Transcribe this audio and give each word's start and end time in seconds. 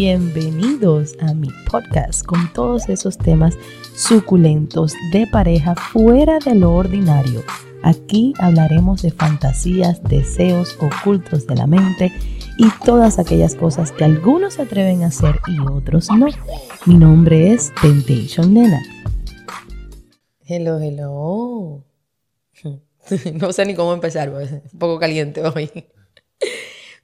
bienvenidos 0.00 1.14
a 1.20 1.34
mi 1.34 1.48
podcast 1.70 2.24
con 2.24 2.50
todos 2.54 2.88
esos 2.88 3.18
temas 3.18 3.58
suculentos 3.94 4.94
de 5.12 5.26
pareja 5.26 5.74
fuera 5.74 6.38
de 6.38 6.54
lo 6.54 6.72
ordinario. 6.72 7.44
Aquí 7.82 8.32
hablaremos 8.38 9.02
de 9.02 9.10
fantasías, 9.10 10.02
deseos 10.04 10.78
ocultos 10.80 11.46
de 11.46 11.54
la 11.54 11.66
mente 11.66 12.10
y 12.56 12.70
todas 12.82 13.18
aquellas 13.18 13.54
cosas 13.54 13.92
que 13.92 14.04
algunos 14.04 14.54
se 14.54 14.62
atreven 14.62 15.02
a 15.02 15.08
hacer 15.08 15.38
y 15.46 15.60
otros 15.60 16.08
no. 16.10 16.28
Mi 16.86 16.94
nombre 16.94 17.52
es 17.52 17.70
Temptation 17.82 18.54
Nena. 18.54 18.80
Hello, 20.46 20.80
hello. 20.80 21.84
No 23.34 23.52
sé 23.52 23.66
ni 23.66 23.74
cómo 23.74 23.92
empezar, 23.92 24.32
pues, 24.32 24.50
un 24.50 24.78
poco 24.78 24.98
caliente 24.98 25.42
hoy. 25.42 25.70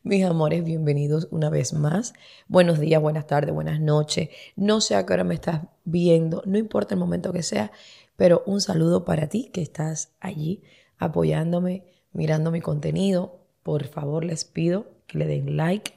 Mis 0.06 0.24
amores, 0.24 0.62
bienvenidos 0.62 1.26
una 1.32 1.50
vez 1.50 1.72
más. 1.72 2.12
Buenos 2.46 2.78
días, 2.78 3.02
buenas 3.02 3.26
tardes, 3.26 3.52
buenas 3.52 3.80
noches. 3.80 4.28
No 4.54 4.80
sé 4.80 4.94
a 4.94 5.04
qué 5.04 5.14
hora 5.14 5.24
me 5.24 5.34
estás 5.34 5.62
viendo, 5.84 6.44
no 6.46 6.58
importa 6.58 6.94
el 6.94 7.00
momento 7.00 7.32
que 7.32 7.42
sea, 7.42 7.72
pero 8.14 8.44
un 8.46 8.60
saludo 8.60 9.04
para 9.04 9.28
ti 9.28 9.50
que 9.52 9.62
estás 9.62 10.12
allí 10.20 10.62
apoyándome, 10.96 11.86
mirando 12.12 12.52
mi 12.52 12.60
contenido. 12.60 13.40
Por 13.64 13.88
favor, 13.88 14.24
les 14.24 14.44
pido 14.44 14.86
que 15.08 15.18
le 15.18 15.26
den 15.26 15.56
like. 15.56 15.94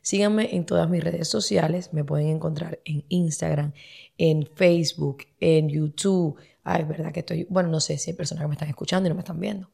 Síganme 0.00 0.56
en 0.56 0.66
todas 0.66 0.90
mis 0.90 1.04
redes 1.04 1.28
sociales. 1.28 1.90
Me 1.92 2.02
pueden 2.02 2.26
encontrar 2.26 2.80
en 2.84 3.04
Instagram, 3.10 3.74
en 4.18 4.44
Facebook, 4.44 5.18
en 5.38 5.68
YouTube. 5.68 6.36
Ay, 6.64 6.82
es 6.82 6.88
verdad 6.88 7.12
que 7.12 7.20
estoy. 7.20 7.46
Bueno, 7.48 7.68
no 7.68 7.78
sé 7.78 7.96
si 7.98 8.10
hay 8.10 8.16
personas 8.16 8.42
que 8.42 8.48
me 8.48 8.54
están 8.54 8.70
escuchando 8.70 9.06
y 9.06 9.10
no 9.10 9.14
me 9.14 9.20
están 9.20 9.38
viendo. 9.38 9.70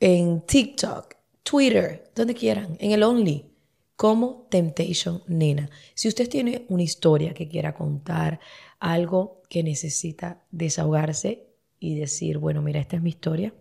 En 0.00 0.40
TikTok, 0.40 1.17
Twitter, 1.48 2.10
donde 2.14 2.34
quieran, 2.34 2.76
en 2.78 2.92
el 2.92 3.02
Only, 3.02 3.46
como 3.96 4.46
Temptation 4.50 5.22
Nena. 5.28 5.70
Si 5.94 6.06
usted 6.06 6.28
tiene 6.28 6.66
una 6.68 6.82
historia 6.82 7.32
que 7.32 7.48
quiera 7.48 7.74
contar, 7.74 8.38
algo 8.78 9.40
que 9.48 9.62
necesita 9.62 10.42
desahogarse 10.50 11.46
y 11.80 11.98
decir, 11.98 12.36
bueno, 12.36 12.60
mira, 12.60 12.80
esta 12.80 12.96
es 12.96 13.02
mi 13.02 13.08
historia, 13.08 13.54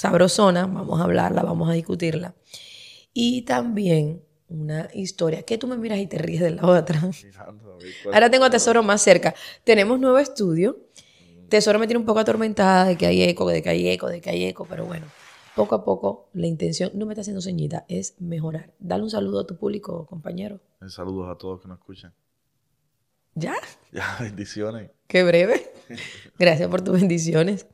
sabrosona, 0.00 0.66
vamos 0.66 0.98
a 0.98 1.04
hablarla, 1.04 1.42
vamos 1.42 1.68
a 1.68 1.74
discutirla. 1.74 2.34
Y 3.12 3.42
también 3.42 4.22
una 4.48 4.88
historia 4.94 5.42
que 5.42 5.58
tú 5.58 5.66
me 5.66 5.76
miras 5.76 5.98
y 5.98 6.06
te 6.06 6.16
ríes 6.16 6.40
de 6.40 6.52
la 6.52 6.66
otra. 6.66 7.02
Ahora 8.12 8.30
tengo 8.30 8.46
a 8.46 8.50
Tesoro 8.50 8.82
más 8.82 9.02
cerca. 9.02 9.34
Tenemos 9.62 10.00
nuevo 10.00 10.18
estudio. 10.18 10.78
Tesoro 11.50 11.78
me 11.78 11.86
tiene 11.86 11.98
un 11.98 12.06
poco 12.06 12.20
atormentada 12.20 12.86
de 12.86 12.96
que 12.96 13.06
hay 13.06 13.22
eco, 13.24 13.46
de 13.46 13.62
que 13.62 13.68
hay 13.68 13.88
eco, 13.88 14.08
de 14.08 14.22
que 14.22 14.30
hay 14.30 14.46
eco, 14.46 14.66
pero 14.66 14.86
bueno, 14.86 15.04
poco 15.54 15.74
a 15.74 15.84
poco 15.84 16.30
la 16.32 16.46
intención, 16.46 16.92
no 16.94 17.04
me 17.04 17.12
está 17.12 17.20
haciendo 17.20 17.42
ceñita, 17.42 17.84
es 17.88 18.14
mejorar. 18.20 18.72
Dale 18.78 19.02
un 19.02 19.10
saludo 19.10 19.40
a 19.40 19.46
tu 19.46 19.58
público, 19.58 20.06
compañero. 20.06 20.60
Saludos 20.88 21.28
a 21.28 21.36
todos 21.36 21.60
que 21.60 21.68
nos 21.68 21.78
escuchan. 21.78 22.14
¿Ya? 23.34 23.54
Ya, 23.92 24.16
bendiciones. 24.20 24.92
Qué 25.06 25.24
breve. 25.24 25.72
Gracias 26.38 26.70
por 26.70 26.80
tus 26.80 26.98
bendiciones. 26.98 27.66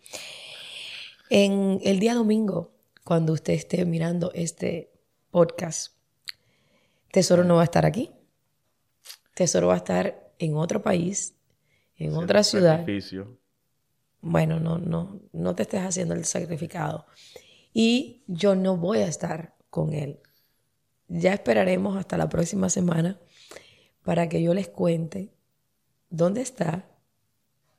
En 1.29 1.81
el 1.83 1.99
día 1.99 2.15
domingo, 2.15 2.73
cuando 3.03 3.33
usted 3.33 3.55
esté 3.55 3.85
mirando 3.85 4.31
este 4.33 4.93
podcast, 5.31 5.93
Tesoro 7.11 7.43
no 7.43 7.57
va 7.57 7.63
a 7.63 7.65
estar 7.65 7.85
aquí. 7.85 8.13
Tesoro 9.35 9.69
va 9.69 9.75
a 9.75 9.79
estar 9.79 10.33
en 10.39 10.57
otro 10.57 10.83
país, 10.83 11.35
en 11.97 12.15
otra 12.15 12.45
ciudad. 12.45 12.79
Sacrificio. 12.79 13.39
Bueno, 14.21 14.61
no, 14.61 14.79
no, 14.79 15.21
no 15.33 15.55
te 15.55 15.63
estés 15.63 15.83
haciendo 15.83 16.15
el 16.15 16.25
sacrificado. 16.25 17.07
Y 17.73 18.23
yo 18.29 18.55
no 18.55 18.77
voy 18.77 18.99
a 18.99 19.09
estar 19.09 19.57
con 19.69 19.95
él. 19.95 20.21
Ya 21.09 21.33
esperaremos 21.33 21.97
hasta 21.97 22.17
la 22.17 22.29
próxima 22.29 22.71
semana 22.71 23.19
para 24.05 24.29
que 24.29 24.43
yo 24.43 24.55
les 24.55 24.69
cuente 24.69 25.33
dónde 26.09 26.41
está 26.41 26.89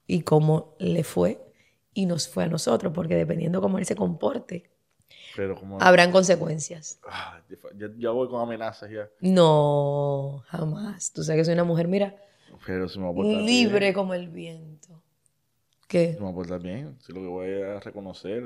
y 0.05 0.21
cómo 0.21 0.75
le 0.79 1.03
fue 1.03 1.46
y 1.97 2.05
nos 2.05 2.27
fue 2.27 2.43
a 2.43 2.47
nosotros, 2.47 2.93
porque 2.93 3.15
dependiendo 3.15 3.59
cómo 3.59 3.79
él 3.79 3.85
se 3.87 3.95
comporte, 3.95 4.69
habrán 5.79 6.11
consecuencias. 6.11 6.99
Ah, 7.09 7.41
ya, 7.97 8.11
voy 8.11 8.27
con 8.29 8.39
amenazas 8.39 8.91
ya. 8.91 9.09
No, 9.19 10.43
jamás. 10.45 11.11
Tú 11.11 11.23
sabes 11.23 11.39
que 11.39 11.45
soy 11.45 11.53
una 11.55 11.63
mujer, 11.63 11.87
mira, 11.87 12.15
Pero 12.67 12.87
si 12.87 12.99
me 12.99 13.11
libre 13.41 13.95
como 13.95 14.13
el 14.13 14.29
viento. 14.29 15.01
¿Qué? 15.87 16.13
Si 16.13 16.21
me 16.21 16.29
aporta 16.29 16.59
bien, 16.59 16.99
si 17.03 17.13
lo 17.13 17.21
que 17.21 17.27
voy 17.27 17.61
a 17.63 17.79
reconocer, 17.79 18.43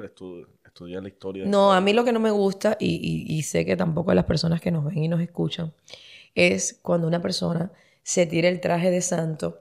estudiar 0.64 1.04
la 1.04 1.10
historia. 1.10 1.44
No, 1.46 1.74
a 1.74 1.82
mí 1.82 1.92
lo 1.92 2.06
que 2.06 2.14
no 2.14 2.22
me 2.22 2.32
gusta, 2.32 2.78
y, 2.80 3.26
y 3.28 3.42
sé 3.44 3.66
que 3.66 3.76
tampoco 3.76 4.12
a 4.12 4.16
las 4.16 4.26
personas 4.26 4.62
que 4.62 4.72
nos 4.72 4.86
ven 4.86 5.00
y 5.00 5.10
nos 5.10 5.20
escuchan, 5.20 5.74
es 6.36 6.80
cuando 6.82 7.06
una 7.06 7.22
persona 7.22 7.74
se 8.02 8.26
tira 8.28 8.48
el 8.48 8.62
traje 8.62 8.92
de 8.92 9.02
santo 9.02 9.60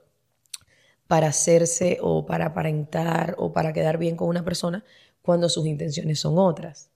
para 1.11 1.27
hacerse 1.27 1.99
o 2.01 2.25
para 2.25 2.47
aparentar 2.47 3.35
o 3.37 3.53
para 3.53 3.73
quedar 3.73 3.99
bien 3.99 4.15
con 4.15 4.29
una 4.29 4.45
persona 4.45 4.85
cuando 5.23 5.49
sus 5.49 5.67
intenciones 5.67 6.21
son 6.21 6.39
otras. 6.39 6.89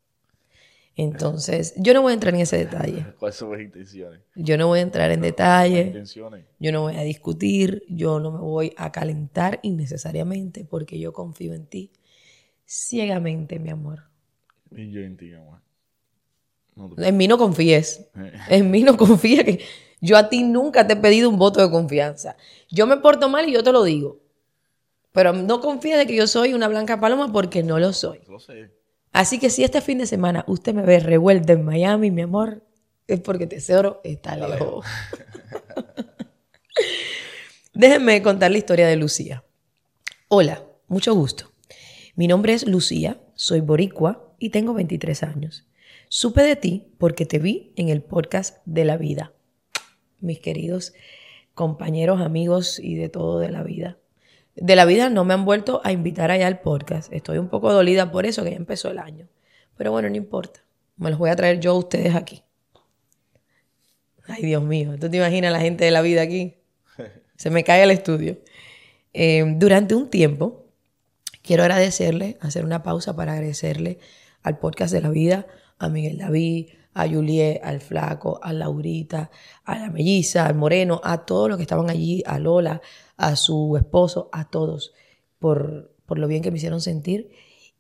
Entonces, 0.95 1.75
yo 1.77 1.93
no 1.95 2.03
voy 2.03 2.13
a 2.13 2.15
entrar 2.15 2.33
en 2.33 2.43
ese 2.43 2.57
detalle. 2.57 3.05
¿Cuáles 3.19 3.35
son 3.35 3.51
las 3.51 3.61
intenciones? 3.61 4.21
Yo 4.37 4.57
no 4.57 4.69
voy 4.69 4.79
a 4.79 4.83
entrar 4.83 5.11
en 5.11 5.21
detalle. 5.21 6.05
Yo 6.61 6.71
no 6.71 6.83
voy 6.83 6.95
a 6.95 7.03
discutir, 7.03 7.83
yo 7.89 8.21
no 8.21 8.31
me 8.31 8.39
voy 8.39 8.73
a 8.77 8.93
calentar 8.93 9.59
innecesariamente 9.65 10.65
porque 10.65 11.01
yo 11.01 11.13
confío 11.13 11.53
en 11.53 11.67
ti 11.67 11.91
ciegamente, 12.65 13.59
mi 13.59 13.71
amor. 13.71 14.05
Y 14.71 14.93
yo 14.93 15.01
en 15.01 15.17
ti, 15.17 15.33
amor. 15.35 15.59
en 16.99 17.17
mí 17.17 17.27
no 17.27 17.37
confíes. 17.37 18.09
en 18.49 18.71
mí 18.71 18.85
no 18.85 18.97
confíes 18.97 19.43
que 19.43 19.61
yo 20.05 20.19
a 20.19 20.29
ti 20.29 20.43
nunca 20.43 20.87
te 20.87 20.93
he 20.93 20.97
pedido 20.97 21.31
un 21.31 21.39
voto 21.39 21.63
de 21.63 21.71
confianza. 21.71 22.37
Yo 22.71 22.87
me 22.87 22.99
porto 22.99 23.31
mal 23.31 23.49
y 23.49 23.53
yo 23.53 23.65
te 23.65 23.73
lo 23.73 23.83
digo. 23.85 24.21
Pero 25.13 25.33
no 25.33 25.63
confíes 25.63 25.97
de 25.97 26.07
que 26.07 26.15
yo 26.15 26.27
soy 26.27 26.53
una 26.53 26.69
blanca 26.69 27.01
paloma 27.01 27.33
porque 27.33 27.63
no 27.63 27.79
lo 27.79 27.95
soy. 27.95 28.21
Lo 28.29 28.39
sé. 28.39 28.71
Así 29.13 29.39
que 29.39 29.49
si 29.49 29.65
este 29.65 29.81
fin 29.81 29.97
de 29.97 30.07
semana 30.07 30.45
usted 30.47 30.75
me 30.75 30.83
ve 30.83 31.01
revuelta 31.01 31.55
en 31.55 31.65
Miami, 31.65 32.11
mi 32.11 32.21
amor, 32.21 32.63
es 33.07 33.19
porque 33.21 33.47
Tesoro 33.47 34.03
está 34.05 34.37
lejos. 34.37 34.85
Déjenme 37.73 38.21
contar 38.23 38.51
la 38.51 38.59
historia 38.59 38.87
de 38.87 38.97
Lucía. 38.97 39.43
Hola, 40.29 40.65
mucho 40.87 41.15
gusto. 41.15 41.51
Mi 42.15 42.29
nombre 42.29 42.53
es 42.53 42.67
Lucía, 42.67 43.23
soy 43.37 43.61
boricua 43.61 44.35
y 44.39 44.51
tengo 44.51 44.75
23 44.75 45.23
años. 45.23 45.67
Supe 46.11 46.43
de 46.43 46.57
ti 46.57 46.93
porque 46.99 47.25
te 47.25 47.39
vi 47.39 47.73
en 47.77 47.89
el 47.89 48.03
podcast 48.03 48.59
de 48.67 48.85
la 48.85 48.99
vida. 48.99 49.33
Mis 50.25 50.41
queridos 50.41 50.95
compañeros, 51.55 52.21
amigos 52.21 52.79
y 52.79 52.95
de 52.95 53.09
todo 53.11 53.39
de 53.39 53.51
la 53.51 53.63
vida. 53.63 53.99
De 54.57 54.75
la 54.75 54.87
vida 54.87 55.11
no 55.11 55.25
me 55.25 55.35
han 55.35 55.45
vuelto 55.45 55.81
a 55.85 55.93
invitar 55.93 56.31
allá 56.31 56.47
al 56.47 56.61
podcast. 56.61 57.13
Estoy 57.13 57.39
un 57.39 57.49
poco 57.49 57.73
dolida 57.73 58.11
por 58.11 58.25
eso 58.25 58.43
que 58.43 58.53
ya 58.53 58.57
empezó 58.57 58.91
el 58.91 58.99
año. 58.99 59.29
Pero 59.77 59.93
bueno, 59.93 60.09
no 60.09 60.17
importa. 60.17 60.61
Me 60.97 61.11
los 61.11 61.19
voy 61.19 61.29
a 61.29 61.37
traer 61.37 61.61
yo 61.61 61.73
a 61.73 61.79
ustedes 61.79 62.15
aquí. 62.15 62.43
Ay, 64.27 64.43
Dios 64.43 64.63
mío. 64.63 64.97
¿Tú 64.99 65.11
te 65.11 65.19
imaginas 65.19 65.53
la 65.53 65.61
gente 65.61 65.85
de 65.85 65.91
la 65.91 66.01
vida 66.01 66.23
aquí? 66.23 66.55
Se 67.37 67.51
me 67.51 67.63
cae 67.63 67.83
el 67.83 67.91
estudio. 67.91 68.39
Eh, 69.13 69.45
durante 69.59 69.95
un 69.95 70.09
tiempo, 70.09 70.65
quiero 71.43 71.65
agradecerle, 71.65 72.39
hacer 72.41 72.65
una 72.65 72.83
pausa 72.83 73.15
para 73.15 73.35
agradecerle 73.35 73.99
al 74.43 74.59
podcast 74.59 74.95
de 74.95 75.03
la 75.03 75.11
vida, 75.11 75.47
a 75.79 75.89
Miguel 75.91 76.19
David, 76.19 76.69
a 76.95 77.09
Juliet, 77.09 77.61
al 77.63 77.81
Flaco, 77.81 78.41
a 78.43 78.53
Laurita, 78.53 79.31
a 79.65 79.79
la 79.79 79.91
Melliza, 79.91 80.47
al 80.47 80.55
Moreno, 80.55 81.01
a 81.05 81.27
todos 81.27 81.49
los 81.49 81.59
que 81.59 81.63
estaban 81.63 81.91
allí, 81.91 82.23
a 82.27 82.39
Lola, 82.39 82.81
a 83.17 83.37
su 83.37 83.77
esposo, 83.77 84.29
a 84.33 84.49
todos, 84.49 84.95
por, 85.39 85.93
por 86.07 86.19
lo 86.19 86.29
bien 86.29 86.43
que 86.43 86.51
me 86.51 86.57
hicieron 86.57 86.81
sentir 86.81 87.31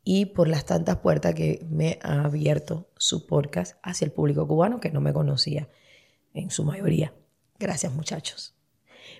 y 0.04 0.26
por 0.26 0.48
las 0.48 0.66
tantas 0.66 0.98
puertas 0.98 1.34
que 1.34 1.64
me 1.70 1.98
ha 2.02 2.24
abierto 2.24 2.88
su 2.96 3.26
podcast 3.26 3.78
hacia 3.82 4.04
el 4.04 4.12
público 4.12 4.46
cubano 4.46 4.80
que 4.80 4.90
no 4.90 5.00
me 5.00 5.12
conocía 5.12 5.68
en 6.34 6.50
su 6.50 6.64
mayoría. 6.64 7.14
Gracias 7.58 7.92
muchachos. 7.92 8.54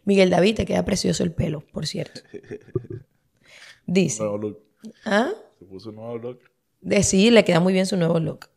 Miguel 0.05 0.31
David, 0.31 0.57
te 0.57 0.67
queda 0.67 0.85
precioso 0.85 1.23
el 1.23 1.33
pelo, 1.33 1.63
por 1.73 1.87
cierto. 1.87 2.21
Dice. 3.87 4.23
Nuevo 4.23 4.39
look. 4.39 4.63
¿Ah? 5.05 5.31
Se 5.59 5.65
puso 5.65 5.91
un 5.91 5.97
nuevo 5.97 6.19
look. 6.19 6.41
De 6.81 7.03
sí, 7.03 7.31
le 7.31 7.45
queda 7.45 7.61
muy 7.61 7.73
bien 7.73 7.87
su 7.87 7.97
nuevo 7.97 8.19
look. 8.21 8.51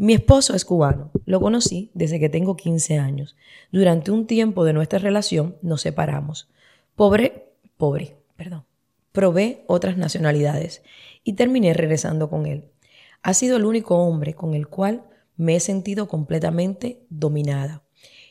Mi 0.00 0.14
esposo 0.14 0.54
es 0.54 0.64
cubano. 0.64 1.10
Lo 1.24 1.40
conocí 1.40 1.90
desde 1.92 2.20
que 2.20 2.28
tengo 2.28 2.56
15 2.56 2.98
años. 2.98 3.34
Durante 3.72 4.12
un 4.12 4.28
tiempo 4.28 4.64
de 4.64 4.72
nuestra 4.72 5.00
relación 5.00 5.56
nos 5.60 5.80
separamos. 5.80 6.48
Pobre, 6.94 7.48
pobre, 7.76 8.16
perdón. 8.36 8.64
Probé 9.10 9.64
otras 9.66 9.96
nacionalidades 9.96 10.82
y 11.24 11.32
terminé 11.32 11.74
regresando 11.74 12.30
con 12.30 12.46
él. 12.46 12.66
Ha 13.24 13.34
sido 13.34 13.56
el 13.56 13.64
único 13.64 13.96
hombre 13.96 14.34
con 14.34 14.54
el 14.54 14.68
cual 14.68 15.02
me 15.36 15.56
he 15.56 15.60
sentido 15.60 16.06
completamente 16.06 17.02
dominada. 17.10 17.82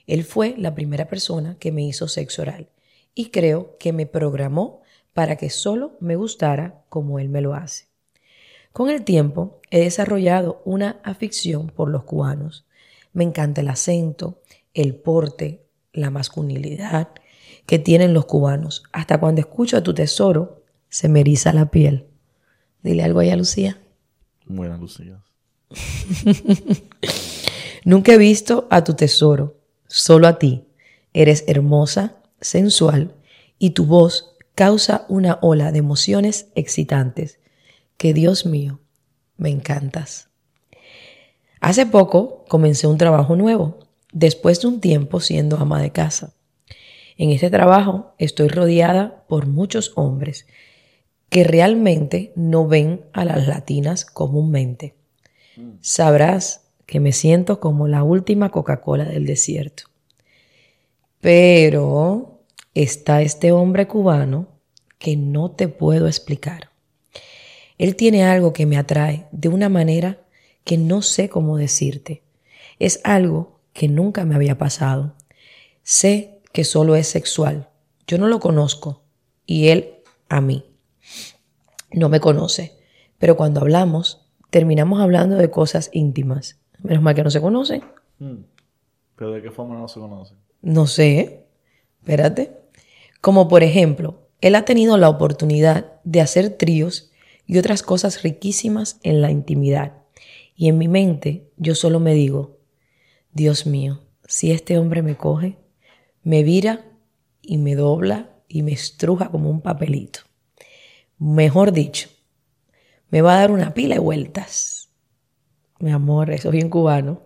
Él 0.05 0.23
fue 0.23 0.55
la 0.57 0.73
primera 0.73 1.09
persona 1.09 1.57
que 1.59 1.73
me 1.73 1.83
hizo 1.83 2.07
sexo 2.07 2.43
oral 2.43 2.69
y 3.13 3.25
creo 3.25 3.75
que 3.77 3.91
me 3.91 4.05
programó 4.05 4.83
para 5.11 5.35
que 5.35 5.49
solo 5.49 5.97
me 5.99 6.15
gustara 6.15 6.85
como 6.87 7.19
él 7.19 7.27
me 7.27 7.41
lo 7.41 7.55
hace. 7.55 7.86
Con 8.77 8.91
el 8.91 9.03
tiempo 9.03 9.59
he 9.71 9.79
desarrollado 9.79 10.61
una 10.63 10.99
afición 11.03 11.71
por 11.75 11.89
los 11.89 12.03
cubanos. 12.03 12.67
Me 13.11 13.23
encanta 13.23 13.61
el 13.61 13.69
acento, 13.69 14.39
el 14.75 14.93
porte, 14.93 15.65
la 15.93 16.11
masculinidad 16.11 17.07
que 17.65 17.79
tienen 17.79 18.13
los 18.13 18.27
cubanos. 18.27 18.83
Hasta 18.91 19.19
cuando 19.19 19.41
escucho 19.41 19.77
a 19.77 19.81
tu 19.81 19.95
tesoro, 19.95 20.61
se 20.89 21.09
me 21.09 21.21
eriza 21.21 21.53
la 21.53 21.71
piel. 21.71 22.05
Dile 22.83 23.01
algo 23.01 23.19
ahí 23.19 23.31
a 23.31 23.35
Lucía. 23.35 23.81
Buena 24.45 24.77
Lucía. 24.77 25.23
Nunca 27.83 28.13
he 28.13 28.19
visto 28.19 28.67
a 28.69 28.83
tu 28.83 28.93
tesoro, 28.93 29.57
solo 29.87 30.27
a 30.27 30.37
ti. 30.37 30.67
Eres 31.13 31.45
hermosa, 31.47 32.17
sensual 32.41 33.15
y 33.57 33.71
tu 33.71 33.87
voz 33.87 34.35
causa 34.53 35.07
una 35.09 35.39
ola 35.41 35.71
de 35.71 35.79
emociones 35.79 36.49
excitantes. 36.53 37.39
Que 37.97 38.13
Dios 38.13 38.45
mío, 38.45 38.79
me 39.37 39.49
encantas. 39.49 40.29
Hace 41.59 41.87
poco 41.87 42.45
comencé 42.47 42.85
un 42.85 42.97
trabajo 42.97 43.35
nuevo, 43.35 43.79
después 44.13 44.61
de 44.61 44.67
un 44.67 44.81
tiempo 44.81 45.19
siendo 45.19 45.57
ama 45.57 45.81
de 45.81 45.91
casa. 45.91 46.33
En 47.17 47.31
este 47.31 47.49
trabajo 47.49 48.13
estoy 48.19 48.49
rodeada 48.49 49.25
por 49.27 49.47
muchos 49.47 49.93
hombres 49.95 50.45
que 51.29 51.43
realmente 51.43 52.31
no 52.35 52.67
ven 52.67 53.01
a 53.13 53.25
las 53.25 53.47
latinas 53.47 54.05
comúnmente. 54.05 54.95
Sabrás 55.81 56.67
que 56.85 56.99
me 56.99 57.11
siento 57.11 57.59
como 57.59 57.87
la 57.87 58.03
última 58.03 58.49
Coca-Cola 58.49 59.05
del 59.05 59.25
desierto. 59.25 59.83
Pero 61.19 62.41
está 62.75 63.23
este 63.23 63.51
hombre 63.51 63.87
cubano 63.87 64.47
que 64.99 65.17
no 65.17 65.51
te 65.51 65.67
puedo 65.67 66.05
explicar. 66.07 66.66
Él 67.77 67.95
tiene 67.95 68.23
algo 68.23 68.53
que 68.53 68.65
me 68.65 68.77
atrae 68.77 69.27
de 69.31 69.49
una 69.49 69.69
manera 69.69 70.19
que 70.63 70.77
no 70.77 71.01
sé 71.01 71.29
cómo 71.29 71.57
decirte. 71.57 72.23
Es 72.79 72.99
algo 73.03 73.59
que 73.73 73.87
nunca 73.87 74.25
me 74.25 74.35
había 74.35 74.57
pasado. 74.57 75.13
Sé 75.83 76.41
que 76.51 76.63
solo 76.63 76.95
es 76.95 77.07
sexual. 77.07 77.69
Yo 78.07 78.17
no 78.17 78.27
lo 78.27 78.39
conozco 78.39 79.03
y 79.45 79.67
él 79.67 79.95
a 80.29 80.41
mí. 80.41 80.65
No 81.91 82.09
me 82.09 82.19
conoce, 82.19 82.77
pero 83.17 83.37
cuando 83.37 83.61
hablamos, 83.61 84.27
terminamos 84.49 84.99
hablando 84.99 85.35
de 85.35 85.49
cosas 85.49 85.89
íntimas. 85.93 86.59
Menos 86.79 87.03
mal 87.03 87.15
que 87.15 87.23
no 87.23 87.29
se 87.29 87.41
conocen. 87.41 87.83
Hmm. 88.19 88.43
¿Pero 89.15 89.31
de 89.31 89.41
qué 89.41 89.51
forma 89.51 89.77
no 89.77 89.87
se 89.87 89.99
conoce? 89.99 90.35
No 90.61 90.87
sé. 90.87 91.47
Espérate. 91.99 92.57
Como 93.21 93.47
por 93.47 93.63
ejemplo, 93.63 94.27
él 94.41 94.55
ha 94.55 94.65
tenido 94.65 94.97
la 94.97 95.09
oportunidad 95.09 95.93
de 96.03 96.21
hacer 96.21 96.57
tríos 96.57 97.06
y 97.47 97.57
otras 97.57 97.81
cosas 97.81 98.21
riquísimas 98.21 98.99
en 99.01 99.21
la 99.21 99.31
intimidad. 99.31 100.03
Y 100.55 100.67
en 100.67 100.77
mi 100.77 100.87
mente 100.87 101.49
yo 101.57 101.73
solo 101.73 101.99
me 101.99 102.13
digo, 102.13 102.59
Dios 103.31 103.65
mío, 103.65 104.01
si 104.27 104.51
este 104.51 104.77
hombre 104.77 105.01
me 105.01 105.15
coge, 105.15 105.57
me 106.23 106.43
vira 106.43 106.85
y 107.41 107.57
me 107.57 107.75
dobla 107.75 108.35
y 108.49 108.63
me 108.63 108.73
estruja 108.73 109.29
como 109.29 109.49
un 109.49 109.61
papelito. 109.61 110.19
Mejor 111.17 111.71
dicho, 111.71 112.09
me 113.09 113.21
va 113.21 113.35
a 113.35 113.39
dar 113.39 113.51
una 113.51 113.73
pila 113.73 113.95
de 113.95 114.01
vueltas. 114.01 114.89
Mi 115.79 115.91
amor, 115.91 116.31
eso 116.31 116.49
es 116.49 116.51
bien 116.51 116.69
cubano. 116.69 117.21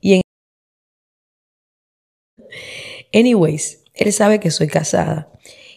Y 0.00 0.14
en... 0.14 0.22
Anyways, 3.12 3.84
él 3.94 4.12
sabe 4.12 4.40
que 4.40 4.50
soy 4.50 4.68
casada 4.68 5.30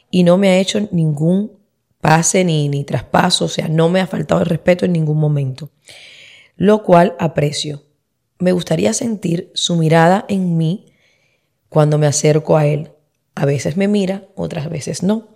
y 0.09 0.23
no 0.23 0.37
me 0.37 0.49
ha 0.49 0.59
hecho 0.59 0.87
ningún 0.91 1.64
pase 2.05 2.43
ni, 2.43 2.69
ni 2.69 2.83
traspaso, 2.83 3.45
o 3.45 3.47
sea, 3.47 3.67
no 3.67 3.89
me 3.89 3.99
ha 3.99 4.05
faltado 4.05 4.41
el 4.41 4.45
respeto 4.45 4.85
en 4.85 4.93
ningún 4.93 5.17
momento, 5.17 5.71
lo 6.55 6.83
cual 6.83 7.15
aprecio. 7.17 7.81
Me 8.37 8.51
gustaría 8.51 8.93
sentir 8.93 9.49
su 9.55 9.75
mirada 9.75 10.23
en 10.29 10.55
mí 10.55 10.93
cuando 11.67 11.97
me 11.97 12.05
acerco 12.05 12.57
a 12.57 12.67
él. 12.67 12.91
A 13.33 13.47
veces 13.47 13.75
me 13.75 13.87
mira, 13.87 14.27
otras 14.35 14.69
veces 14.69 15.01
no. 15.01 15.29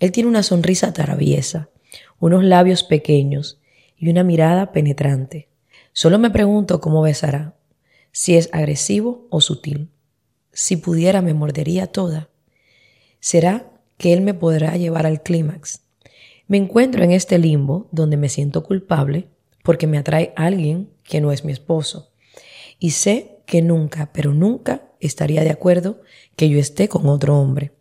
Él 0.00 0.10
tiene 0.10 0.28
una 0.28 0.42
sonrisa 0.42 0.92
traviesa, 0.92 1.70
unos 2.18 2.42
labios 2.42 2.82
pequeños 2.82 3.60
y 3.96 4.08
una 4.08 4.24
mirada 4.24 4.72
penetrante. 4.72 5.48
Solo 5.92 6.18
me 6.18 6.30
pregunto 6.30 6.80
cómo 6.80 7.02
besará, 7.02 7.54
si 8.10 8.34
es 8.34 8.48
agresivo 8.52 9.28
o 9.30 9.40
sutil. 9.40 9.92
Si 10.52 10.76
pudiera 10.76 11.22
me 11.22 11.34
mordería 11.34 11.86
toda. 11.86 12.30
¿Será 13.20 13.70
que 13.96 14.12
él 14.12 14.22
me 14.22 14.34
podrá 14.34 14.76
llevar 14.76 15.06
al 15.06 15.22
clímax? 15.22 15.85
Me 16.48 16.58
encuentro 16.58 17.02
en 17.02 17.10
este 17.10 17.38
limbo 17.38 17.88
donde 17.90 18.16
me 18.16 18.28
siento 18.28 18.62
culpable 18.62 19.28
porque 19.64 19.88
me 19.88 19.98
atrae 19.98 20.32
alguien 20.36 20.90
que 21.02 21.20
no 21.20 21.32
es 21.32 21.44
mi 21.44 21.50
esposo. 21.50 22.12
Y 22.78 22.92
sé 22.92 23.40
que 23.46 23.62
nunca, 23.62 24.12
pero 24.12 24.32
nunca 24.32 24.88
estaría 25.00 25.42
de 25.42 25.50
acuerdo 25.50 26.00
que 26.36 26.48
yo 26.48 26.58
esté 26.58 26.88
con 26.88 27.08
otro 27.08 27.36
hombre. 27.36 27.72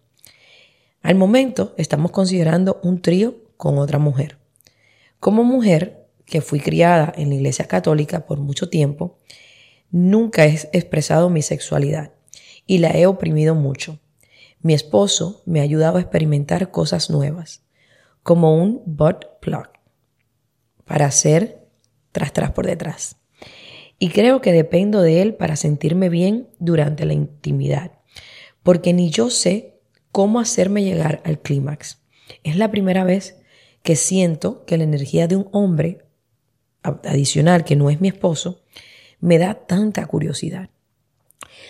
Al 1.03 1.13
momento 1.13 1.75
estamos 1.77 2.09
considerando 2.09 2.79
un 2.81 3.01
trío 3.01 3.35
con 3.57 3.77
otra 3.77 3.99
mujer. 3.99 4.39
Como 5.19 5.43
mujer 5.43 6.07
que 6.25 6.41
fui 6.41 6.59
criada 6.59 7.13
en 7.15 7.29
la 7.29 7.35
iglesia 7.35 7.67
católica 7.67 8.25
por 8.25 8.39
mucho 8.39 8.69
tiempo, 8.69 9.19
nunca 9.91 10.45
he 10.45 10.53
expresado 10.73 11.29
mi 11.29 11.43
sexualidad 11.43 12.13
y 12.65 12.79
la 12.79 12.89
he 12.89 13.05
oprimido 13.05 13.53
mucho. 13.53 13.99
Mi 14.61 14.73
esposo 14.73 15.43
me 15.45 15.59
ha 15.59 15.63
ayudado 15.63 15.97
a 15.97 16.01
experimentar 16.01 16.71
cosas 16.71 17.11
nuevas, 17.11 17.61
como 18.25 18.55
un 18.55 18.81
butt 18.87 19.23
plug, 19.39 19.67
para 20.83 21.05
hacer 21.05 21.63
tras 22.11 22.33
tras 22.33 22.49
por 22.53 22.65
detrás. 22.65 23.17
Y 23.99 24.09
creo 24.09 24.41
que 24.41 24.51
dependo 24.51 25.03
de 25.03 25.21
él 25.21 25.35
para 25.35 25.55
sentirme 25.55 26.09
bien 26.09 26.49
durante 26.57 27.05
la 27.05 27.13
intimidad, 27.13 27.91
porque 28.63 28.93
ni 28.93 29.11
yo 29.11 29.29
sé 29.29 29.75
cómo 30.11 30.39
hacerme 30.39 30.83
llegar 30.83 31.21
al 31.23 31.39
clímax. 31.39 32.01
Es 32.43 32.57
la 32.57 32.71
primera 32.71 33.03
vez 33.03 33.37
que 33.83 33.95
siento 33.95 34.65
que 34.65 34.79
la 34.79 34.85
energía 34.85 35.27
de 35.27 35.35
un 35.35 35.47
hombre 35.51 36.07
adicional 36.81 37.63
que 37.63 37.75
no 37.75 37.91
es 37.91 38.01
mi 38.01 38.07
esposo 38.07 38.63
me 39.19 39.37
da 39.37 39.53
tanta 39.53 40.03
curiosidad. 40.07 40.71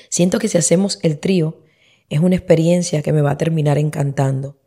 Siento 0.07 0.39
que 0.39 0.47
si 0.47 0.57
hacemos 0.57 0.99
el 1.03 1.19
trío 1.19 1.65
es 2.07 2.21
una 2.21 2.37
experiencia 2.37 3.01
que 3.01 3.11
me 3.11 3.21
va 3.21 3.31
a 3.31 3.37
terminar 3.37 3.77
encantando, 3.77 4.57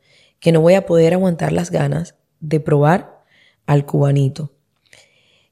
que 0.41 0.53
no 0.53 0.61
voy 0.61 0.75
a 0.75 0.87
poder 0.87 1.15
aguantar 1.15 1.53
las 1.53 1.71
ganas 1.71 2.15
de 2.41 2.61
probar 2.61 3.23
al 3.67 3.85
cubanito. 3.87 4.53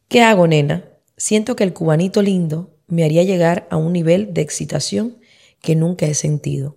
¿Qué 0.09 0.23
hago, 0.23 0.47
nena? 0.47 0.85
Siento 1.17 1.57
que 1.57 1.65
el 1.65 1.73
cubanito 1.73 2.23
lindo 2.23 2.75
me 2.87 3.05
haría 3.05 3.25
llegar 3.25 3.67
a 3.71 3.77
un 3.77 3.93
nivel 3.93 4.33
de 4.33 4.43
excitación 4.43 5.19
que 5.61 5.75
nunca 5.75 6.07
he 6.07 6.15
sentido, 6.15 6.77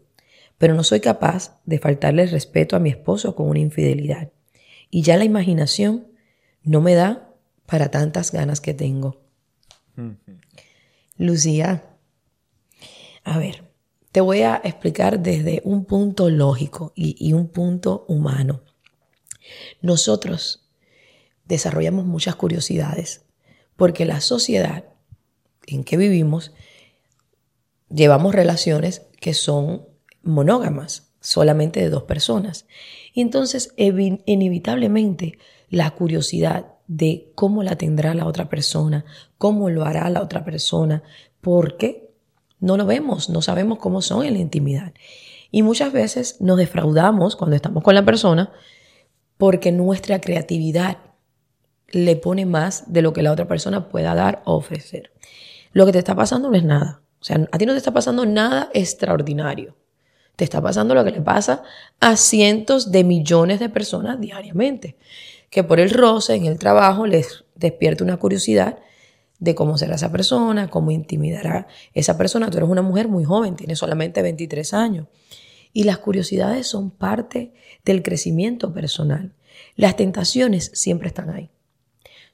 pero 0.58 0.74
no 0.74 0.84
soy 0.84 1.00
capaz 1.00 1.60
de 1.66 1.80
faltarle 1.80 2.24
el 2.24 2.32
respeto 2.32 2.76
a 2.76 2.80
mi 2.80 2.90
esposo 2.90 3.36
con 3.36 3.48
una 3.48 3.60
infidelidad. 3.60 4.32
Y 4.90 5.04
ya 5.04 5.18
la 5.18 5.26
imaginación 5.26 6.08
no 6.64 6.82
me 6.82 6.96
da 6.96 7.30
para 7.66 7.92
tantas 7.92 8.32
ganas 8.32 8.62
que 8.62 8.74
tengo. 8.74 9.22
Lucía, 11.18 11.84
a 13.24 13.38
ver, 13.38 13.69
te 14.12 14.22
voy 14.22 14.42
a 14.42 14.60
explicar 14.64 15.20
desde 15.20 15.62
un 15.64 15.86
punto 15.86 16.30
lógico 16.30 16.94
y, 16.96 17.34
un 17.34 17.48
punto 17.48 18.06
humano. 18.08 18.62
Nosotros 19.82 20.68
desarrollamos 21.46 22.06
muchas 22.06 22.36
curiosidades 22.36 23.26
porque 23.76 24.06
la 24.06 24.22
sociedad 24.22 24.86
en 25.68 25.84
que 25.84 25.98
vivimos 25.98 26.54
llevamos 27.90 28.34
relaciones 28.34 29.04
que 29.20 29.34
son 29.34 29.88
monógamas, 30.24 31.12
solamente 31.22 31.80
de 31.80 31.90
dos 31.90 32.04
personas. 32.04 32.66
Y 33.14 33.22
entonces, 33.22 33.74
inevitablemente, 33.78 35.38
la 35.70 35.92
curiosidad 35.92 36.74
de 36.88 37.32
cómo 37.36 37.62
la 37.62 37.76
tendrá 37.76 38.14
la 38.16 38.26
otra 38.26 38.50
persona, 38.50 39.06
cómo 39.38 39.70
lo 39.70 39.86
hará 39.86 40.10
la 40.10 40.22
otra 40.22 40.44
persona, 40.44 41.04
porque 41.42 42.09
no 42.60 42.78
lo 42.78 42.86
vemos, 42.86 43.30
no 43.30 43.42
sabemos 43.42 43.80
cómo 43.80 44.02
son 44.02 44.26
en 44.26 44.34
la 44.34 44.40
intimidad. 44.40 44.94
Y 45.52 45.64
muchas 45.64 45.92
veces 45.92 46.38
nos 46.40 46.58
defraudamos 46.58 47.36
cuando 47.36 47.56
estamos 47.56 47.84
con 47.84 47.96
la 47.96 48.06
persona 48.06 48.52
porque 49.38 49.72
nuestra 49.72 50.20
creatividad 50.20 50.98
le 51.88 52.16
pone 52.16 52.46
más 52.46 52.92
de 52.92 53.02
lo 53.02 53.14
que 53.14 53.24
la 53.24 53.32
otra 53.32 53.48
persona 53.48 53.90
pueda 53.90 54.14
dar 54.14 54.42
o 54.46 54.54
ofrecer. 54.56 55.12
Lo 55.72 55.86
que 55.86 55.92
te 55.92 56.00
está 56.00 56.16
pasando 56.16 56.50
no 56.50 56.56
es 56.56 56.64
nada. 56.64 57.02
O 57.20 57.24
sea, 57.24 57.48
a 57.52 57.58
ti 57.58 57.66
no 57.66 57.74
te 57.74 57.78
está 57.78 57.92
pasando 57.92 58.26
nada 58.26 58.70
extraordinario. 58.74 59.76
Te 60.36 60.44
está 60.44 60.62
pasando 60.62 60.96
lo 60.96 61.04
que 61.04 61.12
le 61.12 61.22
pasa 61.22 61.64
a 62.00 62.16
cientos 62.16 62.92
de 62.92 63.04
millones 63.04 63.60
de 63.60 63.70
personas 63.70 64.20
diariamente, 64.22 64.96
que 65.50 65.64
por 65.64 65.80
el 65.80 65.90
roce 65.90 66.36
en 66.36 66.46
el 66.46 66.60
trabajo 66.60 67.06
les 67.08 67.44
despierta 67.56 68.04
una 68.04 68.18
curiosidad 68.18 68.80
de 69.40 69.56
cómo 69.56 69.78
será 69.78 69.96
esa 69.96 70.12
persona, 70.12 70.70
cómo 70.70 70.92
intimidará 70.92 71.68
esa 71.94 72.18
persona. 72.18 72.50
Tú 72.50 72.58
eres 72.58 72.70
una 72.70 72.82
mujer 72.82 73.08
muy 73.08 73.24
joven, 73.24 73.56
tienes 73.56 73.80
solamente 73.80 74.22
23 74.22 74.74
años. 74.74 75.08
Y 75.72 75.84
las 75.84 76.00
curiosidades 76.00 76.68
son 76.68 76.92
parte 76.92 77.54
del 77.86 78.04
crecimiento 78.04 78.74
personal. 78.74 79.34
Las 79.76 79.96
tentaciones 79.96 80.72
siempre 80.74 81.08
están 81.08 81.30
ahí. 81.30 81.50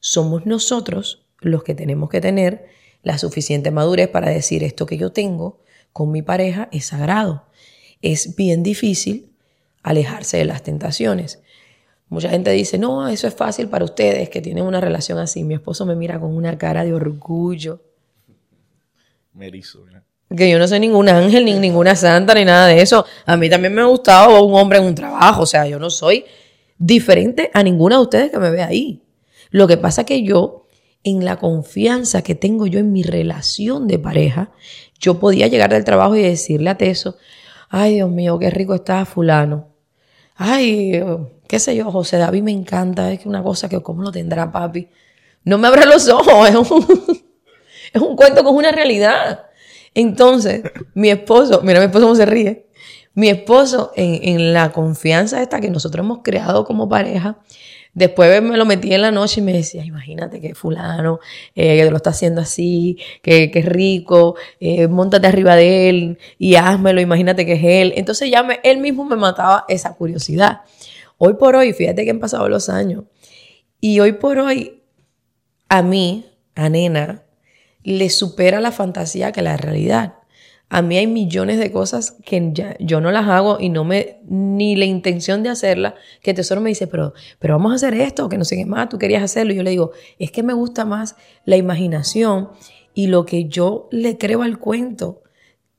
Somos 0.00 0.46
nosotros 0.46 1.26
los 1.40 1.62
que 1.62 1.74
tenemos 1.74 2.08
que 2.08 2.20
tener 2.20 2.66
la 3.02 3.18
suficiente 3.18 3.70
madurez 3.70 4.08
para 4.08 4.30
decir 4.30 4.64
esto 4.64 4.86
que 4.86 4.98
yo 4.98 5.12
tengo 5.12 5.60
con 5.92 6.10
mi 6.10 6.22
pareja 6.22 6.68
es 6.72 6.86
sagrado. 6.86 7.46
Es 8.02 8.36
bien 8.36 8.62
difícil 8.62 9.32
alejarse 9.82 10.38
de 10.38 10.44
las 10.44 10.62
tentaciones. 10.62 11.40
Mucha 12.08 12.30
gente 12.30 12.50
dice, 12.52 12.78
no, 12.78 13.08
eso 13.08 13.26
es 13.26 13.34
fácil 13.34 13.68
para 13.68 13.84
ustedes 13.84 14.28
que 14.28 14.40
tienen 14.40 14.64
una 14.64 14.80
relación 14.80 15.18
así. 15.18 15.42
Mi 15.42 15.54
esposo 15.54 15.84
me 15.84 15.96
mira 15.96 16.20
con 16.20 16.34
una 16.34 16.56
cara 16.56 16.84
de 16.84 16.94
orgullo. 16.94 17.82
Me 19.32 19.48
erizo, 19.48 19.84
Que 20.34 20.50
yo 20.50 20.58
no 20.58 20.68
soy 20.68 20.80
ningún 20.80 21.08
ángel, 21.08 21.44
ni 21.44 21.54
ninguna 21.54 21.96
santa, 21.96 22.34
ni 22.34 22.44
nada 22.44 22.68
de 22.68 22.80
eso. 22.80 23.04
A 23.26 23.36
mí 23.36 23.50
también 23.50 23.74
me 23.74 23.82
ha 23.82 23.86
gustado 23.86 24.42
un 24.44 24.54
hombre 24.54 24.78
en 24.78 24.84
un 24.84 24.94
trabajo. 24.94 25.42
O 25.42 25.46
sea, 25.46 25.66
yo 25.66 25.78
no 25.78 25.90
soy 25.90 26.24
diferente 26.78 27.50
a 27.52 27.62
ninguna 27.62 27.96
de 27.96 28.02
ustedes 28.02 28.30
que 28.30 28.38
me 28.38 28.50
ve 28.50 28.62
ahí. 28.62 29.02
Lo 29.50 29.66
que 29.66 29.76
pasa 29.76 30.04
que 30.04 30.22
yo 30.22 30.66
en 31.02 31.24
la 31.24 31.36
confianza 31.36 32.22
que 32.22 32.34
tengo 32.34 32.66
yo 32.66 32.80
en 32.80 32.92
mi 32.92 33.02
relación 33.02 33.86
de 33.86 33.98
pareja, 33.98 34.50
yo 34.98 35.20
podía 35.20 35.46
llegar 35.46 35.70
del 35.70 35.84
trabajo 35.84 36.16
y 36.16 36.22
decirle 36.22 36.70
a 36.70 36.78
Teso, 36.78 37.16
ay 37.68 37.94
Dios 37.94 38.10
mío, 38.10 38.38
qué 38.38 38.50
rico 38.50 38.74
está 38.74 39.04
fulano. 39.04 39.75
Ay, 40.36 41.02
qué 41.48 41.58
sé 41.58 41.74
yo, 41.74 41.90
José 41.90 42.18
David 42.18 42.42
me 42.42 42.50
encanta, 42.52 43.10
es 43.12 43.24
una 43.26 43.42
cosa 43.42 43.68
que 43.68 43.82
cómo 43.82 44.02
lo 44.02 44.12
tendrá 44.12 44.52
papi. 44.52 44.88
No 45.44 45.58
me 45.58 45.68
abra 45.68 45.86
los 45.86 46.08
ojos, 46.08 46.48
es 46.48 46.54
un, 46.54 46.86
es 47.92 48.02
un 48.02 48.16
cuento 48.16 48.44
con 48.44 48.54
una 48.54 48.72
realidad. 48.72 49.46
Entonces, 49.94 50.62
mi 50.94 51.08
esposo, 51.10 51.62
mira 51.62 51.80
mi 51.80 51.86
esposo 51.86 52.04
cómo 52.04 52.16
se 52.16 52.26
ríe, 52.26 52.66
mi 53.14 53.28
esposo 53.28 53.92
en, 53.96 54.20
en 54.28 54.52
la 54.52 54.72
confianza 54.72 55.40
esta 55.40 55.60
que 55.60 55.70
nosotros 55.70 56.04
hemos 56.04 56.18
creado 56.22 56.64
como 56.64 56.88
pareja, 56.88 57.38
Después 57.96 58.42
me 58.42 58.58
lo 58.58 58.66
metí 58.66 58.92
en 58.92 59.00
la 59.00 59.10
noche 59.10 59.40
y 59.40 59.42
me 59.42 59.54
decía, 59.54 59.82
imagínate 59.82 60.38
que 60.38 60.54
fulano, 60.54 61.18
eh, 61.54 61.78
que 61.78 61.90
lo 61.90 61.96
está 61.96 62.10
haciendo 62.10 62.42
así, 62.42 62.98
que, 63.22 63.50
que 63.50 63.60
es 63.60 63.64
rico, 63.64 64.36
eh, 64.60 64.86
montate 64.86 65.26
arriba 65.26 65.56
de 65.56 65.88
él 65.88 66.18
y 66.38 66.56
házmelo, 66.56 67.00
imagínate 67.00 67.46
que 67.46 67.54
es 67.54 67.64
él. 67.64 67.94
Entonces 67.96 68.30
ya 68.30 68.42
me, 68.42 68.60
él 68.64 68.80
mismo 68.80 69.06
me 69.06 69.16
mataba 69.16 69.64
esa 69.68 69.94
curiosidad. 69.94 70.60
Hoy 71.16 71.36
por 71.40 71.56
hoy, 71.56 71.72
fíjate 71.72 72.04
que 72.04 72.10
han 72.10 72.20
pasado 72.20 72.50
los 72.50 72.68
años, 72.68 73.04
y 73.80 73.98
hoy 74.00 74.12
por 74.12 74.40
hoy 74.40 74.82
a 75.70 75.80
mí, 75.80 76.26
a 76.54 76.68
Nena, 76.68 77.22
le 77.82 78.10
supera 78.10 78.60
la 78.60 78.72
fantasía 78.72 79.32
que 79.32 79.40
la 79.40 79.56
realidad. 79.56 80.16
A 80.68 80.82
mí 80.82 80.98
hay 80.98 81.06
millones 81.06 81.58
de 81.58 81.70
cosas 81.70 82.16
que 82.24 82.50
ya, 82.52 82.76
yo 82.80 83.00
no 83.00 83.12
las 83.12 83.28
hago 83.28 83.58
y 83.60 83.68
no 83.68 83.84
me, 83.84 84.18
ni 84.26 84.74
la 84.74 84.84
intención 84.84 85.44
de 85.44 85.48
hacerlas, 85.48 85.94
que 86.22 86.30
el 86.30 86.36
tesoro 86.36 86.60
me 86.60 86.70
dice, 86.70 86.88
pero, 86.88 87.14
pero 87.38 87.54
vamos 87.54 87.72
a 87.72 87.74
hacer 87.76 87.94
esto, 87.94 88.28
que 88.28 88.36
no 88.36 88.44
sé 88.44 88.56
qué 88.56 88.66
más, 88.66 88.88
tú 88.88 88.98
querías 88.98 89.22
hacerlo. 89.22 89.52
Y 89.52 89.56
yo 89.56 89.62
le 89.62 89.70
digo, 89.70 89.92
es 90.18 90.32
que 90.32 90.42
me 90.42 90.54
gusta 90.54 90.84
más 90.84 91.14
la 91.44 91.56
imaginación 91.56 92.50
y 92.94 93.06
lo 93.06 93.26
que 93.26 93.44
yo 93.44 93.88
le 93.92 94.18
creo 94.18 94.42
al 94.42 94.58
cuento 94.58 95.22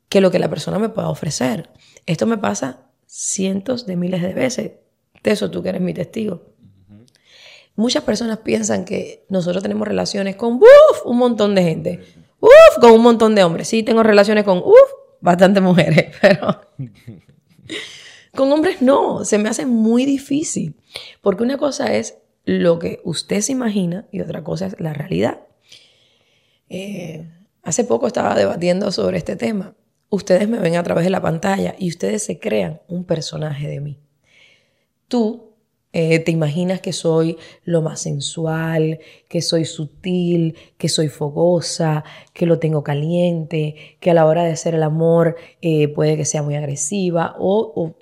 que 0.09 0.21
lo 0.21 0.31
que 0.31 0.39
la 0.39 0.49
persona 0.49 0.79
me 0.79 0.89
pueda 0.89 1.09
ofrecer. 1.09 1.69
Esto 2.05 2.25
me 2.25 2.37
pasa 2.37 2.87
cientos 3.05 3.85
de 3.85 3.95
miles 3.95 4.21
de 4.21 4.33
veces. 4.33 4.71
De 5.23 5.31
eso 5.31 5.51
tú 5.51 5.61
que 5.63 5.69
eres 5.69 5.81
mi 5.81 5.93
testigo. 5.93 6.53
Muchas 7.75 8.03
personas 8.03 8.39
piensan 8.39 8.85
que 8.85 9.25
nosotros 9.29 9.61
tenemos 9.61 9.87
relaciones 9.87 10.35
con 10.35 10.59
un 11.05 11.17
montón 11.17 11.53
de 11.55 11.63
gente. 11.63 11.99
Uf, 12.39 12.79
con 12.79 12.91
un 12.91 13.01
montón 13.01 13.35
de 13.35 13.43
hombres. 13.43 13.67
Sí, 13.67 13.83
tengo 13.83 14.03
relaciones 14.03 14.43
con, 14.43 14.59
uf, 14.59 14.91
bastantes 15.21 15.61
mujeres, 15.63 16.15
pero 16.21 16.61
con 18.35 18.51
hombres 18.51 18.81
no, 18.81 19.25
se 19.25 19.37
me 19.37 19.49
hace 19.49 19.65
muy 19.65 20.05
difícil. 20.05 20.75
Porque 21.21 21.43
una 21.43 21.57
cosa 21.57 21.93
es 21.93 22.17
lo 22.45 22.79
que 22.79 23.01
usted 23.03 23.41
se 23.41 23.51
imagina 23.51 24.07
y 24.11 24.21
otra 24.21 24.43
cosa 24.43 24.67
es 24.67 24.79
la 24.79 24.93
realidad. 24.93 25.41
Eh, 26.69 27.27
hace 27.63 27.83
poco 27.83 28.07
estaba 28.07 28.35
debatiendo 28.35 28.91
sobre 28.91 29.17
este 29.17 29.35
tema. 29.35 29.75
Ustedes 30.09 30.47
me 30.47 30.59
ven 30.59 30.75
a 30.75 30.83
través 30.83 31.03
de 31.03 31.09
la 31.09 31.21
pantalla 31.21 31.75
y 31.77 31.89
ustedes 31.89 32.23
se 32.23 32.39
crean 32.39 32.81
un 32.87 33.03
personaje 33.03 33.67
de 33.67 33.81
mí. 33.81 33.99
Tú 35.07 35.46
eh, 35.93 36.19
te 36.19 36.31
imaginas 36.31 36.81
que 36.81 36.93
soy 36.93 37.37
lo 37.63 37.81
más 37.81 38.01
sensual, 38.01 38.99
que 39.29 39.41
soy 39.41 39.65
sutil, 39.65 40.55
que 40.77 40.89
soy 40.89 41.07
fogosa, 41.07 42.03
que 42.33 42.45
lo 42.45 42.59
tengo 42.59 42.83
caliente, 42.83 43.97
que 43.99 44.11
a 44.11 44.13
la 44.13 44.25
hora 44.25 44.43
de 44.43 44.51
hacer 44.51 44.75
el 44.75 44.83
amor 44.83 45.37
eh, 45.61 45.87
puede 45.87 46.17
que 46.17 46.25
sea 46.25 46.43
muy 46.43 46.55
agresiva 46.55 47.35
o, 47.39 47.95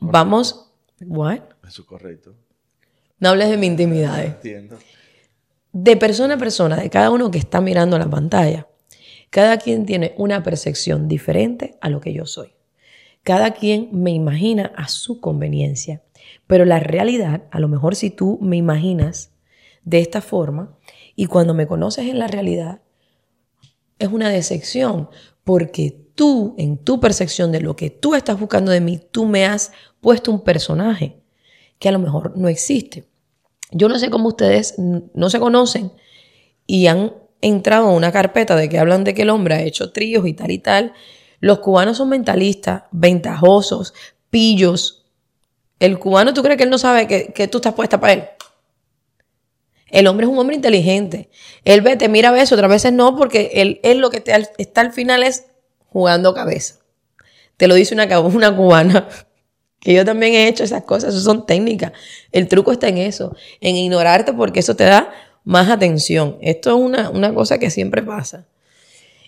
vamos, 0.00 0.72
what? 1.00 1.40
Eso 1.66 1.82
es 1.82 1.88
correcto. 1.88 2.34
No 3.18 3.30
hables 3.30 3.50
de 3.50 3.56
mi 3.56 3.66
intimidad. 3.66 4.24
Entiendo. 4.24 4.78
De 5.72 5.96
persona 5.96 6.34
a 6.34 6.38
persona, 6.38 6.76
de 6.76 6.88
cada 6.88 7.10
uno 7.10 7.30
que 7.30 7.38
está 7.38 7.60
mirando 7.60 7.98
la 7.98 8.08
pantalla, 8.08 8.68
cada 9.30 9.58
quien 9.58 9.84
tiene 9.84 10.14
una 10.16 10.42
percepción 10.42 11.08
diferente 11.08 11.76
a 11.80 11.90
lo 11.90 12.00
que 12.00 12.12
yo 12.12 12.26
soy. 12.26 12.54
Cada 13.22 13.52
quien 13.54 13.88
me 13.92 14.12
imagina 14.12 14.72
a 14.76 14.88
su 14.88 15.20
conveniencia. 15.20 16.02
Pero 16.46 16.64
la 16.64 16.80
realidad, 16.80 17.44
a 17.50 17.60
lo 17.60 17.68
mejor 17.68 17.96
si 17.96 18.10
tú 18.10 18.38
me 18.40 18.56
imaginas 18.56 19.32
de 19.84 20.00
esta 20.00 20.20
forma 20.20 20.76
y 21.14 21.26
cuando 21.26 21.54
me 21.54 21.66
conoces 21.66 22.08
en 22.08 22.18
la 22.18 22.26
realidad, 22.26 22.80
es 23.98 24.08
una 24.08 24.28
decepción 24.28 25.08
porque 25.44 26.06
tú, 26.14 26.54
en 26.58 26.78
tu 26.78 27.00
percepción 27.00 27.52
de 27.52 27.60
lo 27.60 27.76
que 27.76 27.90
tú 27.90 28.14
estás 28.14 28.38
buscando 28.38 28.72
de 28.72 28.80
mí, 28.80 29.00
tú 29.10 29.26
me 29.26 29.46
has 29.46 29.72
puesto 30.00 30.30
un 30.30 30.42
personaje 30.42 31.22
que 31.78 31.88
a 31.88 31.92
lo 31.92 31.98
mejor 31.98 32.36
no 32.36 32.48
existe. 32.48 33.08
Yo 33.70 33.88
no 33.88 33.98
sé 33.98 34.10
cómo 34.10 34.28
ustedes 34.28 34.74
no 34.78 35.30
se 35.30 35.40
conocen 35.40 35.92
y 36.66 36.86
han 36.86 37.12
entrado 37.40 37.88
a 37.88 37.92
una 37.94 38.12
carpeta 38.12 38.56
de 38.56 38.68
que 38.68 38.78
hablan 38.78 39.04
de 39.04 39.14
que 39.14 39.22
el 39.22 39.30
hombre 39.30 39.54
ha 39.54 39.62
hecho 39.62 39.92
tríos 39.92 40.26
y 40.26 40.32
tal 40.32 40.50
y 40.50 40.58
tal. 40.58 40.92
Los 41.40 41.60
cubanos 41.60 41.98
son 41.98 42.08
mentalistas, 42.08 42.84
ventajosos, 42.92 43.94
pillos, 44.30 45.05
el 45.78 45.98
cubano, 45.98 46.32
¿tú 46.32 46.42
crees 46.42 46.56
que 46.56 46.64
él 46.64 46.70
no 46.70 46.78
sabe 46.78 47.06
que, 47.06 47.48
tú 47.48 47.58
estás 47.58 47.74
puesta 47.74 48.00
para 48.00 48.12
él? 48.14 48.24
El 49.88 50.06
hombre 50.06 50.26
es 50.26 50.32
un 50.32 50.38
hombre 50.38 50.56
inteligente. 50.56 51.30
Él 51.64 51.80
ve, 51.80 51.96
te 51.96 52.08
mira 52.08 52.30
a 52.30 52.32
veces, 52.32 52.52
otras 52.52 52.70
veces 52.70 52.92
no, 52.92 53.16
porque 53.16 53.50
él, 53.54 53.80
él 53.82 53.98
lo 53.98 54.10
que 54.10 54.22
está 54.58 54.80
al 54.80 54.92
final 54.92 55.22
es 55.22 55.46
jugando 55.86 56.34
cabeza. 56.34 56.76
Te 57.56 57.68
lo 57.68 57.74
dice 57.74 57.94
una, 57.94 58.20
una 58.20 58.54
cubana 58.54 59.08
Que 59.80 59.94
yo 59.94 60.04
también 60.04 60.34
he 60.34 60.48
hecho 60.48 60.64
esas 60.64 60.82
cosas, 60.82 61.14
eso 61.14 61.22
son 61.22 61.46
técnicas. 61.46 61.92
El 62.32 62.48
truco 62.48 62.72
está 62.72 62.88
en 62.88 62.98
eso, 62.98 63.36
en 63.60 63.76
ignorarte 63.76 64.32
porque 64.32 64.60
eso 64.60 64.74
te 64.74 64.84
da 64.84 65.12
más 65.44 65.70
atención. 65.70 66.38
Esto 66.40 66.70
es 66.70 66.76
una, 66.76 67.10
una 67.10 67.32
cosa 67.32 67.58
que 67.58 67.70
siempre 67.70 68.02
pasa. 68.02 68.48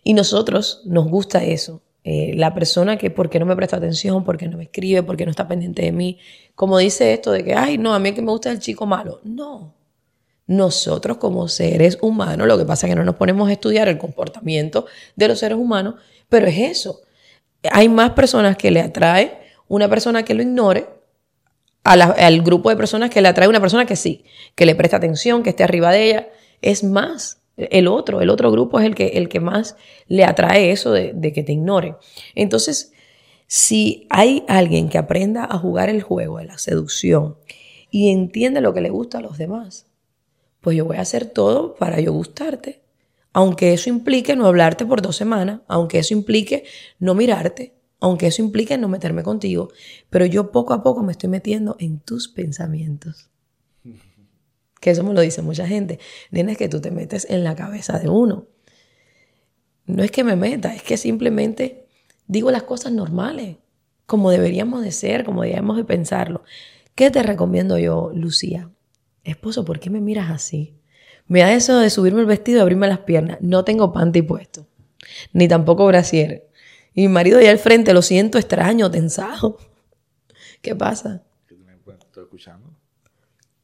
Y 0.02 0.14
nosotros 0.14 0.82
nos 0.84 1.06
gusta 1.08 1.44
eso. 1.44 1.82
Eh, 2.10 2.32
la 2.36 2.54
persona 2.54 2.96
que, 2.96 3.10
porque 3.10 3.38
no 3.38 3.44
me 3.44 3.54
presta 3.54 3.76
atención? 3.76 4.24
porque 4.24 4.48
no 4.48 4.56
me 4.56 4.62
escribe? 4.64 5.02
porque 5.02 5.26
no 5.26 5.30
está 5.30 5.46
pendiente 5.46 5.82
de 5.82 5.92
mí? 5.92 6.18
Como 6.54 6.78
dice 6.78 7.12
esto 7.12 7.32
de 7.32 7.44
que, 7.44 7.52
ay, 7.52 7.76
no, 7.76 7.92
a 7.92 7.98
mí 7.98 8.12
que 8.12 8.22
me 8.22 8.30
gusta 8.30 8.50
el 8.50 8.60
chico 8.60 8.86
malo. 8.86 9.20
No. 9.24 9.74
Nosotros 10.46 11.18
como 11.18 11.48
seres 11.48 11.98
humanos, 12.00 12.48
lo 12.48 12.56
que 12.56 12.64
pasa 12.64 12.86
es 12.86 12.92
que 12.92 12.96
no 12.96 13.04
nos 13.04 13.16
ponemos 13.16 13.46
a 13.46 13.52
estudiar 13.52 13.88
el 13.88 13.98
comportamiento 13.98 14.86
de 15.16 15.28
los 15.28 15.38
seres 15.38 15.58
humanos, 15.58 15.96
pero 16.30 16.46
es 16.46 16.56
eso. 16.58 17.02
Hay 17.70 17.90
más 17.90 18.12
personas 18.12 18.56
que 18.56 18.70
le 18.70 18.80
atrae 18.80 19.42
una 19.68 19.86
persona 19.90 20.22
que 20.22 20.32
lo 20.32 20.40
ignore 20.40 20.88
al 21.84 22.40
grupo 22.40 22.70
de 22.70 22.76
personas 22.76 23.10
que 23.10 23.20
le 23.20 23.28
atrae 23.28 23.48
una 23.48 23.60
persona 23.60 23.84
que 23.84 23.96
sí, 23.96 24.24
que 24.54 24.64
le 24.64 24.74
presta 24.74 24.96
atención, 24.96 25.42
que 25.42 25.50
esté 25.50 25.62
arriba 25.62 25.92
de 25.92 26.04
ella. 26.04 26.28
Es 26.62 26.84
más, 26.84 27.42
el 27.58 27.88
otro, 27.88 28.20
el 28.20 28.30
otro 28.30 28.50
grupo 28.52 28.78
es 28.78 28.86
el 28.86 28.94
que, 28.94 29.08
el 29.08 29.28
que 29.28 29.40
más 29.40 29.76
le 30.06 30.24
atrae 30.24 30.70
eso 30.70 30.92
de, 30.92 31.32
que 31.34 31.42
te 31.42 31.52
ignore. 31.52 31.96
Entonces, 32.34 32.92
si 33.46 34.06
hay 34.10 34.44
alguien 34.46 34.88
que 34.88 34.98
aprenda 34.98 35.44
a 35.44 35.58
jugar 35.58 35.88
el 35.88 36.02
juego 36.02 36.38
de 36.38 36.44
la 36.44 36.58
seducción 36.58 37.36
y 37.90 38.10
entiende 38.10 38.60
lo 38.60 38.72
que 38.72 38.80
le 38.80 38.90
gusta 38.90 39.18
a 39.18 39.22
los 39.22 39.38
demás, 39.38 39.86
pues 40.60 40.76
yo 40.76 40.84
voy 40.84 40.98
a 40.98 41.02
hacer 41.02 41.26
todo 41.26 41.74
para 41.74 42.00
yo 42.00 42.12
gustarte. 42.12 42.80
Aunque 43.32 43.72
eso 43.72 43.90
implique 43.90 44.36
no 44.36 44.46
hablarte 44.46 44.86
por 44.86 45.02
dos 45.02 45.16
semanas, 45.16 45.60
aunque 45.68 45.98
eso 45.98 46.14
implique 46.14 46.64
no 46.98 47.14
mirarte, 47.14 47.74
aunque 48.00 48.28
eso 48.28 48.42
implique 48.42 48.78
no 48.78 48.88
meterme 48.88 49.22
contigo, 49.22 49.70
pero 50.10 50.26
yo 50.26 50.52
poco 50.52 50.72
a 50.72 50.82
poco 50.82 51.02
me 51.02 51.12
estoy 51.12 51.28
metiendo 51.28 51.76
en 51.78 52.00
tus 52.00 52.28
pensamientos. 52.28 53.28
Que 54.80 54.90
eso 54.90 55.02
me 55.04 55.14
lo 55.14 55.20
dice 55.20 55.42
mucha 55.42 55.66
gente. 55.66 55.98
Nena, 56.30 56.52
es 56.52 56.58
que 56.58 56.68
tú 56.68 56.80
te 56.80 56.90
metes 56.90 57.26
en 57.28 57.44
la 57.44 57.54
cabeza 57.54 57.98
de 57.98 58.08
uno. 58.08 58.46
No 59.86 60.02
es 60.02 60.10
que 60.10 60.22
me 60.22 60.36
meta, 60.36 60.74
es 60.74 60.82
que 60.82 60.96
simplemente 60.96 61.86
digo 62.26 62.50
las 62.50 62.64
cosas 62.64 62.92
normales, 62.92 63.56
como 64.06 64.30
deberíamos 64.30 64.82
de 64.82 64.92
ser, 64.92 65.24
como 65.24 65.42
deberíamos 65.42 65.76
de 65.76 65.84
pensarlo. 65.84 66.42
¿Qué 66.94 67.10
te 67.10 67.22
recomiendo 67.22 67.78
yo, 67.78 68.10
Lucía? 68.14 68.70
esposo, 69.24 69.64
¿por 69.64 69.78
qué 69.78 69.90
me 69.90 70.00
miras 70.00 70.30
así? 70.30 70.74
Me 71.26 71.40
da 71.40 71.52
eso 71.52 71.78
de 71.78 71.90
subirme 71.90 72.20
el 72.20 72.26
vestido 72.26 72.58
y 72.58 72.60
abrirme 72.62 72.88
las 72.88 73.00
piernas. 73.00 73.38
No 73.40 73.64
tengo 73.64 73.92
panty 73.92 74.22
puesto, 74.22 74.66
ni 75.32 75.46
tampoco 75.48 75.86
brasier. 75.86 76.48
Y 76.94 77.02
mi 77.02 77.08
marido 77.08 77.38
allá 77.38 77.50
al 77.50 77.58
frente 77.58 77.92
lo 77.92 78.02
siento 78.02 78.38
extraño, 78.38 78.90
tensado. 78.90 79.58
¿Qué 80.62 80.74
pasa? 80.74 81.22
Estoy 81.86 82.24
escuchando. 82.24 82.70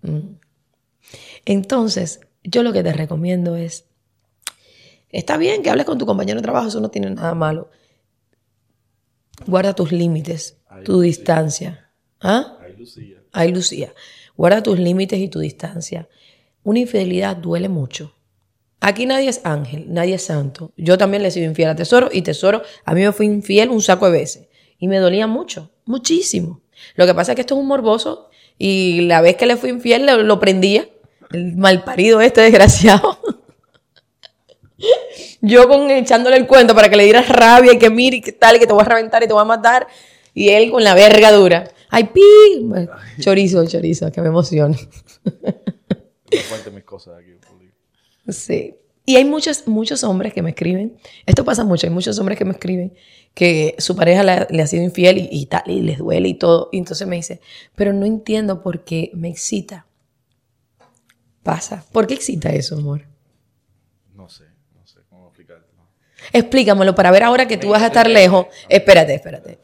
Mm. 0.03 0.37
Entonces, 1.45 2.21
yo 2.43 2.63
lo 2.63 2.73
que 2.73 2.83
te 2.83 2.93
recomiendo 2.93 3.57
es, 3.57 3.87
está 5.11 5.37
bien 5.37 5.63
que 5.63 5.71
hables 5.71 5.87
con 5.87 5.99
tu 5.99 6.07
compañero 6.07 6.41
de 6.41 6.43
trabajo, 6.43 6.69
eso 6.69 6.81
no 6.81 6.91
tiene 6.91 7.11
nada 7.11 7.35
malo. 7.35 7.71
Guarda 9.47 9.75
tus 9.75 9.93
límites, 9.93 10.59
tu 10.85 11.01
distancia. 11.01 11.91
¿Ah? 12.21 12.59
Ay, 12.63 12.75
Lucía. 12.77 13.23
Ay, 13.33 13.53
Lucía. 13.53 13.95
Guarda 14.37 14.63
tus 14.63 14.79
límites 14.79 15.19
y 15.19 15.29
tu 15.29 15.41
distancia. 15.41 16.09
Una 16.63 16.81
infidelidad 16.81 17.37
duele 17.37 17.69
mucho. 17.69 18.15
Aquí 18.81 19.07
nadie 19.07 19.31
es 19.31 19.41
ángel, 19.45 19.87
nadie 19.89 20.15
es 20.17 20.25
santo. 20.25 20.73
Yo 20.77 20.99
también 20.99 21.23
le 21.23 21.29
he 21.29 21.31
sido 21.31 21.47
infiel 21.47 21.71
a 21.71 21.77
Tesoro 21.77 22.11
y 22.13 22.23
Tesoro 22.23 22.63
a 22.85 22.95
mí 22.95 23.01
me 23.01 23.13
fue 23.13 23.25
infiel 23.25 23.71
un 23.71 23.81
saco 23.81 24.07
de 24.07 24.13
veces. 24.13 24.49
Y 24.79 24.89
me 24.89 24.99
dolía 24.99 25.27
mucho, 25.27 25.71
muchísimo. 25.87 26.61
Lo 26.95 27.07
que 27.07 27.15
pasa 27.15 27.33
es 27.33 27.37
que 27.37 27.41
esto 27.41 27.55
es 27.55 27.61
un 27.61 27.67
morboso 27.67 28.29
y 28.59 29.03
la 29.03 29.21
vez 29.21 29.37
que 29.37 29.47
le 29.47 29.57
fui 29.57 29.71
infiel 29.71 30.07
lo, 30.27 30.39
prendía. 30.39 30.89
El 31.35 31.57
malparido 31.57 32.21
este 32.21 32.43
desgraciado. 32.43 33.19
Yo 35.41 35.67
con 35.67 35.91
echándole 35.91 36.37
el 36.37 36.47
cuento 36.47 36.77
para 36.77 36.89
que 36.89 36.95
le 36.95 37.03
dieras 37.03 37.29
rabia 37.29 37.73
y 37.73 37.79
que 37.79 37.91
mire 37.91 38.19
y 38.19 38.21
que 38.21 38.31
tal, 38.31 38.55
y 38.55 38.61
que 38.61 38.69
te 38.69 38.73
voy 38.73 38.83
a 38.83 38.85
reventar 38.85 39.25
y 39.25 39.27
te 39.27 39.33
voy 39.33 39.43
a 39.43 39.45
matar. 39.45 39.89
Y 40.33 40.51
él 40.51 40.71
con 40.71 40.85
la 40.85 40.95
verga 40.95 41.33
dura. 41.33 41.69
¡Ay, 41.91 42.05
pi! 42.05 42.21
Chorizo, 43.19 43.67
chorizo, 43.67 44.13
que 44.13 44.21
me 44.21 44.29
emociona. 44.29 44.77
mis 46.73 46.85
cosas 46.85 47.19
aquí. 47.19 47.33
Sí. 48.29 48.77
Y 49.05 49.17
hay 49.17 49.25
muchos, 49.25 49.67
muchos 49.67 50.05
hombres 50.05 50.33
que 50.33 50.43
me 50.43 50.51
escriben. 50.51 50.97
Esto 51.27 51.45
pasa 51.45 51.65
mucho. 51.65 51.89
Hay 51.89 51.93
muchos 51.93 52.17
hombres 52.21 52.39
que 52.39 52.45
me 52.45 52.53
escriben 52.53 52.95
que 53.35 53.75
su 53.79 53.97
pareja 53.97 54.23
le, 54.23 54.63
ha 54.63 54.67
sido 54.69 54.85
infiel 54.85 55.19
y, 55.19 55.29
y, 55.33 55.47
tal, 55.47 55.65
y 55.67 55.81
les 55.81 55.99
duele 55.99 56.29
y 56.29 56.35
todo. 56.35 56.69
Y 56.71 56.79
entonces 56.79 57.09
me 57.09 57.17
dice, 57.17 57.41
pero 57.75 57.93
no 57.93 58.07
entiendo 58.07 58.63
por 58.63 58.85
qué 58.85 59.11
me 59.15 59.29
excita. 59.31 59.87
Pasa. 61.45 61.85
¿Por 61.93 62.07
qué 62.07 62.15
excita 62.15 62.49
eso, 62.49 62.75
amor? 62.77 63.03
No 64.15 64.31
sé, 64.31 64.45
no 64.75 64.87
sé 64.87 65.01
cómo 65.11 65.29
explicártelo. 65.29 65.83
Explícamelo 66.33 66.95
para 66.95 67.11
ver 67.11 67.23
ahora 67.23 67.47
que 67.47 67.59
tú 67.59 67.69
vas 67.69 67.83
a 67.83 67.89
estar 67.89 68.09
lejos. 68.09 68.47
Espérate, 68.67 69.15
espérate. 69.15 69.59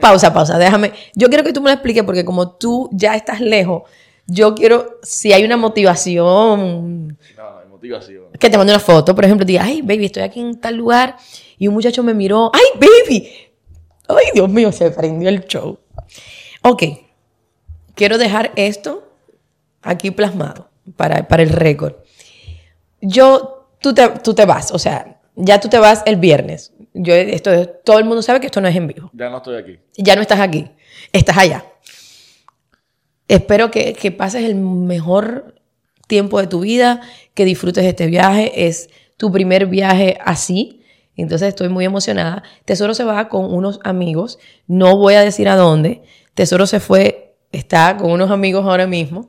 Pausa, 0.00 0.34
pausa, 0.34 0.58
déjame. 0.58 0.92
Yo 1.14 1.28
quiero 1.28 1.44
que 1.44 1.52
tú 1.52 1.60
me 1.62 1.70
lo 1.70 1.74
expliques 1.74 2.02
porque 2.02 2.24
como 2.24 2.56
tú 2.56 2.90
ya 2.92 3.14
estás 3.14 3.40
lejos, 3.40 3.84
yo 4.26 4.56
quiero, 4.56 4.98
si 5.04 5.32
hay 5.32 5.44
una 5.44 5.56
motivación. 5.56 7.16
No, 7.36 7.58
hay 7.60 7.68
motivación. 7.68 8.32
Que 8.32 8.50
te 8.50 8.58
mande 8.58 8.72
una 8.72 8.80
foto, 8.80 9.14
por 9.14 9.24
ejemplo, 9.24 9.46
diga, 9.46 9.62
ay, 9.62 9.80
baby, 9.80 10.06
estoy 10.06 10.24
aquí 10.24 10.40
en 10.40 10.60
tal 10.60 10.74
lugar 10.74 11.16
y 11.56 11.68
un 11.68 11.74
muchacho 11.74 12.02
me 12.02 12.14
miró, 12.14 12.50
ay, 12.52 12.64
baby. 12.74 13.32
Ay, 14.08 14.26
Dios 14.34 14.48
mío, 14.48 14.72
se 14.72 14.90
prendió 14.90 15.28
el 15.28 15.44
show. 15.46 15.78
Ok, 16.62 16.82
quiero 17.94 18.18
dejar 18.18 18.50
esto 18.56 19.07
aquí 19.82 20.10
plasmado 20.10 20.68
para, 20.96 21.28
para 21.28 21.42
el 21.42 21.50
récord. 21.50 21.94
Yo, 23.00 23.68
tú 23.80 23.94
te, 23.94 24.08
tú 24.22 24.34
te 24.34 24.44
vas, 24.44 24.72
o 24.72 24.78
sea, 24.78 25.20
ya 25.36 25.60
tú 25.60 25.68
te 25.68 25.78
vas 25.78 26.02
el 26.06 26.16
viernes. 26.16 26.72
Yo, 26.94 27.14
esto, 27.14 27.68
todo 27.84 27.98
el 27.98 28.04
mundo 28.04 28.22
sabe 28.22 28.40
que 28.40 28.46
esto 28.46 28.60
no 28.60 28.68
es 28.68 28.76
en 28.76 28.88
vivo. 28.88 29.10
Ya 29.12 29.30
no 29.30 29.36
estoy 29.38 29.56
aquí. 29.56 29.78
Ya 29.96 30.16
no 30.16 30.22
estás 30.22 30.40
aquí, 30.40 30.70
estás 31.12 31.36
allá. 31.38 31.64
Espero 33.28 33.70
que, 33.70 33.92
que 33.92 34.10
pases 34.10 34.44
el 34.44 34.54
mejor 34.54 35.54
tiempo 36.08 36.40
de 36.40 36.48
tu 36.48 36.60
vida, 36.60 37.02
que 37.34 37.44
disfrutes 37.44 37.84
este 37.84 38.06
viaje. 38.06 38.66
Es 38.66 38.88
tu 39.16 39.30
primer 39.30 39.66
viaje 39.66 40.18
así. 40.24 40.82
Entonces 41.14 41.48
estoy 41.48 41.68
muy 41.68 41.84
emocionada. 41.84 42.42
Tesoro 42.64 42.94
se 42.94 43.04
va 43.04 43.28
con 43.28 43.52
unos 43.52 43.80
amigos. 43.84 44.38
No 44.66 44.96
voy 44.96 45.14
a 45.14 45.20
decir 45.20 45.48
a 45.48 45.56
dónde. 45.56 46.02
Tesoro 46.34 46.66
se 46.66 46.80
fue, 46.80 47.36
está 47.52 47.96
con 47.96 48.10
unos 48.10 48.30
amigos 48.30 48.64
ahora 48.64 48.86
mismo. 48.86 49.28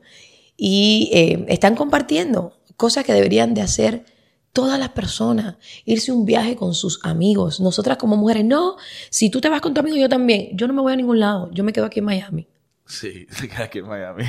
Y 0.62 1.08
eh, 1.14 1.46
están 1.48 1.74
compartiendo 1.74 2.52
cosas 2.76 3.02
que 3.06 3.14
deberían 3.14 3.54
de 3.54 3.62
hacer 3.62 4.04
todas 4.52 4.78
las 4.78 4.90
personas, 4.90 5.56
irse 5.86 6.12
un 6.12 6.26
viaje 6.26 6.54
con 6.54 6.74
sus 6.74 7.00
amigos. 7.02 7.60
Nosotras 7.60 7.96
como 7.96 8.18
mujeres, 8.18 8.44
no, 8.44 8.76
si 9.08 9.30
tú 9.30 9.40
te 9.40 9.48
vas 9.48 9.62
con 9.62 9.72
tu 9.72 9.80
amigo, 9.80 9.96
yo 9.96 10.10
también. 10.10 10.50
Yo 10.52 10.66
no 10.66 10.74
me 10.74 10.82
voy 10.82 10.92
a 10.92 10.96
ningún 10.96 11.18
lado, 11.18 11.48
yo 11.52 11.64
me 11.64 11.72
quedo 11.72 11.86
aquí 11.86 12.00
en 12.00 12.04
Miami. 12.04 12.46
Sí, 12.86 13.26
se 13.30 13.48
queda 13.48 13.64
aquí 13.64 13.78
en 13.78 13.88
Miami. 13.88 14.24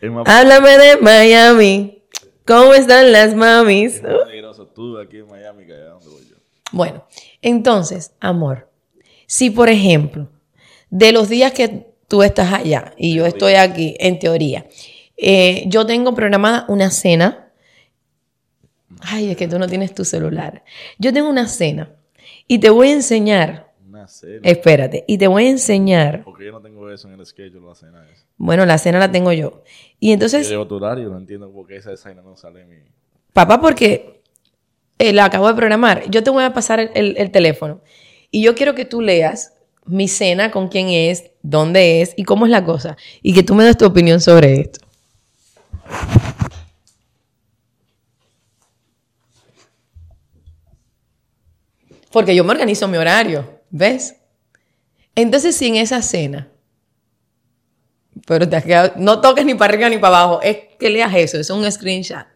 Háblame 0.24 0.78
de 0.78 0.96
Miami. 1.02 2.02
¿Cómo 2.46 2.72
están 2.72 3.12
las 3.12 3.34
mamis? 3.34 4.00
Tú 4.74 4.96
aquí 4.96 5.18
en 5.18 5.26
Miami, 5.26 5.66
que 5.66 5.74
allá 5.74 5.90
donde 5.90 6.08
voy 6.08 6.26
yo. 6.30 6.36
Bueno, 6.72 7.04
entonces, 7.42 8.12
amor, 8.20 8.70
si 9.26 9.50
por 9.50 9.68
ejemplo, 9.68 10.30
de 10.88 11.12
los 11.12 11.28
días 11.28 11.52
que 11.52 11.87
tú 12.08 12.22
estás 12.22 12.52
allá 12.52 12.94
y 12.96 13.14
yo 13.14 13.26
estoy 13.26 13.54
aquí, 13.54 13.94
en 14.00 14.18
teoría, 14.18 14.66
eh, 15.16 15.64
yo 15.66 15.86
tengo 15.86 16.14
programada 16.14 16.64
una 16.68 16.90
cena 16.90 17.48
Ay, 19.00 19.30
es 19.30 19.36
que 19.36 19.48
tú 19.48 19.58
no 19.58 19.68
tienes 19.68 19.94
tu 19.94 20.04
celular. 20.04 20.64
Yo 20.98 21.12
tengo 21.12 21.28
una 21.28 21.46
cena 21.46 21.90
y 22.46 22.58
te 22.58 22.70
voy 22.70 22.88
a 22.88 22.92
enseñar. 22.92 23.72
Una 23.86 24.08
cena. 24.08 24.40
Espérate, 24.42 25.04
y 25.06 25.18
te 25.18 25.26
voy 25.26 25.46
a 25.46 25.50
enseñar. 25.50 26.24
Porque 26.24 26.46
yo 26.46 26.52
no 26.52 26.60
tengo 26.60 26.90
eso 26.90 27.08
en 27.08 27.18
el 27.18 27.26
schedule, 27.26 27.66
la 27.66 27.74
cena 27.74 28.06
es. 28.10 28.26
Bueno, 28.36 28.66
la 28.66 28.78
cena 28.78 28.98
la 28.98 29.10
tengo 29.10 29.32
yo. 29.32 29.62
Y 30.00 30.12
entonces. 30.12 30.48
Yo 30.48 30.66
tu 30.66 30.76
horario, 30.76 31.08
no 31.10 31.18
entiendo 31.18 31.50
por 31.52 31.66
qué 31.66 31.76
esa 31.76 31.96
cena 31.96 32.22
no 32.22 32.36
sale 32.36 32.62
en 32.62 32.68
mi. 32.68 32.76
Papá, 33.32 33.60
porque 33.60 34.22
eh, 34.98 35.12
la 35.12 35.26
acabo 35.26 35.48
de 35.48 35.54
programar. 35.54 36.08
Yo 36.10 36.22
te 36.22 36.30
voy 36.30 36.44
a 36.44 36.52
pasar 36.52 36.80
el, 36.94 37.16
el 37.16 37.30
teléfono. 37.30 37.80
Y 38.30 38.42
yo 38.42 38.54
quiero 38.54 38.74
que 38.74 38.84
tú 38.84 39.00
leas 39.00 39.54
mi 39.88 40.06
cena, 40.06 40.50
con 40.50 40.68
quién 40.68 40.88
es, 40.88 41.30
dónde 41.42 42.02
es 42.02 42.14
y 42.16 42.24
cómo 42.24 42.46
es 42.46 42.50
la 42.50 42.64
cosa. 42.64 42.96
Y 43.22 43.34
que 43.34 43.42
tú 43.42 43.54
me 43.54 43.64
des 43.64 43.76
tu 43.76 43.86
opinión 43.86 44.20
sobre 44.20 44.60
esto. 44.60 44.86
Porque 52.12 52.34
yo 52.34 52.44
me 52.44 52.52
organizo 52.52 52.88
mi 52.88 52.96
horario, 52.96 53.60
¿ves? 53.70 54.16
Entonces, 55.14 55.56
si 55.56 55.66
en 55.66 55.76
esa 55.76 56.00
cena, 56.00 56.48
pero 58.26 58.48
te 58.48 58.56
has 58.56 58.64
quedado, 58.64 58.92
no 58.96 59.20
toques 59.20 59.44
ni 59.44 59.54
para 59.54 59.72
arriba 59.72 59.88
ni 59.88 59.98
para 59.98 60.20
abajo, 60.20 60.40
es 60.42 60.58
que 60.78 60.90
leas 60.90 61.14
eso, 61.14 61.38
es 61.38 61.50
un 61.50 61.70
screenshot. 61.70 62.26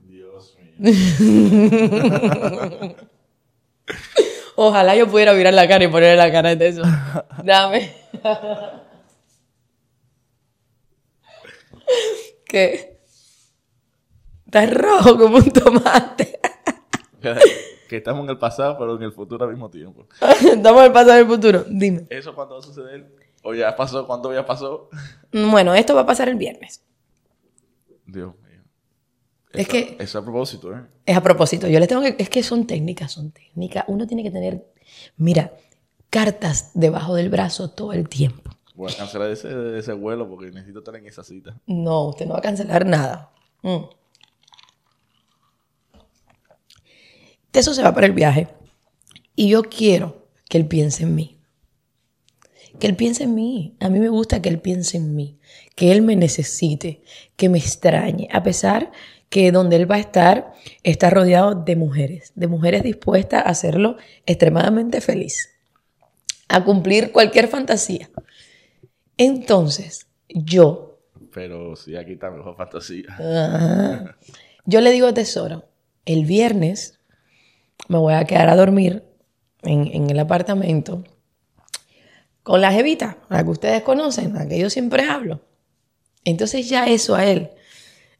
Dios 0.00 0.56
mío. 0.78 0.94
Ojalá 4.56 4.94
yo 4.94 5.08
pudiera 5.08 5.32
mirar 5.32 5.54
la 5.54 5.66
cara 5.66 5.84
y 5.84 5.88
ponerle 5.88 6.16
la 6.16 6.30
cara 6.30 6.54
de 6.54 6.68
eso. 6.68 6.82
Dame. 7.44 7.92
¿Qué? 12.46 13.00
Estás 14.46 14.72
rojo 14.72 15.18
como 15.18 15.38
un 15.38 15.50
tomate. 15.50 16.38
que 17.88 17.96
estamos 17.96 18.24
en 18.24 18.30
el 18.30 18.38
pasado, 18.38 18.78
pero 18.78 18.96
en 18.96 19.02
el 19.02 19.12
futuro 19.12 19.44
al 19.44 19.50
mismo 19.50 19.70
tiempo. 19.70 20.06
Estamos 20.20 20.80
en 20.80 20.86
el 20.86 20.92
pasado 20.92 21.18
y 21.18 21.22
el 21.22 21.26
futuro. 21.26 21.64
Dime. 21.68 22.06
¿Eso 22.10 22.34
cuándo 22.34 22.54
va 22.54 22.60
a 22.60 22.62
suceder? 22.62 23.12
¿O 23.42 23.54
ya 23.54 23.74
pasó? 23.76 24.06
¿Cuándo 24.06 24.32
ya 24.32 24.46
pasó? 24.46 24.88
Bueno, 25.32 25.74
esto 25.74 25.94
va 25.94 26.02
a 26.02 26.06
pasar 26.06 26.28
el 26.28 26.36
viernes. 26.36 26.82
Dios. 28.06 28.34
Es 29.60 29.68
que- 29.68 29.96
Eso 29.98 30.18
a 30.18 30.22
propósito, 30.24 30.74
¿eh? 30.76 30.82
Es 31.06 31.16
a 31.16 31.22
propósito, 31.22 31.68
yo 31.68 31.78
les 31.78 31.88
tengo 31.88 32.02
que... 32.02 32.16
Es 32.18 32.28
que 32.28 32.42
son 32.42 32.66
técnicas, 32.66 33.12
son 33.12 33.30
técnicas. 33.32 33.84
Uno 33.88 34.06
tiene 34.06 34.22
que 34.22 34.30
tener, 34.30 34.64
mira, 35.16 35.52
cartas 36.10 36.70
debajo 36.74 37.14
del 37.14 37.28
brazo 37.30 37.70
todo 37.70 37.92
el 37.92 38.08
tiempo. 38.08 38.50
Voy 38.74 38.92
a 38.92 38.96
cancelar 38.96 39.30
ese, 39.30 39.78
ese 39.78 39.92
vuelo 39.92 40.28
porque 40.28 40.50
necesito 40.50 40.80
estar 40.80 40.96
en 40.96 41.06
esa 41.06 41.22
cita. 41.22 41.56
No, 41.66 42.08
usted 42.08 42.26
no 42.26 42.32
va 42.32 42.38
a 42.40 42.42
cancelar 42.42 42.84
nada. 42.84 43.30
Mm. 43.62 43.84
Eso 47.52 47.72
se 47.74 47.82
va 47.82 47.94
para 47.94 48.06
el 48.06 48.12
viaje. 48.12 48.48
Y 49.36 49.48
yo 49.48 49.62
quiero 49.62 50.26
que 50.48 50.58
él 50.58 50.66
piense 50.66 51.04
en 51.04 51.14
mí. 51.14 51.38
Que 52.80 52.88
él 52.88 52.96
piense 52.96 53.24
en 53.24 53.34
mí. 53.34 53.76
A 53.80 53.88
mí 53.88 54.00
me 54.00 54.08
gusta 54.08 54.42
que 54.42 54.48
él 54.48 54.60
piense 54.60 54.96
en 54.96 55.14
mí. 55.14 55.38
Que 55.76 55.92
él 55.92 56.02
me 56.02 56.16
necesite. 56.16 57.02
Que 57.36 57.48
me 57.48 57.58
extrañe. 57.58 58.28
A 58.32 58.42
pesar 58.42 58.90
que 59.34 59.50
donde 59.50 59.74
él 59.74 59.90
va 59.90 59.96
a 59.96 59.98
estar 59.98 60.52
está 60.84 61.10
rodeado 61.10 61.56
de 61.56 61.74
mujeres. 61.74 62.30
De 62.36 62.46
mujeres 62.46 62.84
dispuestas 62.84 63.44
a 63.44 63.48
hacerlo 63.48 63.96
extremadamente 64.26 65.00
feliz. 65.00 65.50
A 66.46 66.62
cumplir 66.62 67.10
cualquier 67.10 67.48
fantasía. 67.48 68.10
Entonces, 69.16 70.06
yo 70.28 71.00
Pero 71.32 71.74
sí, 71.74 71.96
aquí 71.96 72.12
está 72.12 72.30
mejor 72.30 72.56
fantasía. 72.56 73.06
Ajá. 73.10 74.16
Yo 74.66 74.80
le 74.80 74.92
digo 74.92 75.08
a 75.08 75.14
Tesoro, 75.14 75.64
el 76.04 76.26
viernes 76.26 77.00
me 77.88 77.98
voy 77.98 78.14
a 78.14 78.26
quedar 78.26 78.48
a 78.48 78.54
dormir 78.54 79.02
en, 79.64 79.88
en 79.92 80.10
el 80.10 80.20
apartamento 80.20 81.02
con 82.44 82.60
la 82.60 82.70
jevita, 82.70 83.18
la 83.28 83.42
que 83.42 83.50
ustedes 83.50 83.82
conocen, 83.82 84.32
la 84.32 84.46
que 84.46 84.60
yo 84.60 84.70
siempre 84.70 85.02
hablo. 85.02 85.40
Entonces 86.24 86.68
ya 86.68 86.86
eso 86.86 87.16
a 87.16 87.26
él 87.26 87.50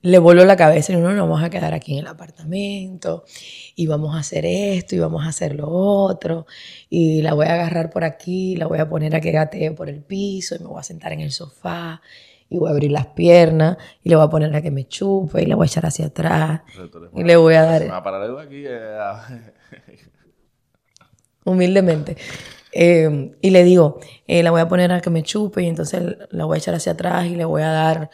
le 0.04 0.18
voló 0.18 0.44
la 0.44 0.54
cabeza 0.56 0.92
y 0.92 0.96
no 0.96 1.08
nos 1.12 1.16
vamos 1.28 1.42
a 1.42 1.48
quedar 1.48 1.72
aquí 1.72 1.94
en 1.94 2.00
el 2.00 2.06
apartamento 2.06 3.24
y 3.74 3.86
vamos 3.86 4.14
a 4.14 4.18
hacer 4.18 4.44
esto 4.44 4.94
y 4.94 4.98
vamos 4.98 5.24
a 5.24 5.28
hacer 5.28 5.54
lo 5.56 5.68
otro 5.70 6.46
y 6.90 7.22
la 7.22 7.32
voy 7.32 7.46
a 7.46 7.54
agarrar 7.54 7.88
por 7.88 8.04
aquí, 8.04 8.54
la 8.56 8.66
voy 8.66 8.78
a 8.80 8.88
poner 8.88 9.16
a 9.16 9.20
que 9.20 9.30
gatee 9.32 9.70
por 9.70 9.88
el 9.88 10.02
piso 10.02 10.54
y 10.56 10.58
me 10.58 10.66
voy 10.66 10.78
a 10.78 10.82
sentar 10.82 11.12
en 11.14 11.20
el 11.20 11.32
sofá 11.32 12.02
y 12.50 12.58
voy 12.58 12.68
a 12.68 12.72
abrir 12.72 12.92
las 12.92 13.06
piernas 13.06 13.78
y 14.02 14.10
le 14.10 14.16
voy 14.16 14.26
a 14.26 14.28
poner 14.28 14.54
a 14.54 14.60
que 14.60 14.70
me 14.70 14.86
chupe 14.86 15.42
y 15.42 15.46
le 15.46 15.54
voy 15.54 15.64
a 15.64 15.68
echar 15.68 15.86
hacia 15.86 16.06
atrás 16.06 16.60
y 17.14 17.24
le 17.24 17.36
voy 17.36 17.54
a 17.54 17.62
Me 17.62 17.66
dar 17.66 17.90
va 17.90 17.96
a 17.96 18.02
parar 18.02 18.22
algo 18.22 18.38
aquí. 18.40 18.62
eh, 18.66 18.98
a- 19.00 19.26
humildemente. 21.44 22.16
Eh, 22.72 23.32
y 23.40 23.50
le 23.50 23.62
digo, 23.64 24.00
eh, 24.26 24.42
la 24.42 24.50
voy 24.50 24.60
a 24.60 24.68
poner 24.68 24.90
a 24.92 25.00
que 25.00 25.10
me 25.10 25.22
chupe 25.22 25.62
y 25.62 25.66
entonces 25.68 26.02
la 26.30 26.44
voy 26.44 26.56
a 26.56 26.58
echar 26.58 26.74
hacia 26.74 26.92
atrás 26.92 27.26
y 27.26 27.36
le 27.36 27.44
voy 27.44 27.62
a 27.62 27.68
dar 27.70 28.10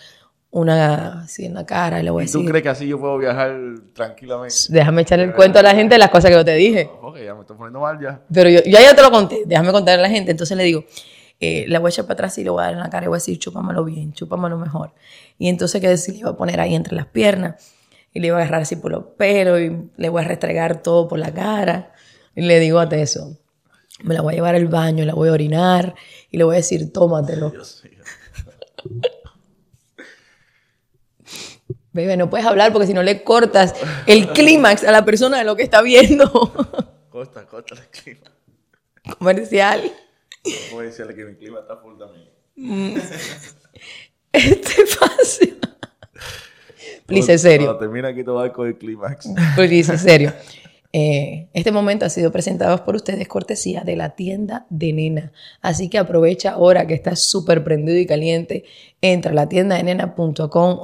una 0.53 1.23
así 1.23 1.45
en 1.45 1.55
la 1.55 1.65
cara 1.65 2.01
y 2.01 2.03
le 2.03 2.11
voy 2.11 2.25
a 2.25 2.27
¿Y 2.27 2.31
tú 2.31 2.39
decir, 2.39 2.51
crees 2.51 2.63
que 2.63 2.69
así 2.71 2.89
yo 2.89 2.99
puedo 2.99 3.19
viajar 3.19 3.57
tranquilamente? 3.93 4.55
déjame 4.69 5.03
echarle 5.03 5.27
el 5.27 5.35
cuento 5.35 5.61
a 5.61 5.63
la 5.63 5.75
gente 5.75 5.95
de 5.95 5.99
las 5.99 6.11
cosas 6.11 6.31
que 6.31 6.37
yo 6.37 6.45
te 6.45 6.55
dije. 6.55 6.91
Ok, 7.03 7.19
ya 7.25 7.35
me 7.35 7.43
estoy 7.43 7.57
poniendo 7.57 7.81
mal 7.81 8.01
ya. 8.01 8.21
Pero 8.33 8.51
yo, 8.51 8.61
ya 8.65 8.85
yo 8.85 8.95
te 8.95 9.03
lo 9.03 9.11
conté, 9.11 9.43
déjame 9.47 9.71
contarle 9.71 10.05
a 10.05 10.09
la 10.09 10.15
gente. 10.15 10.33
Entonces 10.33 10.57
le 10.57 10.65
digo, 10.65 10.85
eh, 11.39 11.67
la 11.69 11.79
voy 11.79 11.89
a 11.89 11.91
echar 11.91 12.05
para 12.05 12.15
atrás 12.15 12.37
y 12.39 12.45
le 12.45 12.51
voy 12.51 12.63
a 12.63 12.65
dar 12.67 12.75
en 12.75 12.81
la 12.81 12.91
cara 12.91 13.05
y 13.07 13.09
voy 13.09 13.17
a 13.17 13.19
decir, 13.19 13.39
chúpamelo 13.39 13.85
bien, 13.85 14.13
chúpamelo 14.13 14.59
mejor. 14.59 14.93
Y 15.39 15.49
entonces, 15.49 15.81
¿qué 15.81 15.89
decir? 15.89 16.15
Le 16.15 16.21
iba 16.21 16.31
a 16.31 16.37
poner 16.37 16.61
ahí 16.61 16.75
entre 16.75 16.97
las 16.97 17.07
piernas 17.07 17.73
y 18.13 18.19
le 18.19 18.27
iba 18.27 18.39
a 18.39 18.41
agarrar 18.41 18.63
así 18.63 18.75
por 18.75 18.91
los 18.91 19.05
pelos 19.17 19.61
y 19.61 19.71
le 19.97 20.09
voy 20.09 20.23
a 20.23 20.27
restregar 20.27 20.83
todo 20.83 21.07
por 21.07 21.21
la 21.21 21.33
cara. 21.33 21.93
Y 22.35 22.43
le 22.43 22.59
digo 22.59 22.81
a 22.81 22.89
Teso, 22.89 23.37
me 24.03 24.15
la 24.15 24.21
voy 24.21 24.33
a 24.33 24.37
llevar 24.37 24.57
al 24.57 24.67
baño, 24.67 25.05
la 25.05 25.15
voy 25.15 25.29
a 25.29 25.33
orinar 25.33 25.95
y 26.31 26.39
le 26.39 26.45
voy 26.45 26.55
a 26.55 26.57
decir, 26.57 26.93
tómatelo. 26.93 27.51
Dios 27.51 27.85
mío. 27.85 28.03
Bebé, 31.93 32.17
no 32.17 32.31
puedes 32.31 32.47
hablar 32.47 32.73
porque 32.73 32.87
si 32.87 32.95
no 32.95 33.03
le 33.03 33.25
cortas 33.25 33.75
el 34.07 34.29
clímax 34.29 34.85
a 34.85 34.93
la 34.93 35.05
persona 35.05 35.39
de 35.39 35.45
lo 35.45 35.57
que 35.57 35.65
está 35.65 35.83
viendo. 35.83 36.31
Costa, 37.11 37.45
costa 37.47 37.75
el 37.75 37.89
clima. 37.89 38.31
Comercial. 39.19 39.93
Voy 40.71 40.85
a 40.85 40.89
decirle 40.89 41.15
que 41.15 41.25
mi 41.25 41.35
clima 41.35 41.59
está 41.61 41.77
full 41.77 41.99
también. 41.99 42.31
Este 44.33 44.83
espacio. 44.83 45.57
Please, 47.07 47.33
es 47.33 47.43
serio. 47.43 47.67
Cuando 47.67 47.81
termina 47.81 48.09
aquí 48.09 48.23
todo 48.23 48.53
con 48.53 48.69
el 48.69 48.79
clímax. 48.79 49.29
Please, 49.57 49.91
en 49.91 49.99
serio. 49.99 50.33
Eh, 50.93 51.49
este 51.55 51.71
momento 51.71 52.05
ha 52.05 52.09
sido 52.09 52.33
presentado 52.33 52.85
por 52.85 52.97
ustedes 52.97 53.29
cortesía 53.29 53.83
de 53.83 53.95
la 53.95 54.11
tienda 54.11 54.67
de 54.71 54.93
nena. 54.93 55.33
Así 55.61 55.89
que 55.89 55.99
aprovecha 55.99 56.51
ahora 56.53 56.87
que 56.87 56.95
estás 56.95 57.21
súper 57.21 57.63
prendido 57.63 57.97
y 57.97 58.07
caliente. 58.07 58.65
Entra 59.01 59.31
a 59.31 59.35
la 59.35 59.49
tienda 59.49 59.77
de 59.77 59.85
nena.com, 59.85 60.79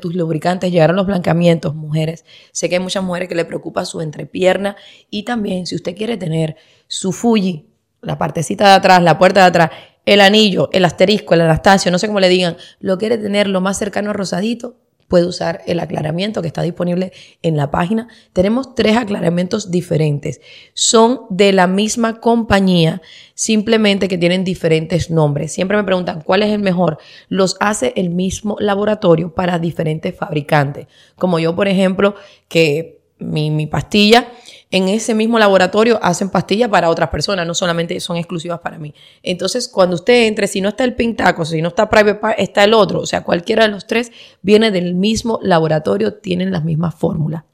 tus 0.00 0.14
lubricantes, 0.14 0.70
llegaron 0.70 0.96
los 0.96 1.06
blancamientos, 1.06 1.74
mujeres. 1.74 2.24
Sé 2.52 2.68
que 2.68 2.76
hay 2.76 2.82
muchas 2.82 3.02
mujeres 3.02 3.28
que 3.28 3.34
le 3.34 3.44
preocupa 3.44 3.84
su 3.84 4.00
entrepierna 4.00 4.76
y 5.10 5.22
también 5.22 5.66
si 5.66 5.74
usted 5.74 5.96
quiere 5.96 6.16
tener 6.16 6.56
su 6.86 7.12
Fuji, 7.12 7.66
la 8.02 8.18
partecita 8.18 8.68
de 8.68 8.74
atrás, 8.74 9.02
la 9.02 9.18
puerta 9.18 9.40
de 9.40 9.46
atrás, 9.46 9.70
el 10.04 10.20
anillo, 10.20 10.68
el 10.72 10.84
asterisco, 10.84 11.34
el 11.34 11.40
Anastasio, 11.40 11.90
no 11.90 11.98
sé 11.98 12.06
cómo 12.06 12.20
le 12.20 12.28
digan, 12.28 12.56
lo 12.78 12.98
quiere 12.98 13.18
tener 13.18 13.48
lo 13.48 13.60
más 13.60 13.78
cercano 13.78 14.10
a 14.10 14.12
rosadito, 14.12 14.76
puede 15.08 15.26
usar 15.26 15.62
el 15.66 15.80
aclaramiento 15.80 16.42
que 16.42 16.48
está 16.48 16.62
disponible 16.62 17.12
en 17.42 17.56
la 17.56 17.70
página. 17.70 18.08
Tenemos 18.32 18.74
tres 18.74 18.96
aclaramientos 18.96 19.70
diferentes. 19.70 20.40
Son 20.74 21.22
de 21.30 21.52
la 21.52 21.66
misma 21.66 22.20
compañía, 22.20 23.02
simplemente 23.34 24.08
que 24.08 24.18
tienen 24.18 24.44
diferentes 24.44 25.10
nombres. 25.10 25.52
Siempre 25.52 25.76
me 25.76 25.84
preguntan 25.84 26.22
cuál 26.22 26.42
es 26.42 26.50
el 26.50 26.60
mejor. 26.60 26.98
Los 27.28 27.56
hace 27.60 27.92
el 27.96 28.10
mismo 28.10 28.56
laboratorio 28.60 29.34
para 29.34 29.58
diferentes 29.58 30.14
fabricantes. 30.14 30.86
Como 31.16 31.38
yo, 31.38 31.54
por 31.54 31.68
ejemplo, 31.68 32.14
que 32.48 33.00
mi, 33.18 33.50
mi 33.50 33.66
pastilla, 33.66 34.28
en 34.70 34.88
ese 34.88 35.14
mismo 35.14 35.38
laboratorio 35.38 35.98
hacen 36.02 36.28
pastillas 36.28 36.68
para 36.68 36.90
otras 36.90 37.08
personas, 37.10 37.46
no 37.46 37.54
solamente 37.54 37.98
son 38.00 38.16
exclusivas 38.16 38.60
para 38.60 38.78
mí. 38.78 38.94
Entonces, 39.22 39.68
cuando 39.68 39.94
usted 39.94 40.26
entre, 40.26 40.48
si 40.48 40.60
no 40.60 40.70
está 40.70 40.84
el 40.84 40.94
Pintaco, 40.94 41.44
si 41.44 41.62
no 41.62 41.68
está 41.68 41.88
Private 41.88 42.16
Par, 42.16 42.34
está 42.38 42.64
el 42.64 42.74
otro, 42.74 43.00
o 43.00 43.06
sea, 43.06 43.22
cualquiera 43.22 43.64
de 43.64 43.70
los 43.70 43.86
tres 43.86 44.10
viene 44.42 44.70
del 44.70 44.94
mismo 44.94 45.38
laboratorio, 45.42 46.14
tienen 46.14 46.50
las 46.50 46.64
mismas 46.64 46.94
fórmulas. 46.94 47.44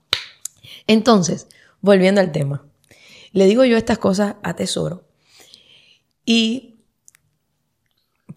Entonces, 0.87 1.49
volviendo 1.81 2.21
al 2.21 2.33
tema, 2.33 2.65
le 3.33 3.47
digo 3.47 3.65
yo 3.65 3.77
estas 3.77 3.99
cosas 3.99 4.37
a 4.43 4.55
Tesoro 4.55 5.05
y 6.25 6.77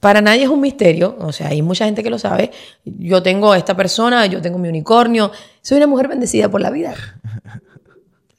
para 0.01 0.21
nadie 0.21 0.43
es 0.43 0.49
un 0.49 0.61
misterio, 0.61 1.17
o 1.19 1.31
sea, 1.31 1.47
hay 1.47 1.61
mucha 1.61 1.85
gente 1.85 2.03
que 2.03 2.09
lo 2.09 2.19
sabe. 2.19 2.51
Yo 2.83 3.23
tengo 3.23 3.53
a 3.53 3.57
esta 3.57 3.75
persona, 3.75 4.25
yo 4.25 4.41
tengo 4.41 4.59
mi 4.59 4.69
unicornio, 4.69 5.31
soy 5.61 5.77
una 5.77 5.87
mujer 5.87 6.09
bendecida 6.09 6.49
por 6.51 6.61
la 6.61 6.69
vida. 6.69 6.93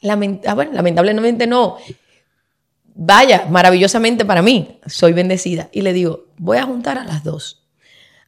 Ah, 0.08 0.54
lamentablemente 0.72 1.46
no. 1.46 1.76
Vaya, 2.94 3.46
maravillosamente 3.50 4.24
para 4.24 4.42
mí, 4.42 4.80
soy 4.86 5.12
bendecida. 5.12 5.68
Y 5.72 5.82
le 5.82 5.92
digo, 5.92 6.26
voy 6.38 6.58
a 6.58 6.64
juntar 6.64 6.98
a 6.98 7.04
las 7.04 7.24
dos, 7.24 7.66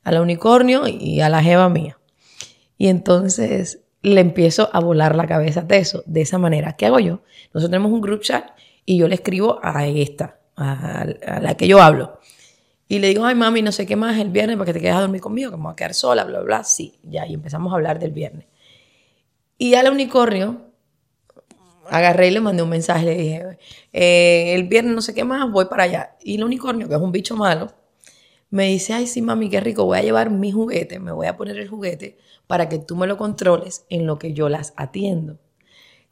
a 0.04 0.12
la 0.12 0.20
unicornio 0.20 0.86
y 0.86 1.20
a 1.20 1.28
la 1.28 1.42
jeva 1.42 1.68
mía. 1.68 1.98
Y 2.76 2.88
entonces 2.88 3.80
le 4.02 4.20
empiezo 4.20 4.68
a 4.72 4.80
volar 4.80 5.16
la 5.16 5.26
cabeza 5.26 5.62
de 5.62 5.78
eso, 5.78 6.02
de 6.06 6.20
esa 6.20 6.38
manera. 6.38 6.74
¿Qué 6.74 6.86
hago 6.86 7.00
yo? 7.00 7.22
Nosotros 7.54 7.70
tenemos 7.70 7.92
un 7.92 8.00
group 8.00 8.20
chat 8.20 8.44
y 8.84 8.98
yo 8.98 9.08
le 9.08 9.14
escribo 9.14 9.58
a 9.62 9.86
esta, 9.86 10.38
a, 10.56 11.02
a 11.26 11.40
la 11.40 11.56
que 11.56 11.66
yo 11.66 11.80
hablo. 11.80 12.18
Y 12.88 13.00
le 13.00 13.08
digo, 13.08 13.24
ay 13.26 13.34
mami, 13.34 13.60
no 13.60 13.70
sé 13.70 13.84
qué 13.84 13.96
más 13.96 14.18
el 14.18 14.30
viernes 14.30 14.56
para 14.56 14.66
que 14.66 14.72
te 14.72 14.80
quedes 14.80 14.96
a 14.96 15.00
dormir 15.00 15.20
conmigo, 15.20 15.50
que 15.50 15.56
me 15.58 15.64
voy 15.64 15.72
a 15.72 15.76
quedar 15.76 15.94
sola, 15.94 16.24
bla, 16.24 16.38
bla, 16.38 16.46
bla. 16.46 16.64
Sí, 16.64 16.98
ya, 17.02 17.26
y 17.26 17.34
empezamos 17.34 17.72
a 17.72 17.76
hablar 17.76 17.98
del 17.98 18.12
viernes. 18.12 18.46
Y 19.58 19.74
al 19.74 19.90
unicornio, 19.90 20.67
agarré 21.90 22.28
y 22.28 22.30
le 22.30 22.40
mandé 22.40 22.62
un 22.62 22.68
mensaje, 22.68 23.04
le 23.04 23.14
dije, 23.14 23.58
eh, 23.92 24.54
el 24.54 24.64
viernes 24.64 24.94
no 24.94 25.02
sé 25.02 25.14
qué 25.14 25.24
más, 25.24 25.50
voy 25.50 25.66
para 25.66 25.84
allá. 25.84 26.16
Y 26.22 26.36
el 26.36 26.44
unicornio, 26.44 26.88
que 26.88 26.94
es 26.94 27.00
un 27.00 27.12
bicho 27.12 27.36
malo, 27.36 27.72
me 28.50 28.66
dice, 28.68 28.94
ay 28.94 29.06
sí 29.06 29.22
mami, 29.22 29.50
qué 29.50 29.60
rico, 29.60 29.84
voy 29.84 29.98
a 29.98 30.02
llevar 30.02 30.30
mi 30.30 30.52
juguete, 30.52 30.98
me 30.98 31.12
voy 31.12 31.26
a 31.26 31.36
poner 31.36 31.58
el 31.58 31.68
juguete 31.68 32.18
para 32.46 32.68
que 32.68 32.78
tú 32.78 32.96
me 32.96 33.06
lo 33.06 33.16
controles 33.16 33.84
en 33.90 34.06
lo 34.06 34.18
que 34.18 34.32
yo 34.32 34.48
las 34.48 34.72
atiendo. 34.76 35.38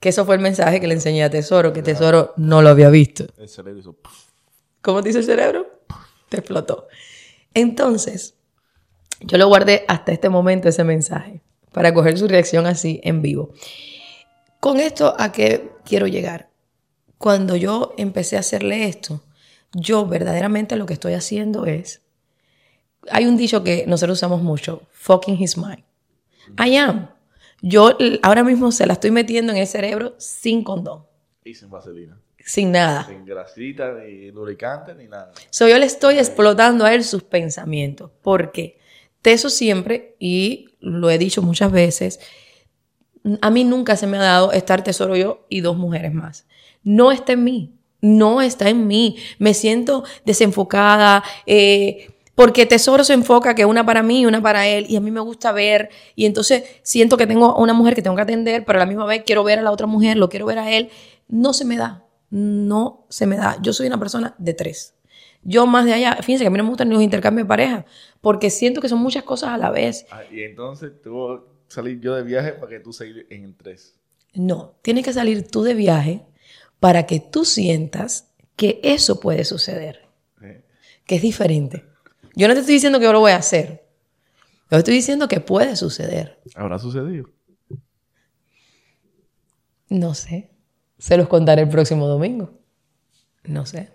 Que 0.00 0.10
eso 0.10 0.26
fue 0.26 0.34
el 0.34 0.42
mensaje 0.42 0.80
que 0.80 0.86
le 0.86 0.94
enseñé 0.94 1.24
a 1.24 1.30
Tesoro, 1.30 1.72
que 1.72 1.82
Tesoro 1.82 2.34
no 2.36 2.60
lo 2.60 2.68
había 2.68 2.90
visto. 2.90 3.26
El 3.38 3.48
cerebro 3.48 3.80
hizo... 3.80 3.96
¿Cómo 4.82 5.02
te 5.02 5.08
hizo 5.08 5.18
el 5.18 5.24
cerebro? 5.24 5.66
Te 6.28 6.36
explotó. 6.36 6.86
Entonces, 7.54 8.34
yo 9.20 9.38
lo 9.38 9.48
guardé 9.48 9.84
hasta 9.88 10.12
este 10.12 10.28
momento 10.28 10.68
ese 10.68 10.84
mensaje 10.84 11.40
para 11.72 11.94
coger 11.94 12.18
su 12.18 12.28
reacción 12.28 12.66
así 12.66 13.00
en 13.02 13.22
vivo. 13.22 13.52
Con 14.66 14.80
esto 14.80 15.14
a 15.16 15.30
qué 15.30 15.70
quiero 15.84 16.08
llegar. 16.08 16.50
cuando 17.18 17.54
yo 17.54 17.94
empecé 17.96 18.36
a 18.36 18.40
hacerle 18.40 18.88
esto, 18.88 19.22
yo 19.72 20.06
verdaderamente 20.06 20.74
lo 20.74 20.86
que 20.86 20.94
estoy 20.94 21.12
haciendo 21.12 21.66
es, 21.66 22.02
hay 23.08 23.26
un 23.26 23.36
dicho 23.36 23.62
que 23.62 23.84
nosotros 23.86 24.18
usamos 24.18 24.42
mucho, 24.42 24.82
fucking 24.90 25.40
his 25.40 25.56
mind. 25.56 25.84
I 26.58 26.78
am. 26.78 27.10
Yo 27.62 27.96
ahora 28.24 28.42
mismo 28.42 28.72
se 28.72 28.88
la 28.88 28.94
estoy 28.94 29.12
metiendo 29.12 29.52
en 29.52 29.58
el 29.58 29.68
cerebro 29.68 30.16
sin 30.18 30.64
condón. 30.64 31.06
Y 31.44 31.54
sin 31.54 31.70
vaselina. 31.70 32.20
Sin 32.44 32.72
nada. 32.72 33.06
Sin 33.06 33.24
grasita, 33.24 33.92
ni 33.92 34.32
lubricante, 34.32 34.96
ni 34.96 35.06
nada. 35.06 35.30
So, 35.50 35.68
yo 35.68 35.78
le 35.78 35.86
estoy 35.86 36.18
explotando 36.18 36.84
a 36.84 36.92
él 36.92 37.04
sus 37.04 37.22
pensamientos. 37.22 38.10
¿Por 38.20 38.50
qué? 38.50 38.80
Teso 39.22 39.48
siempre, 39.48 40.16
y 40.18 40.70
lo 40.80 41.08
he 41.08 41.18
dicho 41.18 41.40
muchas 41.40 41.70
veces, 41.70 42.18
a 43.40 43.50
mí 43.50 43.64
nunca 43.64 43.96
se 43.96 44.06
me 44.06 44.16
ha 44.18 44.22
dado 44.22 44.52
estar 44.52 44.82
tesoro 44.84 45.16
yo 45.16 45.46
y 45.48 45.60
dos 45.60 45.76
mujeres 45.76 46.12
más. 46.12 46.46
No 46.82 47.12
está 47.12 47.32
en 47.32 47.44
mí. 47.44 47.72
No 48.00 48.40
está 48.40 48.68
en 48.68 48.86
mí. 48.86 49.16
Me 49.38 49.54
siento 49.54 50.04
desenfocada. 50.24 51.24
Eh, 51.46 52.08
porque 52.36 52.66
Tesoro 52.66 53.02
se 53.02 53.14
enfoca 53.14 53.54
que 53.54 53.64
una 53.64 53.84
para 53.84 54.02
mí 54.02 54.20
y 54.20 54.26
una 54.26 54.42
para 54.42 54.68
él, 54.68 54.84
y 54.90 54.96
a 54.96 55.00
mí 55.00 55.10
me 55.10 55.20
gusta 55.20 55.52
ver, 55.52 55.88
y 56.14 56.26
entonces 56.26 56.64
siento 56.82 57.16
que 57.16 57.26
tengo 57.26 57.56
una 57.56 57.72
mujer 57.72 57.94
que 57.94 58.02
tengo 58.02 58.14
que 58.14 58.22
atender, 58.22 58.62
pero 58.66 58.78
a 58.78 58.80
la 58.80 58.86
misma 58.86 59.06
vez 59.06 59.22
quiero 59.24 59.42
ver 59.42 59.58
a 59.58 59.62
la 59.62 59.72
otra 59.72 59.86
mujer, 59.86 60.18
lo 60.18 60.28
quiero 60.28 60.44
ver 60.44 60.58
a 60.58 60.70
él. 60.70 60.90
No 61.28 61.54
se 61.54 61.64
me 61.64 61.78
da, 61.78 62.04
no 62.28 63.06
se 63.08 63.26
me 63.26 63.38
da. 63.38 63.56
Yo 63.62 63.72
soy 63.72 63.86
una 63.86 63.98
persona 63.98 64.34
de 64.36 64.52
tres. 64.52 64.94
Yo 65.42 65.66
más 65.66 65.86
de 65.86 65.94
allá, 65.94 66.18
fíjense 66.20 66.44
que 66.44 66.48
a 66.48 66.50
mí 66.50 66.58
no 66.58 66.64
me 66.64 66.70
gustan 66.70 66.90
los 66.90 67.02
intercambios 67.02 67.46
de 67.46 67.48
pareja, 67.48 67.86
porque 68.20 68.50
siento 68.50 68.82
que 68.82 68.90
son 68.90 68.98
muchas 68.98 69.22
cosas 69.22 69.50
a 69.50 69.56
la 69.56 69.70
vez. 69.70 70.06
Ah, 70.10 70.20
y 70.30 70.42
entonces 70.42 70.92
que 71.02 71.08
salir 71.68 72.00
yo 72.00 72.14
de 72.14 72.22
viaje 72.22 72.52
para 72.52 72.68
que 72.68 72.80
tú 72.80 72.92
salgas 72.92 73.24
en 73.30 73.56
tres. 73.56 73.94
No, 74.34 74.78
tienes 74.82 75.04
que 75.04 75.12
salir 75.12 75.48
tú 75.48 75.62
de 75.62 75.74
viaje 75.74 76.26
para 76.80 77.06
que 77.06 77.20
tú 77.20 77.44
sientas 77.44 78.32
que 78.56 78.80
eso 78.82 79.20
puede 79.20 79.44
suceder, 79.44 80.08
que 81.04 81.16
es 81.16 81.22
diferente. 81.22 81.84
Yo 82.34 82.48
no 82.48 82.54
te 82.54 82.60
estoy 82.60 82.74
diciendo 82.74 82.98
que 82.98 83.06
yo 83.06 83.12
lo 83.12 83.20
voy 83.20 83.32
a 83.32 83.36
hacer. 83.36 83.86
Yo 84.70 84.78
estoy 84.78 84.94
diciendo 84.94 85.28
que 85.28 85.40
puede 85.40 85.76
suceder. 85.76 86.40
¿Habrá 86.54 86.78
sucedido? 86.78 87.30
No 89.88 90.14
sé. 90.14 90.50
Se 90.98 91.16
los 91.16 91.28
contaré 91.28 91.62
el 91.62 91.68
próximo 91.68 92.08
domingo. 92.08 92.58
No 93.44 93.64
sé. 93.64 93.90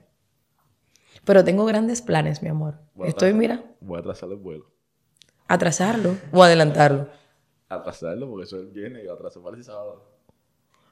Pero 1.25 1.43
tengo 1.43 1.65
grandes 1.65 2.01
planes, 2.01 2.41
mi 2.41 2.49
amor. 2.49 2.79
Estoy, 3.03 3.33
mira. 3.33 3.63
Voy 3.81 3.97
a 3.97 3.99
atrasar 3.99 4.29
el 4.29 4.37
vuelo. 4.37 4.71
¿Atrasarlo 5.47 6.17
o 6.31 6.43
adelantarlo? 6.43 7.09
Atrasarlo 7.71 8.29
porque 8.29 8.43
eso 8.43 8.59
es 8.59 8.73
viernes 8.73 9.05
y 9.05 9.07
atraso 9.07 9.41
para 9.41 9.55
el 9.55 9.63
sábado. 9.63 10.11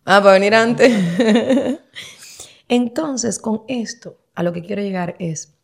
Ah, 0.06 0.22
para 0.22 0.34
venir 0.34 0.56
antes. 0.56 0.89
Entonces, 2.70 3.38
con 3.38 3.63
esto, 3.68 4.18
a 4.34 4.44
lo 4.44 4.54
que 4.54 4.63
quiero 4.63 4.82
llegar 4.82 5.18
es 5.20 5.58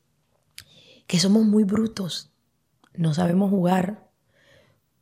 que 1.07 1.17
somos 1.17 1.45
muy 1.45 1.63
brutos, 1.63 2.33
no 2.93 3.13
sabemos 3.13 3.49
jugar 3.49 4.09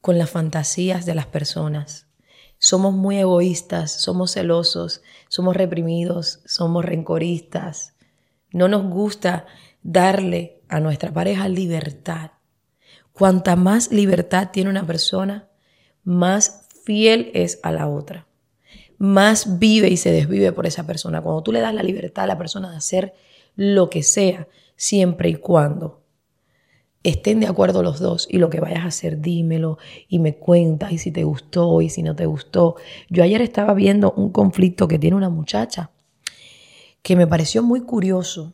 con 0.01 0.19
las 0.19 0.29
fantasías 0.29 1.07
de 1.07 1.15
las 1.15 1.25
personas. 1.25 2.07
Somos 2.59 2.93
muy 2.93 3.17
egoístas, 3.17 3.91
somos 3.91 4.33
celosos, 4.33 5.01
somos 5.29 5.55
reprimidos, 5.55 6.41
somos 6.45 6.85
rencoristas. 6.85 7.95
No 8.51 8.67
nos 8.67 8.83
gusta 8.83 9.47
darle 9.81 10.61
a 10.69 10.79
nuestra 10.79 11.11
pareja 11.11 11.49
libertad. 11.49 12.33
Cuanta 13.13 13.55
más 13.55 13.91
libertad 13.91 14.49
tiene 14.51 14.69
una 14.69 14.85
persona, 14.85 15.49
más 16.03 16.67
fiel 16.83 17.31
es 17.33 17.59
a 17.63 17.71
la 17.71 17.87
otra. 17.87 18.27
Más 18.97 19.59
vive 19.59 19.89
y 19.89 19.97
se 19.97 20.11
desvive 20.11 20.51
por 20.51 20.65
esa 20.65 20.85
persona. 20.85 21.21
Cuando 21.21 21.43
tú 21.43 21.51
le 21.51 21.59
das 21.59 21.73
la 21.73 21.83
libertad 21.83 22.25
a 22.25 22.27
la 22.27 22.37
persona 22.37 22.71
de 22.71 22.77
hacer 22.77 23.13
lo 23.55 23.89
que 23.89 24.03
sea, 24.03 24.47
siempre 24.75 25.29
y 25.29 25.35
cuando 25.35 26.01
estén 27.03 27.41
de 27.41 27.47
acuerdo 27.47 27.83
los 27.83 27.99
dos 27.99 28.27
y 28.29 28.37
lo 28.37 28.49
que 28.49 28.61
vayas 28.61 28.83
a 28.83 28.87
hacer, 28.87 29.19
dímelo 29.19 29.77
y 30.07 30.19
me 30.19 30.35
cuentas 30.35 30.91
y 30.93 30.97
si 30.97 31.11
te 31.11 31.23
gustó 31.23 31.81
y 31.81 31.89
si 31.89 32.01
no 32.01 32.15
te 32.15 32.25
gustó. 32.25 32.75
Yo 33.09 33.23
ayer 33.23 33.41
estaba 33.41 33.73
viendo 33.73 34.11
un 34.11 34.31
conflicto 34.31 34.87
que 34.87 34.99
tiene 34.99 35.17
una 35.17 35.29
muchacha 35.29 35.91
que 37.01 37.15
me 37.15 37.27
pareció 37.27 37.61
muy 37.61 37.81
curioso 37.81 38.53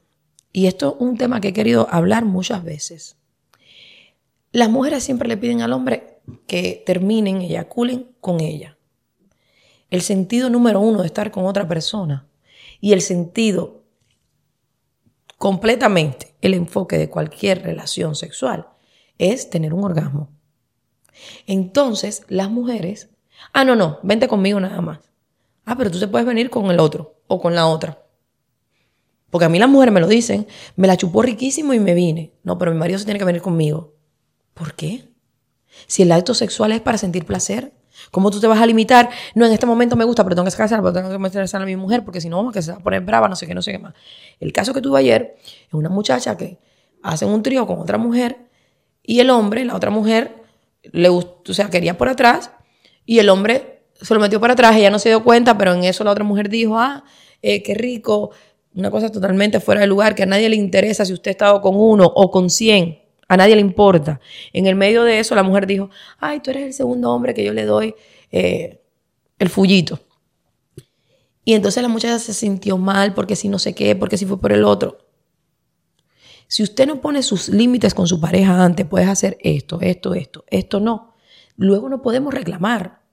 y 0.51 0.65
esto 0.65 0.95
es 0.95 1.05
un 1.05 1.17
tema 1.17 1.39
que 1.39 1.49
he 1.49 1.53
querido 1.53 1.87
hablar 1.91 2.25
muchas 2.25 2.63
veces. 2.63 3.17
Las 4.51 4.69
mujeres 4.69 5.03
siempre 5.03 5.29
le 5.29 5.37
piden 5.37 5.61
al 5.61 5.73
hombre 5.73 6.18
que 6.47 6.83
terminen, 6.85 7.41
eyaculen 7.41 8.11
con 8.21 8.39
ella. 8.39 8.77
El 9.89 10.01
sentido 10.01 10.49
número 10.49 10.79
uno 10.79 11.01
de 11.01 11.07
estar 11.07 11.31
con 11.31 11.45
otra 11.45 11.67
persona 11.67 12.27
y 12.79 12.93
el 12.93 13.01
sentido 13.01 13.83
completamente 15.37 16.35
el 16.41 16.53
enfoque 16.53 16.97
de 16.97 17.09
cualquier 17.09 17.63
relación 17.63 18.15
sexual 18.15 18.67
es 19.17 19.49
tener 19.49 19.73
un 19.73 19.83
orgasmo. 19.83 20.29
Entonces, 21.47 22.23
las 22.27 22.49
mujeres, 22.49 23.09
ah, 23.53 23.63
no, 23.63 23.75
no, 23.75 23.99
vente 24.03 24.27
conmigo 24.27 24.59
nada 24.59 24.81
más. 24.81 24.99
Ah, 25.65 25.75
pero 25.77 25.91
tú 25.91 25.99
te 25.99 26.07
puedes 26.07 26.27
venir 26.27 26.49
con 26.49 26.71
el 26.71 26.79
otro 26.79 27.21
o 27.27 27.39
con 27.39 27.55
la 27.55 27.67
otra. 27.67 28.03
Porque 29.29 29.45
a 29.45 29.49
mí 29.49 29.59
las 29.59 29.69
mujeres 29.69 29.93
me 29.93 29.99
lo 29.99 30.07
dicen, 30.07 30.47
me 30.75 30.87
la 30.87 30.97
chupó 30.97 31.21
riquísimo 31.21 31.73
y 31.73 31.79
me 31.79 31.93
vine. 31.93 32.33
No, 32.43 32.57
pero 32.57 32.71
mi 32.71 32.77
marido 32.77 32.97
se 32.97 33.05
tiene 33.05 33.19
que 33.19 33.25
venir 33.25 33.41
conmigo. 33.41 33.93
¿Por 34.53 34.73
qué? 34.73 35.07
Si 35.87 36.03
el 36.03 36.11
acto 36.11 36.33
sexual 36.33 36.71
es 36.71 36.81
para 36.81 36.97
sentir 36.97 37.25
placer, 37.25 37.73
¿Cómo 38.11 38.31
tú 38.31 38.39
te 38.39 38.47
vas 38.47 38.61
a 38.61 38.65
limitar? 38.65 39.09
No, 39.35 39.45
en 39.45 39.51
este 39.51 39.65
momento 39.65 39.95
me 39.95 40.03
gusta, 40.03 40.23
pero 40.23 40.35
tengo 40.35 40.49
que 40.49 40.55
casar, 40.55 40.79
pero 40.79 40.93
tengo 40.93 41.09
que 41.09 41.17
meterse 41.17 41.57
a 41.57 41.59
mi 41.61 41.75
mujer, 41.75 42.03
porque 42.03 42.21
si 42.21 42.29
no, 42.29 42.51
que 42.51 42.61
se 42.61 42.71
va 42.71 42.77
a 42.77 42.81
poner 42.81 43.01
brava, 43.01 43.27
no 43.27 43.35
sé 43.35 43.45
qué, 43.45 43.53
no 43.53 43.61
sé 43.61 43.71
qué 43.71 43.79
más. 43.79 43.93
El 44.39 44.53
caso 44.53 44.73
que 44.73 44.81
tuve 44.81 44.99
ayer 44.99 45.35
es 45.67 45.73
una 45.73 45.89
muchacha 45.89 46.37
que 46.37 46.57
hace 47.03 47.25
un 47.25 47.43
trío 47.43 47.67
con 47.67 47.79
otra 47.79 47.97
mujer 47.97 48.37
y 49.03 49.19
el 49.19 49.29
hombre, 49.29 49.65
la 49.65 49.75
otra 49.75 49.89
mujer, 49.89 50.43
le 50.83 51.09
gustó, 51.09 51.51
o 51.51 51.53
sea, 51.53 51.69
quería 51.69 51.97
por 51.97 52.09
atrás 52.09 52.51
y 53.05 53.19
el 53.19 53.29
hombre 53.29 53.83
se 54.01 54.13
lo 54.13 54.19
metió 54.19 54.39
por 54.39 54.49
atrás, 54.49 54.75
ella 54.75 54.89
no 54.89 54.99
se 54.99 55.09
dio 55.09 55.23
cuenta, 55.23 55.57
pero 55.57 55.73
en 55.73 55.83
eso 55.83 56.03
la 56.03 56.11
otra 56.11 56.23
mujer 56.23 56.49
dijo, 56.49 56.79
ah, 56.79 57.03
eh, 57.41 57.61
qué 57.63 57.73
rico, 57.73 58.31
una 58.75 58.89
cosa 58.91 59.11
totalmente 59.11 59.59
fuera 59.59 59.81
de 59.81 59.87
lugar, 59.87 60.15
que 60.15 60.23
a 60.23 60.25
nadie 60.25 60.47
le 60.47 60.55
interesa 60.55 61.03
si 61.05 61.13
usted 61.13 61.29
ha 61.29 61.31
estado 61.31 61.61
con 61.61 61.75
uno 61.75 62.05
o 62.05 62.31
con 62.31 62.49
cien. 62.49 62.99
A 63.29 63.37
nadie 63.37 63.55
le 63.55 63.61
importa. 63.61 64.19
En 64.51 64.65
el 64.65 64.75
medio 64.75 65.03
de 65.03 65.19
eso, 65.19 65.35
la 65.35 65.43
mujer 65.43 65.67
dijo, 65.67 65.89
ay, 66.17 66.41
tú 66.41 66.49
eres 66.49 66.63
el 66.63 66.73
segundo 66.73 67.11
hombre 67.11 67.33
que 67.33 67.43
yo 67.43 67.53
le 67.53 67.63
doy 67.63 67.95
eh, 68.31 68.81
el 69.37 69.49
fullito. 69.49 69.99
Y 71.45 71.53
entonces 71.53 71.81
la 71.81 71.89
muchacha 71.89 72.19
se 72.19 72.33
sintió 72.33 72.77
mal 72.77 73.13
porque 73.13 73.35
si 73.35 73.47
no 73.47 73.59
sé 73.59 73.73
qué, 73.73 73.95
porque 73.95 74.17
si 74.17 74.25
fue 74.25 74.41
por 74.41 74.51
el 74.51 74.63
otro. 74.63 74.97
Si 76.47 76.63
usted 76.63 76.87
no 76.87 76.99
pone 77.01 77.21
sus 77.21 77.49
límites 77.49 77.93
con 77.93 78.07
su 78.07 78.19
pareja 78.19 78.63
antes, 78.63 78.87
puedes 78.87 79.07
hacer 79.07 79.37
esto, 79.41 79.79
esto, 79.81 80.15
esto, 80.15 80.43
esto 80.49 80.79
no. 80.79 81.13
Luego 81.55 81.87
no 81.87 82.01
podemos 82.01 82.33
reclamar. 82.33 83.03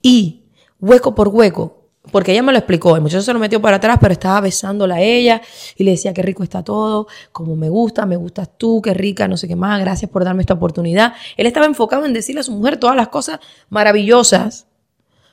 Y 0.00 0.44
hueco 0.80 1.16
por 1.16 1.28
hueco, 1.28 1.77
porque 2.10 2.32
ella 2.32 2.42
me 2.42 2.52
lo 2.52 2.58
explicó, 2.58 2.96
el 2.96 3.02
muchacho 3.02 3.22
se 3.22 3.32
lo 3.32 3.38
metió 3.38 3.60
para 3.60 3.76
atrás, 3.76 3.98
pero 4.00 4.12
estaba 4.12 4.40
besándola 4.40 4.96
a 4.96 5.00
ella 5.00 5.42
y 5.76 5.84
le 5.84 5.92
decía 5.92 6.12
qué 6.14 6.22
rico 6.22 6.42
está 6.42 6.62
todo, 6.62 7.06
como 7.32 7.56
me 7.56 7.68
gusta, 7.68 8.06
me 8.06 8.16
gustas 8.16 8.50
tú, 8.56 8.80
qué 8.82 8.94
rica, 8.94 9.28
no 9.28 9.36
sé 9.36 9.48
qué 9.48 9.56
más, 9.56 9.80
gracias 9.80 10.10
por 10.10 10.24
darme 10.24 10.42
esta 10.42 10.54
oportunidad. 10.54 11.14
Él 11.36 11.46
estaba 11.46 11.66
enfocado 11.66 12.04
en 12.04 12.12
decirle 12.12 12.40
a 12.40 12.44
su 12.44 12.52
mujer 12.52 12.78
todas 12.78 12.96
las 12.96 13.08
cosas 13.08 13.40
maravillosas. 13.68 14.66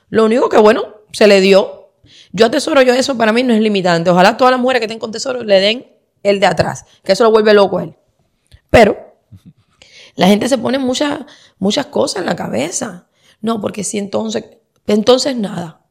Lo 0.08 0.24
único 0.24 0.48
que, 0.48 0.58
bueno, 0.58 0.84
se 1.12 1.26
le 1.26 1.40
dio. 1.40 1.90
Yo 2.32 2.46
atesoro 2.46 2.82
yo 2.82 2.92
eso, 2.94 3.16
para 3.16 3.32
mí 3.32 3.42
no 3.42 3.54
es 3.54 3.60
limitante. 3.60 4.10
Ojalá 4.10 4.36
todas 4.36 4.52
las 4.52 4.60
mujeres 4.60 4.80
que 4.80 4.88
tengan 4.88 5.00
con 5.00 5.12
tesoro 5.12 5.42
le 5.42 5.60
den 5.60 5.86
el 6.22 6.40
de 6.40 6.46
atrás, 6.46 6.84
que 7.02 7.12
eso 7.12 7.24
lo 7.24 7.30
vuelve 7.30 7.54
loco 7.54 7.78
a 7.78 7.84
él. 7.84 7.96
Pero 8.70 9.14
la 10.16 10.26
gente 10.26 10.48
se 10.48 10.58
pone 10.58 10.78
muchas, 10.78 11.20
muchas 11.58 11.86
cosas 11.86 12.20
en 12.20 12.26
la 12.26 12.36
cabeza. 12.36 13.06
No, 13.40 13.60
porque 13.60 13.84
si 13.84 13.98
entonces, 13.98 14.44
entonces 14.86 15.36
nada. 15.36 15.85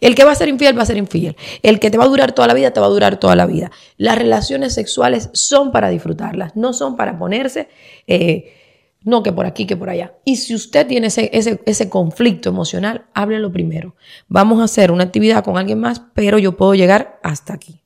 El 0.00 0.14
que 0.14 0.24
va 0.24 0.32
a 0.32 0.34
ser 0.34 0.48
infiel 0.48 0.76
va 0.78 0.82
a 0.82 0.86
ser 0.86 0.96
infiel. 0.96 1.36
El 1.62 1.78
que 1.78 1.90
te 1.90 1.98
va 1.98 2.04
a 2.04 2.08
durar 2.08 2.32
toda 2.32 2.48
la 2.48 2.54
vida, 2.54 2.70
te 2.70 2.80
va 2.80 2.86
a 2.86 2.90
durar 2.90 3.18
toda 3.18 3.36
la 3.36 3.46
vida. 3.46 3.70
Las 3.96 4.18
relaciones 4.18 4.74
sexuales 4.74 5.30
son 5.32 5.72
para 5.72 5.88
disfrutarlas, 5.88 6.56
no 6.56 6.72
son 6.72 6.96
para 6.96 7.18
ponerse, 7.18 7.68
eh, 8.06 8.54
no 9.02 9.22
que 9.22 9.32
por 9.32 9.46
aquí, 9.46 9.66
que 9.66 9.76
por 9.76 9.90
allá. 9.90 10.14
Y 10.24 10.36
si 10.36 10.54
usted 10.54 10.86
tiene 10.86 11.08
ese, 11.08 11.30
ese, 11.32 11.60
ese 11.66 11.88
conflicto 11.88 12.48
emocional, 12.48 13.06
háblelo 13.14 13.52
primero. 13.52 13.94
Vamos 14.28 14.60
a 14.60 14.64
hacer 14.64 14.90
una 14.90 15.04
actividad 15.04 15.44
con 15.44 15.58
alguien 15.58 15.78
más, 15.78 16.02
pero 16.14 16.38
yo 16.38 16.56
puedo 16.56 16.74
llegar 16.74 17.20
hasta 17.22 17.54
aquí. 17.54 17.82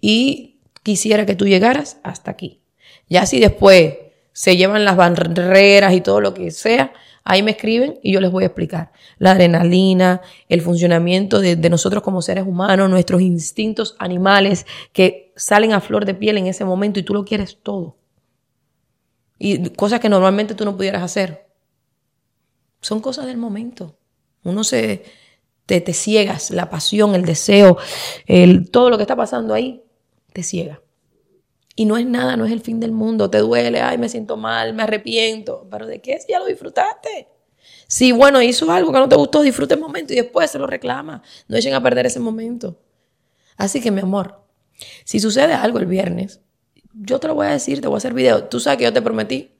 Y 0.00 0.60
quisiera 0.82 1.26
que 1.26 1.36
tú 1.36 1.46
llegaras 1.46 1.98
hasta 2.02 2.30
aquí. 2.30 2.60
Ya 3.08 3.26
si 3.26 3.40
después 3.40 3.94
se 4.32 4.56
llevan 4.56 4.84
las 4.84 4.96
barreras 4.96 5.94
y 5.94 6.00
todo 6.00 6.20
lo 6.20 6.34
que 6.34 6.50
sea, 6.50 6.92
Ahí 7.30 7.42
me 7.42 7.50
escriben 7.50 8.00
y 8.02 8.12
yo 8.12 8.22
les 8.22 8.30
voy 8.30 8.44
a 8.44 8.46
explicar 8.46 8.90
la 9.18 9.32
adrenalina, 9.32 10.22
el 10.48 10.62
funcionamiento 10.62 11.40
de, 11.40 11.56
nosotros 11.68 12.02
como 12.02 12.22
seres 12.22 12.46
humanos, 12.46 12.88
nuestros 12.88 13.20
instintos 13.20 13.96
animales 13.98 14.64
que 14.94 15.34
salen 15.36 15.74
a 15.74 15.82
flor 15.82 16.06
de 16.06 16.14
piel 16.14 16.38
en 16.38 16.46
ese 16.46 16.64
momento 16.64 16.98
y 16.98 17.02
tú 17.02 17.12
lo 17.12 17.26
quieres 17.26 17.58
todo. 17.62 17.98
Y 19.38 19.68
cosas 19.74 20.00
que 20.00 20.08
normalmente 20.08 20.54
tú 20.54 20.64
no 20.64 20.74
pudieras 20.74 21.02
hacer. 21.02 21.50
Son 22.80 23.00
cosas 23.00 23.26
del 23.26 23.36
momento. 23.36 23.98
Uno 24.42 24.64
se, 24.64 25.04
te, 25.66 25.82
te 25.82 25.92
ciegas, 25.92 26.50
la 26.50 26.70
pasión, 26.70 27.14
el 27.14 27.26
deseo, 27.26 27.76
el, 28.24 28.70
todo 28.70 28.88
lo 28.88 28.96
que 28.96 29.02
está 29.02 29.16
pasando 29.16 29.52
ahí, 29.52 29.82
te 30.32 30.42
ciega. 30.42 30.80
Y 31.78 31.84
no 31.84 31.96
es 31.96 32.06
nada, 32.06 32.36
no 32.36 32.44
es 32.44 32.50
el 32.50 32.60
fin 32.60 32.80
del 32.80 32.90
mundo, 32.90 33.30
te 33.30 33.38
duele, 33.38 33.80
ay, 33.80 33.98
me 33.98 34.08
siento 34.08 34.36
mal, 34.36 34.74
me 34.74 34.82
arrepiento. 34.82 35.68
¿Pero 35.70 35.86
de 35.86 36.00
qué? 36.00 36.18
Si 36.18 36.32
ya 36.32 36.40
lo 36.40 36.46
disfrutaste. 36.46 37.28
Si, 37.86 38.10
bueno, 38.10 38.42
hizo 38.42 38.68
algo 38.72 38.92
que 38.92 38.98
no 38.98 39.08
te 39.08 39.14
gustó, 39.14 39.42
disfruta 39.42 39.74
el 39.76 39.80
momento 39.80 40.12
y 40.12 40.16
después 40.16 40.50
se 40.50 40.58
lo 40.58 40.66
reclama. 40.66 41.22
No 41.46 41.56
echen 41.56 41.74
a 41.74 41.80
perder 41.80 42.06
ese 42.06 42.18
momento. 42.18 42.80
Así 43.56 43.80
que, 43.80 43.92
mi 43.92 44.00
amor, 44.00 44.40
si 45.04 45.20
sucede 45.20 45.54
algo 45.54 45.78
el 45.78 45.86
viernes, 45.86 46.40
yo 46.94 47.20
te 47.20 47.28
lo 47.28 47.36
voy 47.36 47.46
a 47.46 47.50
decir, 47.50 47.80
te 47.80 47.86
voy 47.86 47.94
a 47.94 47.98
hacer 47.98 48.12
video. 48.12 48.42
Tú 48.42 48.58
sabes 48.58 48.78
que 48.78 48.84
yo 48.84 48.92
te 48.92 49.00
prometí, 49.00 49.52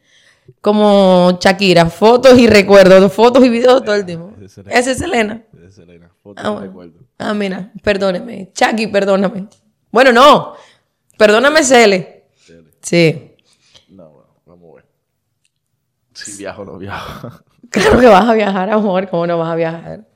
como 0.61 1.39
Shakira, 1.41 1.89
fotos 1.89 2.37
y 2.37 2.49
recuerdos, 2.49 3.13
fotos 3.13 3.45
y 3.45 3.49
videos 3.49 3.85
todo 3.85 3.95
el 3.95 4.05
tiempo. 4.05 4.33
Esa 4.43 4.91
es 4.91 4.99
Selena. 4.99 5.45
Esa 5.57 5.67
es 5.69 5.75
Selena. 5.77 6.11
Fotos 6.21 6.45
Ah, 6.45 6.57
y 6.59 6.67
recuerdos. 6.67 7.03
Ah, 7.17 7.33
mira, 7.33 7.73
perdóneme. 7.85 8.51
Chucky, 8.55 8.89
perdóname. 8.89 9.47
Bueno, 9.93 10.11
no. 10.13 10.55
Perdóname, 11.19 11.63
Cele. 11.65 12.27
Tele. 12.47 12.71
Sí. 12.81 13.35
No, 13.91 14.09
bueno, 14.11 14.29
vamos 14.47 14.71
a 14.73 14.75
ver. 14.77 14.87
Si 16.15 16.39
viajo 16.39 16.63
o 16.63 16.65
no 16.65 16.79
viajo. 16.79 17.29
Claro 17.71 18.01
que 18.01 18.07
vas 18.07 18.27
a 18.27 18.33
viajar, 18.33 18.71
amor. 18.71 19.11
¿Cómo 19.11 19.27
no 19.27 19.37
vas 19.37 19.51
a 19.51 19.55
viajar? 19.55 20.09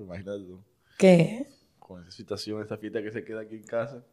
Imagínate 0.00 0.44
tú, 0.44 0.60
¿Qué? 0.96 1.44
con 1.80 2.02
esa 2.02 2.12
situación, 2.12 2.62
esta 2.62 2.76
fiesta 2.76 3.02
que 3.02 3.10
se 3.10 3.24
queda 3.24 3.40
aquí 3.40 3.56
en 3.56 3.64
casa. 3.64 4.04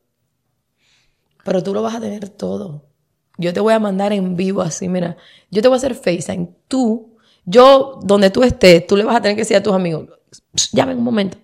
Pero 1.44 1.62
tú 1.62 1.74
lo 1.76 1.84
vas 1.84 1.94
a 1.94 2.00
tener 2.00 2.28
todo. 2.30 2.86
Yo 3.38 3.54
te 3.54 3.60
voy 3.60 3.74
a 3.74 3.80
mandar 3.80 4.14
en 4.14 4.36
vivo 4.36 4.62
así, 4.64 4.90
mira. 4.90 5.16
Yo 5.52 5.62
te 5.62 5.68
voy 5.68 5.76
a 5.76 5.78
hacer 5.78 5.94
FaceTime. 5.94 6.50
Tú, 6.68 7.18
yo, 7.46 8.00
donde 8.02 8.32
tú 8.32 8.42
estés, 8.42 8.88
tú 8.88 8.98
le 8.98 9.04
vas 9.04 9.18
a 9.18 9.22
tener 9.22 9.36
que 9.36 9.42
decir 9.42 9.58
a 9.58 9.62
tus 9.64 9.74
amigos, 9.74 10.10
"Psst, 10.56 10.74
llame 10.74 10.96
un 10.96 11.04
momento. 11.04 11.38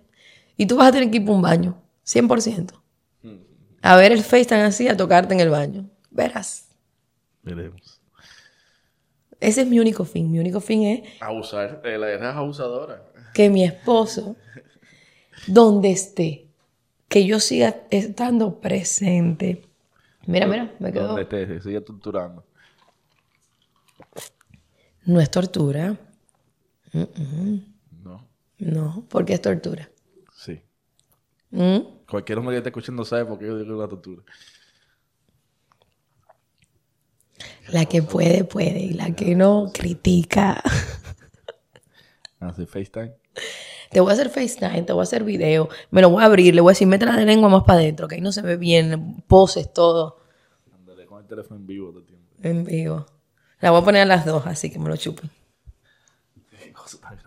Y 0.58 0.66
tú 0.66 0.78
vas 0.78 0.88
a 0.88 0.92
tener 0.92 1.12
que 1.12 1.18
ir 1.18 1.24
para 1.26 1.36
un 1.36 1.42
baño, 1.44 1.78
100%. 2.04 2.81
A 3.82 3.96
ver 3.96 4.12
el 4.12 4.24
FaceTime 4.24 4.62
así, 4.62 4.88
a 4.88 4.96
tocarte 4.96 5.34
en 5.34 5.40
el 5.40 5.50
baño. 5.50 5.90
Verás. 6.12 6.70
Veremos. 7.44 8.00
Ese 9.40 9.62
es 9.62 9.68
mi 9.68 9.80
único 9.80 10.06
fin. 10.06 10.32
Mi 10.32 10.40
único 10.40 10.60
fin 10.60 10.84
es 10.84 11.22
Abusar. 11.22 11.82
Eh, 11.84 11.98
la 11.98 12.08
guerra 12.08 12.30
es 12.32 12.36
abusadora. 12.36 13.04
que 13.34 13.50
mi 13.50 13.64
esposo, 13.64 14.36
donde 15.48 15.92
esté, 15.92 16.48
que 17.08 17.26
yo 17.26 17.40
siga 17.40 17.76
estando 17.90 18.60
presente. 18.60 19.64
Mira, 20.28 20.46
mira, 20.46 20.72
me 20.80 20.94
quedó. 20.94 21.08
Donde 21.08 21.24
esté, 21.24 21.48
se 21.48 21.62
sigue 21.62 21.82
torturando. 21.82 22.46
No 25.06 25.20
es 25.20 25.32
tortura. 25.32 25.98
No. 28.04 28.28
No, 28.60 29.06
porque 29.10 29.34
es 29.34 29.42
tortura. 29.42 29.90
Sí. 30.36 30.62
¿Mm? 31.50 31.80
Cualquier 32.12 32.40
hombre 32.40 32.56
que 32.56 32.58
esté 32.58 32.70
escuchando 32.72 33.06
sabe 33.06 33.24
por 33.24 33.40
qué 33.40 33.46
yo 33.46 33.58
digo 33.58 33.82
la 33.82 33.88
tortura. 33.88 34.22
La 37.70 37.86
que 37.86 38.04
puede, 38.04 38.44
puede. 38.44 38.80
Y 38.80 38.90
la 38.92 39.16
que 39.16 39.34
no, 39.34 39.72
critica. 39.74 40.62
Hace 42.42 42.66
FaceTime. 42.66 43.14
Te 43.92 44.02
voy 44.02 44.10
a 44.10 44.14
hacer 44.14 44.30
FaceTime, 44.30 44.84
te 44.84 44.92
voy 44.92 45.00
a 45.00 45.04
hacer 45.04 45.24
video. 45.24 45.70
Me 45.90 46.02
lo 46.02 46.10
voy 46.10 46.22
a 46.22 46.26
abrir, 46.26 46.54
le 46.54 46.60
voy 46.60 46.72
a 46.72 46.74
decir, 46.74 46.86
métela 46.86 47.16
de 47.16 47.26
lengua 47.26 47.48
más 47.48 47.64
para 47.64 47.80
adentro, 47.80 48.10
que 48.10 48.16
ahí 48.16 48.22
no 48.22 48.34
se 48.34 48.42
ve 48.42 48.58
bien, 48.58 49.24
poses, 49.28 49.72
todo 49.72 50.18
Ándale 50.74 51.06
con 51.06 51.22
el 51.22 51.28
teléfono 51.28 51.62
en 51.62 51.68
vivo 51.68 51.92
todo 51.92 52.00
el 52.00 52.06
tiempo. 52.08 52.28
en 52.42 52.66
vivo. 52.66 53.06
La 53.62 53.72
voy 53.72 53.82
a 53.82 53.86
poner 53.86 54.02
a 54.02 54.06
las 54.06 54.26
dos, 54.26 54.46
así 54.48 54.70
que 54.70 54.80
me 54.80 54.90
lo 54.90 54.98
chupen. 54.98 55.30
Qué 56.60 56.74
cosa 56.74 57.00
tan 57.00 57.18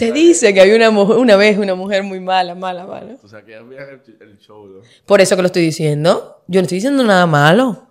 Se 0.00 0.12
dice 0.12 0.54
que 0.54 0.62
había 0.62 0.76
una, 0.76 0.90
mujer, 0.90 1.18
una 1.18 1.36
vez 1.36 1.58
una 1.58 1.74
mujer 1.74 2.02
muy 2.02 2.20
mala, 2.20 2.54
mala, 2.54 2.86
mala. 2.86 3.18
O 3.22 3.28
sea, 3.28 3.44
que 3.44 3.52
el, 3.52 3.70
el 3.70 4.38
show, 4.38 4.66
¿no? 4.66 4.80
Por 5.04 5.20
eso 5.20 5.36
que 5.36 5.42
lo 5.42 5.46
estoy 5.46 5.60
diciendo. 5.60 6.42
Yo 6.46 6.58
no 6.58 6.62
estoy 6.62 6.76
diciendo 6.76 7.04
nada 7.04 7.26
malo. 7.26 7.86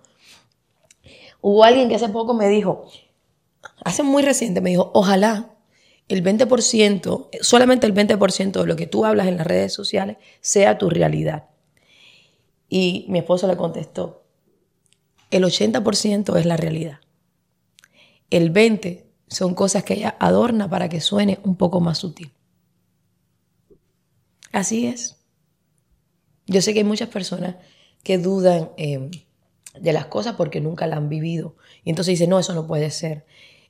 Hubo 1.40 1.62
alguien 1.62 1.88
que 1.88 1.94
hace 1.94 2.08
poco 2.08 2.34
me 2.34 2.48
dijo, 2.48 2.90
hace 3.84 4.02
muy 4.02 4.24
reciente, 4.24 4.60
me 4.60 4.70
dijo, 4.70 4.90
ojalá 4.92 5.54
el 6.08 6.24
20%, 6.24 7.28
solamente 7.42 7.86
el 7.86 7.94
20% 7.94 8.60
de 8.60 8.66
lo 8.66 8.74
que 8.74 8.88
tú 8.88 9.04
hablas 9.04 9.28
en 9.28 9.36
las 9.36 9.46
redes 9.46 9.72
sociales 9.72 10.16
sea 10.40 10.78
tu 10.78 10.90
realidad. 10.90 11.44
Y 12.68 13.06
mi 13.08 13.20
esposo 13.20 13.46
le 13.46 13.56
contestó, 13.56 14.24
el 15.30 15.44
80% 15.44 16.36
es 16.36 16.44
la 16.44 16.56
realidad. 16.56 16.98
El 18.30 18.52
20% 18.52 19.09
son 19.30 19.54
cosas 19.54 19.84
que 19.84 19.94
ella 19.94 20.16
adorna 20.18 20.68
para 20.68 20.88
que 20.88 21.00
suene 21.00 21.38
un 21.44 21.56
poco 21.56 21.80
más 21.80 21.98
sutil. 21.98 22.32
Así 24.52 24.86
es. 24.86 25.16
Yo 26.46 26.60
sé 26.60 26.72
que 26.72 26.80
hay 26.80 26.84
muchas 26.84 27.08
personas 27.08 27.56
que 28.02 28.18
dudan 28.18 28.70
eh, 28.76 29.08
de 29.78 29.92
las 29.92 30.06
cosas 30.06 30.34
porque 30.34 30.60
nunca 30.60 30.88
la 30.88 30.96
han 30.96 31.08
vivido. 31.08 31.56
Y 31.84 31.90
entonces 31.90 32.12
dicen, 32.12 32.30
no, 32.30 32.40
eso 32.40 32.54
no 32.54 32.66
puede 32.66 32.90
ser. 32.90 33.24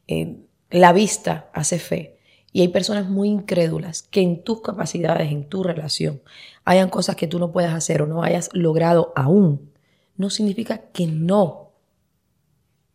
Eh, 0.08 0.38
la 0.70 0.94
vista 0.94 1.50
hace 1.52 1.78
fe. 1.78 2.18
Y 2.52 2.62
hay 2.62 2.68
personas 2.68 3.08
muy 3.08 3.28
incrédulas 3.28 4.02
que 4.02 4.22
en 4.22 4.42
tus 4.42 4.62
capacidades, 4.62 5.30
en 5.30 5.48
tu 5.48 5.62
relación, 5.62 6.22
hayan 6.64 6.88
cosas 6.88 7.16
que 7.16 7.26
tú 7.26 7.38
no 7.38 7.52
puedas 7.52 7.74
hacer 7.74 8.00
o 8.00 8.06
no 8.06 8.22
hayas 8.22 8.48
logrado 8.54 9.12
aún. 9.14 9.70
No 10.16 10.30
significa 10.30 10.78
que 10.92 11.06
no. 11.06 11.72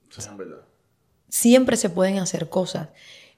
Eso 0.10 0.20
es 0.20 0.28
en 0.28 0.38
verdad. 0.38 0.66
Siempre 1.36 1.76
se 1.76 1.90
pueden 1.90 2.20
hacer 2.20 2.48
cosas. 2.48 2.88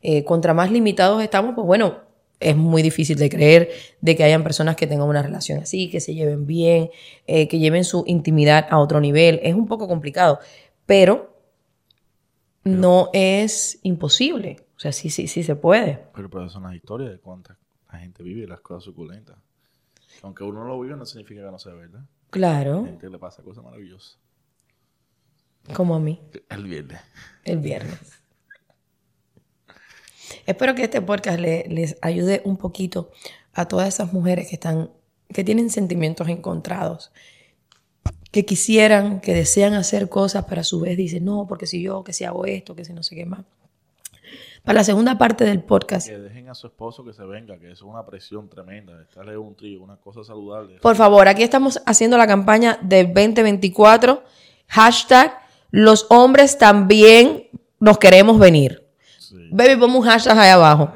Eh, 0.04 0.24
contra 0.24 0.54
más 0.54 0.70
limitados 0.70 1.24
estamos, 1.24 1.56
pues 1.56 1.66
bueno, 1.66 2.02
es 2.40 2.56
muy 2.56 2.84
difícil 2.84 3.18
de 3.18 3.28
creer 3.28 3.72
de 4.02 4.16
que 4.16 4.24
hayan 4.24 4.44
personas 4.44 4.76
que 4.76 4.86
tengan 4.86 5.08
una 5.08 5.24
relación 5.24 5.62
así, 5.64 5.90
que 5.90 6.00
se 6.00 6.14
lleven 6.14 6.46
bien, 6.46 6.92
eh, 7.26 7.48
que 7.48 7.58
lleven 7.58 7.84
su 7.84 8.04
intimidad 8.06 8.68
a 8.70 8.78
otro 8.78 9.02
nivel. 9.02 9.40
Es 9.42 9.56
un 9.56 9.66
poco 9.66 9.88
complicado, 9.88 10.38
pero 10.86 11.36
no 12.64 13.10
es 13.14 13.80
imposible. 13.82 14.68
O 14.76 14.80
sea, 14.80 14.92
sí, 14.92 15.10
sí, 15.10 15.28
sí 15.28 15.42
se 15.42 15.56
puede. 15.56 16.06
Pero, 16.14 16.30
pero 16.30 16.48
son 16.50 16.62
las 16.64 16.76
historias 16.76 17.10
de 17.10 17.18
cuánta 17.18 17.58
la 17.92 17.98
gente 17.98 18.22
vive 18.22 18.46
las 18.46 18.62
cosas 18.62 18.84
suculentas. 18.84 19.38
Aunque 20.22 20.44
uno 20.44 20.60
no 20.60 20.68
lo 20.68 20.80
vive, 20.80 20.96
no 20.96 21.06
significa 21.08 21.44
que 21.44 21.50
no 21.50 21.58
sea 21.58 21.74
verdad. 21.74 22.06
Claro, 22.30 22.86
gente 22.86 23.08
que 23.08 23.12
le 23.12 23.18
pasa 23.18 23.42
cosas 23.42 23.64
maravillosas. 23.64 24.20
Como 25.74 25.96
a 25.96 26.00
mí, 26.00 26.22
El 26.50 26.64
viernes. 26.66 27.00
el 27.44 27.60
viernes. 27.60 28.00
Espero 30.46 30.76
que 30.76 30.84
este 30.84 31.02
podcast 31.02 31.40
le- 31.40 31.66
les 31.70 31.98
ayude 32.02 32.42
un 32.46 32.58
poquito 32.58 33.12
a 33.54 33.68
todas 33.68 33.88
esas 33.88 34.14
mujeres 34.14 34.48
que 34.50 34.56
están, 34.56 34.92
que 35.34 35.44
tienen 35.44 35.70
sentimientos 35.70 36.28
encontrados, 36.30 37.12
que 38.32 38.46
quisieran, 38.46 39.20
que 39.20 39.34
desean 39.34 39.74
hacer 39.74 40.10
cosas, 40.10 40.46
pero 40.48 40.62
a 40.62 40.64
su 40.64 40.80
vez 40.82 40.98
dicen, 40.98 41.26
no, 41.26 41.48
porque 41.48 41.66
si 41.66 41.82
yo, 41.82 42.04
que 42.04 42.14
si 42.14 42.24
hago 42.24 42.46
esto, 42.46 42.76
que 42.76 42.86
si 42.86 42.94
no 42.94 43.04
sé 43.04 43.16
qué 43.16 43.26
más. 43.26 43.42
Para 44.64 44.80
la 44.80 44.84
segunda 44.84 45.18
parte 45.18 45.46
del 45.46 45.64
podcast, 45.64 46.08
Que 46.10 46.18
dejen 46.18 46.50
a 46.50 46.54
su 46.54 46.68
esposo 46.68 47.06
que 47.06 47.14
se 47.14 47.24
venga, 47.24 47.58
que 47.58 47.72
eso 47.72 47.86
es 47.86 47.90
una 47.90 48.06
presión 48.06 48.50
tremenda. 48.50 49.02
Estarle 49.02 49.38
un 49.38 49.56
trío, 49.56 49.82
una 49.82 49.96
cosa 49.96 50.26
saludable. 50.26 50.80
Por 50.80 50.96
favor, 50.98 51.28
aquí 51.30 51.42
estamos 51.42 51.82
haciendo 51.86 52.18
la 52.18 52.28
campaña 52.28 52.78
del 52.82 53.08
2024. 53.14 54.24
Hashtag, 54.68 55.32
los 55.72 56.06
hombres 56.10 56.58
también 56.58 57.48
nos 57.80 57.98
queremos 57.98 58.40
venir. 58.40 58.88
Sí. 59.20 59.36
Baby, 59.52 59.76
ponme 59.76 59.98
un 59.98 60.04
hashtag 60.04 60.38
ahí 60.38 60.50
abajo. 60.50 60.92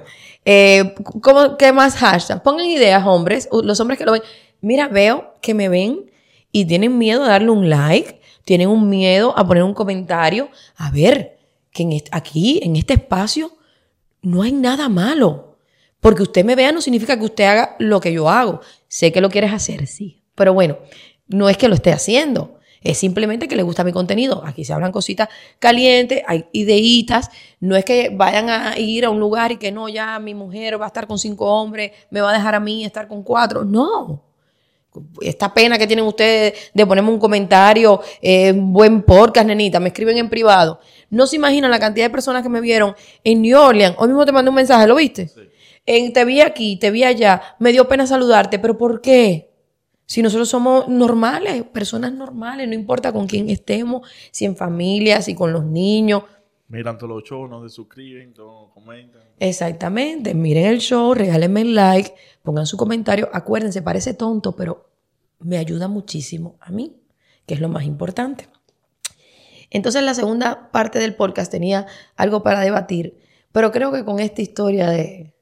Eh, 0.46 0.96
¿cómo, 1.22 1.58
¿Qué 1.58 1.72
más 1.72 1.96
hashtag? 1.96 2.42
Pongan 2.42 2.66
ideas, 2.66 3.06
hombres. 3.06 3.48
Los 3.52 3.80
hombres 3.80 4.00
que 4.00 4.06
lo 4.06 4.14
ven. 4.14 4.24
Mira, 4.62 4.88
veo 4.88 5.36
que 5.42 5.54
me 5.54 5.70
ven 5.70 6.12
y 6.52 6.66
tienen 6.66 6.98
miedo 6.98 7.24
a 7.24 7.30
darle 7.30 7.52
un 7.52 7.70
like. 7.70 8.20
Tienen 8.44 8.70
un 8.70 8.90
miedo 8.90 9.38
a 9.38 9.46
poner 9.46 9.64
un 9.64 9.74
comentario. 9.74 10.50
A 10.76 10.92
ver, 10.92 11.38
que 11.72 11.84
en 11.84 12.02
aquí, 12.12 12.60
en 12.64 12.76
este 12.76 12.94
espacio, 12.94 13.58
no 14.22 14.42
hay 14.42 14.52
nada 14.52 14.90
malo. 14.90 15.58
Porque 16.00 16.24
usted 16.24 16.44
me 16.44 16.56
vea 16.56 16.72
no 16.72 16.82
significa 16.82 17.18
que 17.18 17.26
usted 17.26 17.44
haga 17.44 17.76
lo 17.80 18.00
que 18.00 18.12
yo 18.12 18.28
hago. 18.30 18.62
Sé 18.88 19.12
que 19.12 19.22
lo 19.22 19.30
quieres 19.30 19.54
hacer, 19.54 19.86
sí. 19.86 20.24
Pero 20.36 20.54
bueno, 20.54 20.80
no 21.28 21.48
es 21.48 21.58
que 21.58 21.68
lo 21.68 21.76
esté 21.76 21.92
haciendo. 21.92 22.60
Es 22.84 22.98
simplemente 22.98 23.48
que 23.48 23.56
le 23.56 23.62
gusta 23.62 23.84
mi 23.84 23.92
contenido. 23.92 24.42
Aquí 24.46 24.66
se 24.66 24.74
hablan 24.74 24.92
cositas 24.92 25.30
calientes, 25.60 26.24
hay 26.26 26.46
ideitas. 26.52 27.30
No 27.60 27.76
es 27.76 27.86
que 27.86 28.10
vayan 28.10 28.50
a 28.50 28.78
ir 28.80 29.06
a 29.06 29.12
un 29.12 29.20
lugar 29.20 29.52
y 29.52 29.58
que 29.58 29.72
no, 29.72 29.88
ya 29.88 30.18
mi 30.20 30.34
mujer 30.34 30.82
va 30.82 30.86
a 30.86 30.88
estar 30.88 31.06
con 31.06 31.20
cinco 31.20 31.46
hombres, 31.46 31.92
me 32.10 32.22
va 32.22 32.32
a 32.32 32.34
dejar 32.34 32.56
a 32.56 32.60
mí 32.60 32.84
estar 32.84 33.08
con 33.08 33.22
cuatro. 33.22 33.64
No. 33.64 34.24
Esta 35.22 35.54
pena 35.54 35.78
que 35.78 35.88
tienen 35.88 36.06
ustedes 36.06 36.72
de 36.74 36.86
ponerme 36.86 37.12
un 37.12 37.20
comentario, 37.20 38.02
eh, 38.22 38.52
buen 38.54 39.04
podcast, 39.04 39.48
nenita, 39.48 39.80
me 39.80 39.90
escriben 39.90 40.18
en 40.18 40.30
privado. 40.30 40.80
No 41.10 41.28
se 41.28 41.38
imaginan 41.38 41.72
la 41.72 41.80
cantidad 41.80 42.08
de 42.08 42.10
personas 42.10 42.42
que 42.42 42.50
me 42.50 42.60
vieron 42.60 42.96
en 43.24 43.42
New 43.42 43.58
Orleans. 43.58 43.96
Hoy 44.00 44.08
mismo 44.08 44.26
te 44.26 44.32
mandé 44.32 44.50
un 44.50 44.56
mensaje, 44.56 44.88
¿lo 44.88 44.96
viste? 44.96 45.30
En, 45.86 46.12
te 46.12 46.26
vi 46.26 46.42
aquí, 46.42 46.78
te 46.78 46.92
vi 46.92 47.04
allá, 47.04 47.42
me 47.60 47.72
dio 47.72 47.88
pena 47.88 48.06
saludarte, 48.06 48.60
pero 48.60 48.78
¿por 48.78 49.02
qué? 49.02 49.51
Si 50.12 50.22
nosotros 50.22 50.50
somos 50.50 50.90
normales, 50.90 51.64
personas 51.64 52.12
normales, 52.12 52.68
no 52.68 52.74
importa 52.74 53.14
con 53.14 53.28
quién 53.28 53.50
estemos, 53.50 54.06
si 54.30 54.44
en 54.44 54.58
familia, 54.58 55.22
si 55.22 55.34
con 55.36 55.54
los 55.54 55.64
niños. 55.64 56.24
Miran 56.68 56.98
todos 56.98 57.12
los 57.12 57.24
shows, 57.24 57.50
no 57.50 57.64
se 57.64 57.74
suscriben, 57.74 58.34
todos 58.34 58.74
comentan. 58.74 59.22
Exactamente. 59.40 60.34
Miren 60.34 60.66
el 60.66 60.80
show, 60.80 61.14
regálenme 61.14 61.62
el 61.62 61.76
like, 61.76 62.14
pongan 62.44 62.66
su 62.66 62.76
comentario. 62.76 63.30
Acuérdense, 63.32 63.82
parece 63.82 64.14
tonto, 64.14 64.54
pero 64.54 64.90
me 65.40 65.58
ayuda 65.58 65.88
muchísimo 65.88 66.58
a 66.60 66.72
mí, 66.72 67.02
que 67.46 67.54
es 67.54 67.62
lo 67.62 67.70
más 67.70 67.86
importante. 67.86 68.50
Entonces, 69.70 70.04
la 70.04 70.14
segunda 70.14 70.72
parte 70.74 71.00
del 71.00 71.16
podcast 71.16 71.50
tenía 71.50 71.88
algo 72.18 72.44
para 72.44 72.60
debatir, 72.60 73.18
pero 73.54 73.72
creo 73.72 73.94
que 73.94 74.04
con 74.04 74.20
esta 74.20 74.42
historia 74.42 74.90
de 74.90 75.34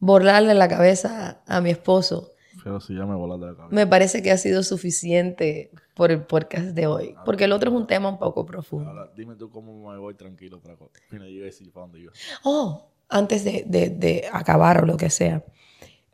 borrarle 0.00 0.52
la 0.52 0.68
cabeza 0.68 1.40
a 1.46 1.62
mi 1.62 1.70
esposo, 1.70 2.31
Pero 2.62 2.80
si 2.80 2.94
ya 2.94 3.04
me 3.04 3.14
volaste 3.14 3.46
la 3.46 3.54
cabeza. 3.56 3.74
me 3.74 3.86
parece 3.86 4.22
que 4.22 4.30
ha 4.30 4.36
sido 4.36 4.62
suficiente 4.62 5.70
por 5.94 6.10
el 6.10 6.22
podcast 6.22 6.66
de 6.66 6.86
hoy, 6.86 7.14
porque 7.24 7.44
el 7.44 7.52
otro 7.52 7.70
es 7.70 7.76
un 7.76 7.86
tema 7.86 8.08
un 8.08 8.18
poco 8.18 8.46
profundo. 8.46 8.88
Ahora, 8.90 9.10
dime 9.16 9.34
tú 9.36 9.50
cómo 9.50 9.90
me 9.90 9.98
voy 9.98 10.14
tranquilo 10.14 10.60
para 10.60 10.76
Mira, 11.10 11.28
yo 11.28 11.44
decir 11.44 11.70
para 11.72 11.86
dónde 11.86 12.00
iba. 12.00 12.12
Oh, 12.44 12.86
antes 13.08 13.44
de, 13.44 13.64
de- 13.66 13.90
de 13.90 14.24
acabar 14.32 14.82
o 14.82 14.86
lo 14.86 14.96
que 14.96 15.10
sea, 15.10 15.44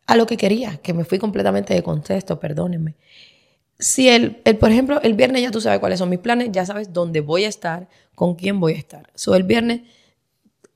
a 0.06 0.16
lo 0.16 0.26
que 0.26 0.36
quería, 0.36 0.78
que 0.78 0.94
me 0.94 1.04
fui 1.04 1.18
completamente 1.18 1.74
de 1.74 1.82
contexto, 1.82 2.40
perdónenme. 2.40 2.94
Si 3.78 4.08
el, 4.08 4.40
el, 4.44 4.56
por 4.56 4.70
ejemplo, 4.70 5.00
el 5.02 5.14
viernes 5.14 5.42
ya 5.42 5.50
tú 5.50 5.60
sabes 5.60 5.78
cuáles 5.78 5.98
son 6.00 6.08
mis 6.08 6.18
planes, 6.18 6.48
ya 6.50 6.66
sabes 6.66 6.92
dónde 6.92 7.20
voy 7.20 7.44
a 7.44 7.48
estar, 7.48 7.88
con 8.14 8.34
quién 8.34 8.58
voy 8.58 8.72
a 8.72 8.78
estar. 8.78 9.10
So, 9.14 9.34
el 9.36 9.44
viernes 9.44 9.82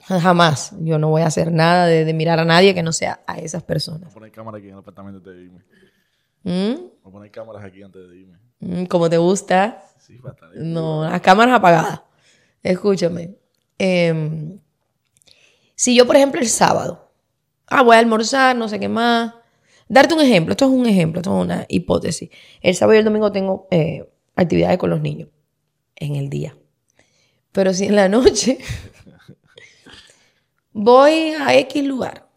jamás 0.07 0.75
yo 0.81 0.99
no 0.99 1.09
voy 1.11 1.23
a 1.23 1.27
hacer 1.27 1.53
nada 1.53 1.87
de, 1.87 2.05
de 2.05 2.13
mirar 2.15 2.39
a 2.41 2.45
nadie 2.45 2.75
que 2.75 2.83
no 2.83 2.93
sea 2.93 3.21
a 3.27 3.39
esas 3.39 3.63
Voy 3.63 3.67
personas. 3.69 4.11
a 4.11 4.15
poner 4.15 4.33
cámara 4.33 4.59
aquí 4.59 4.67
en 4.69 4.75
el 4.75 4.79
apartamento 4.81 5.19
antes 5.19 5.35
de 5.35 5.43
irme. 5.43 5.61
¿Mm? 6.45 6.81
Voy 7.03 7.09
a 7.09 7.11
poner 7.13 7.31
cámaras 7.31 7.65
aquí 7.65 7.83
antes 7.83 8.03
de 8.09 8.17
irme. 8.17 8.39
Mm, 8.61 8.85
Como 8.87 9.09
te 9.09 9.19
gusta, 9.19 9.85
Sí, 9.99 10.15
ahí. 10.25 10.51
No, 10.57 11.05
las 11.09 11.21
cámaras 11.21 11.55
apagadas. 11.55 12.01
Escúchame. 12.63 13.37
Em, 13.79 14.59
si 15.77 15.95
yo, 15.97 16.07
por 16.07 16.17
ejemplo, 16.17 16.41
el 16.41 16.49
sábado, 16.49 17.13
ah, 17.69 17.83
voy 17.83 17.97
a 17.97 18.01
almorzar, 18.01 18.57
no 18.57 18.69
sé 18.69 18.81
qué 18.81 18.89
más. 18.89 19.35
Darte 19.89 20.15
un 20.15 20.21
ejemplo, 20.21 20.53
esto 20.53 20.65
es 20.65 20.71
un 20.73 20.87
ejemplo, 20.87 21.21
esto 21.21 21.37
es 21.39 21.45
una 21.45 21.67
hipótesis. 21.69 22.31
El 22.61 22.75
sábado 22.75 22.95
y 22.97 22.99
el 22.99 23.05
domingo 23.05 23.31
tengo 23.31 23.69
eh, 23.71 24.09
actividades 24.35 24.79
con 24.79 24.91
los 24.91 25.01
niños 25.01 25.29
en 25.97 26.17
el 26.17 26.29
día. 26.29 26.57
Pero 27.53 27.73
si 27.75 27.87
en 27.87 27.95
la 27.97 28.09
noche 28.09 28.59
voy 30.73 31.31
a 31.39 31.55
X 31.57 31.85
lugar, 31.85 32.29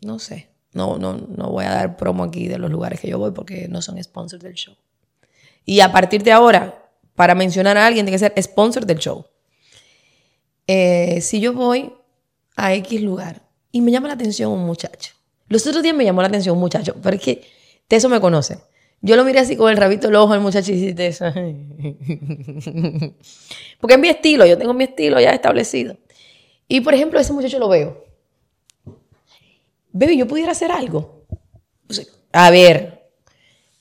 no 0.00 0.18
sé, 0.18 0.48
no, 0.72 0.98
no, 0.98 1.14
no 1.14 1.50
voy 1.50 1.64
a 1.64 1.70
dar 1.70 1.96
promo 1.96 2.24
aquí 2.24 2.48
de 2.48 2.58
los 2.58 2.70
lugares 2.70 3.00
que 3.00 3.08
yo 3.08 3.18
voy 3.18 3.30
porque 3.32 3.68
no 3.68 3.82
son 3.82 4.02
sponsors 4.02 4.42
del 4.42 4.54
show. 4.54 4.76
Y 5.64 5.80
a 5.80 5.92
partir 5.92 6.22
de 6.22 6.32
ahora, 6.32 6.90
para 7.14 7.34
mencionar 7.34 7.76
a 7.78 7.86
alguien, 7.86 8.04
tiene 8.04 8.14
que 8.14 8.18
ser 8.18 8.34
sponsor 8.42 8.84
del 8.84 8.98
show. 8.98 9.24
Eh, 10.66 11.20
si 11.20 11.40
yo 11.40 11.52
voy 11.52 11.92
a 12.56 12.74
X 12.74 13.02
lugar 13.02 13.42
y 13.70 13.80
me 13.80 13.90
llama 13.90 14.08
la 14.08 14.14
atención 14.14 14.50
un 14.50 14.64
muchacho. 14.64 15.14
Los 15.48 15.66
otros 15.66 15.82
días 15.82 15.94
me 15.94 16.04
llamó 16.04 16.22
la 16.22 16.28
atención 16.28 16.54
un 16.56 16.60
muchacho, 16.60 16.96
pero 17.02 17.16
es 17.16 17.22
que 17.22 17.44
de 17.88 17.96
eso 17.96 18.08
me 18.08 18.20
conoce. 18.20 18.58
Yo 19.00 19.16
lo 19.16 19.24
miré 19.24 19.40
así 19.40 19.56
con 19.56 19.70
el 19.70 19.76
rabito 19.76 20.06
del 20.06 20.16
ojo 20.16 20.32
al 20.32 20.40
muchacho 20.40 20.72
y 20.72 20.94
eso. 20.96 21.26
Porque 23.80 23.94
es 23.94 24.00
mi 24.00 24.08
estilo, 24.08 24.46
yo 24.46 24.56
tengo 24.56 24.72
mi 24.72 24.84
estilo 24.84 25.20
ya 25.20 25.32
establecido. 25.32 25.98
Y 26.68 26.80
por 26.80 26.94
ejemplo, 26.94 27.18
ese 27.20 27.32
muchacho 27.32 27.58
lo 27.58 27.68
veo. 27.68 28.04
Baby, 29.92 30.16
yo 30.18 30.26
pudiera 30.26 30.52
hacer 30.52 30.70
algo. 30.72 31.24
O 31.88 31.92
sea, 31.92 32.04
a 32.32 32.50
ver, 32.50 33.10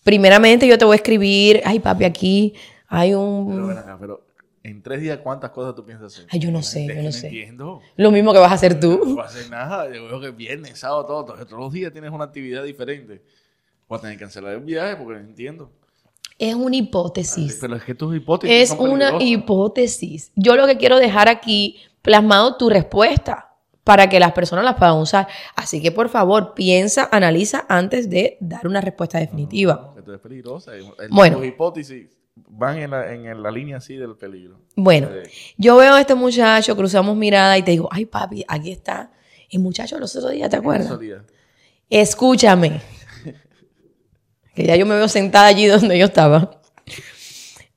primeramente 0.03 0.67
yo 0.67 0.77
te 0.77 0.85
voy 0.85 0.93
a 0.93 0.97
escribir, 0.97 1.61
ay 1.65 1.79
papi, 1.79 2.03
aquí 2.03 2.53
hay 2.87 3.09
Pero 3.09 3.21
un... 3.21 3.67
ven 3.67 3.77
acá, 3.77 3.97
pero 3.99 4.25
en 4.61 4.81
tres 4.83 5.01
días, 5.01 5.17
¿cuántas 5.23 5.49
cosas 5.51 5.75
tú 5.75 5.83
piensas 5.83 6.13
hacer? 6.13 6.27
Ay, 6.29 6.39
yo 6.39 6.51
no 6.51 6.61
sé, 6.61 6.85
yo 6.87 7.01
no 7.01 7.11
sé. 7.11 7.27
entiendo. 7.27 7.81
Lo 7.97 8.11
mismo 8.11 8.31
que 8.31 8.39
vas 8.39 8.51
a 8.51 8.55
hacer 8.55 8.75
No 8.75 8.79
tú. 8.79 9.15
va 9.17 9.23
a 9.23 9.25
hacer 9.27 9.49
nada. 9.49 9.93
Yo 9.93 10.05
veo 10.07 10.21
que 10.21 10.31
viernes, 10.31 10.79
sábado, 10.79 11.05
todo, 11.05 11.25
todo. 11.25 11.45
Todos 11.45 11.59
los 11.59 11.73
días 11.73 11.91
tienes 11.91 12.11
una 12.11 12.25
actividad 12.25 12.63
diferente. 12.63 13.21
Voy 13.89 13.97
a 13.97 14.01
tener 14.01 14.15
que 14.17 14.21
cancelar 14.21 14.53
el 14.53 14.59
viaje 14.61 14.95
porque 14.95 15.13
no 15.19 15.27
entiendo. 15.27 15.71
Es 16.39 16.55
una 16.55 16.75
hipótesis. 16.75 17.57
Pero 17.59 17.75
es 17.75 17.83
que 17.83 17.93
tus 17.93 18.15
hipótesis 18.15 18.55
Es 18.55 18.69
son 18.69 18.89
una 18.89 19.21
hipótesis. 19.21 20.31
Yo 20.35 20.55
lo 20.55 20.65
que 20.65 20.77
quiero 20.77 20.97
dejar 20.97 21.27
aquí 21.27 21.77
plasmado 22.13 22.55
tu 22.57 22.69
respuesta 22.69 23.49
para 23.83 24.07
que 24.07 24.19
las 24.19 24.31
personas 24.33 24.63
las 24.63 24.75
puedan 24.75 24.97
usar. 24.97 25.27
Así 25.55 25.81
que 25.81 25.91
por 25.91 26.09
favor, 26.09 26.53
piensa, 26.53 27.09
analiza 27.11 27.65
antes 27.67 28.09
de 28.09 28.37
dar 28.39 28.67
una 28.67 28.79
respuesta 28.81 29.17
definitiva. 29.17 29.95
Eres 30.05 30.19
peligrosa. 30.21 30.75
El- 30.75 30.85
Bueno. 31.09 31.37
Tus 31.37 31.47
hipótesis 31.47 32.07
van 32.35 32.77
en 32.77 32.91
la, 32.91 33.11
en 33.13 33.41
la 33.43 33.51
línea 33.51 33.77
así 33.77 33.95
del 33.97 34.15
peligro. 34.15 34.59
Bueno, 34.75 35.07
Eh, 35.11 35.23
yo 35.57 35.75
veo 35.77 35.95
a 35.95 36.01
este 36.01 36.15
muchacho, 36.15 36.75
cruzamos 36.75 37.15
mirada 37.15 37.57
y 37.57 37.63
te 37.63 37.71
digo, 37.71 37.89
ay 37.91 38.05
papi, 38.05 38.45
aquí 38.47 38.71
está 38.71 39.11
el 39.49 39.59
muchacho 39.59 39.95
de 39.95 40.01
los 40.01 40.15
otros 40.15 40.31
días, 40.31 40.49
¿te 40.49 40.55
acuerdas? 40.57 40.87
Escúchame. 41.89 42.81
Que 44.55 44.65
ya 44.67 44.75
yo 44.75 44.85
me 44.85 44.93
veo 44.95 45.07
sentada 45.07 45.47
allí 45.47 45.65
donde 45.65 45.97
yo 45.97 46.05
estaba. 46.05 46.61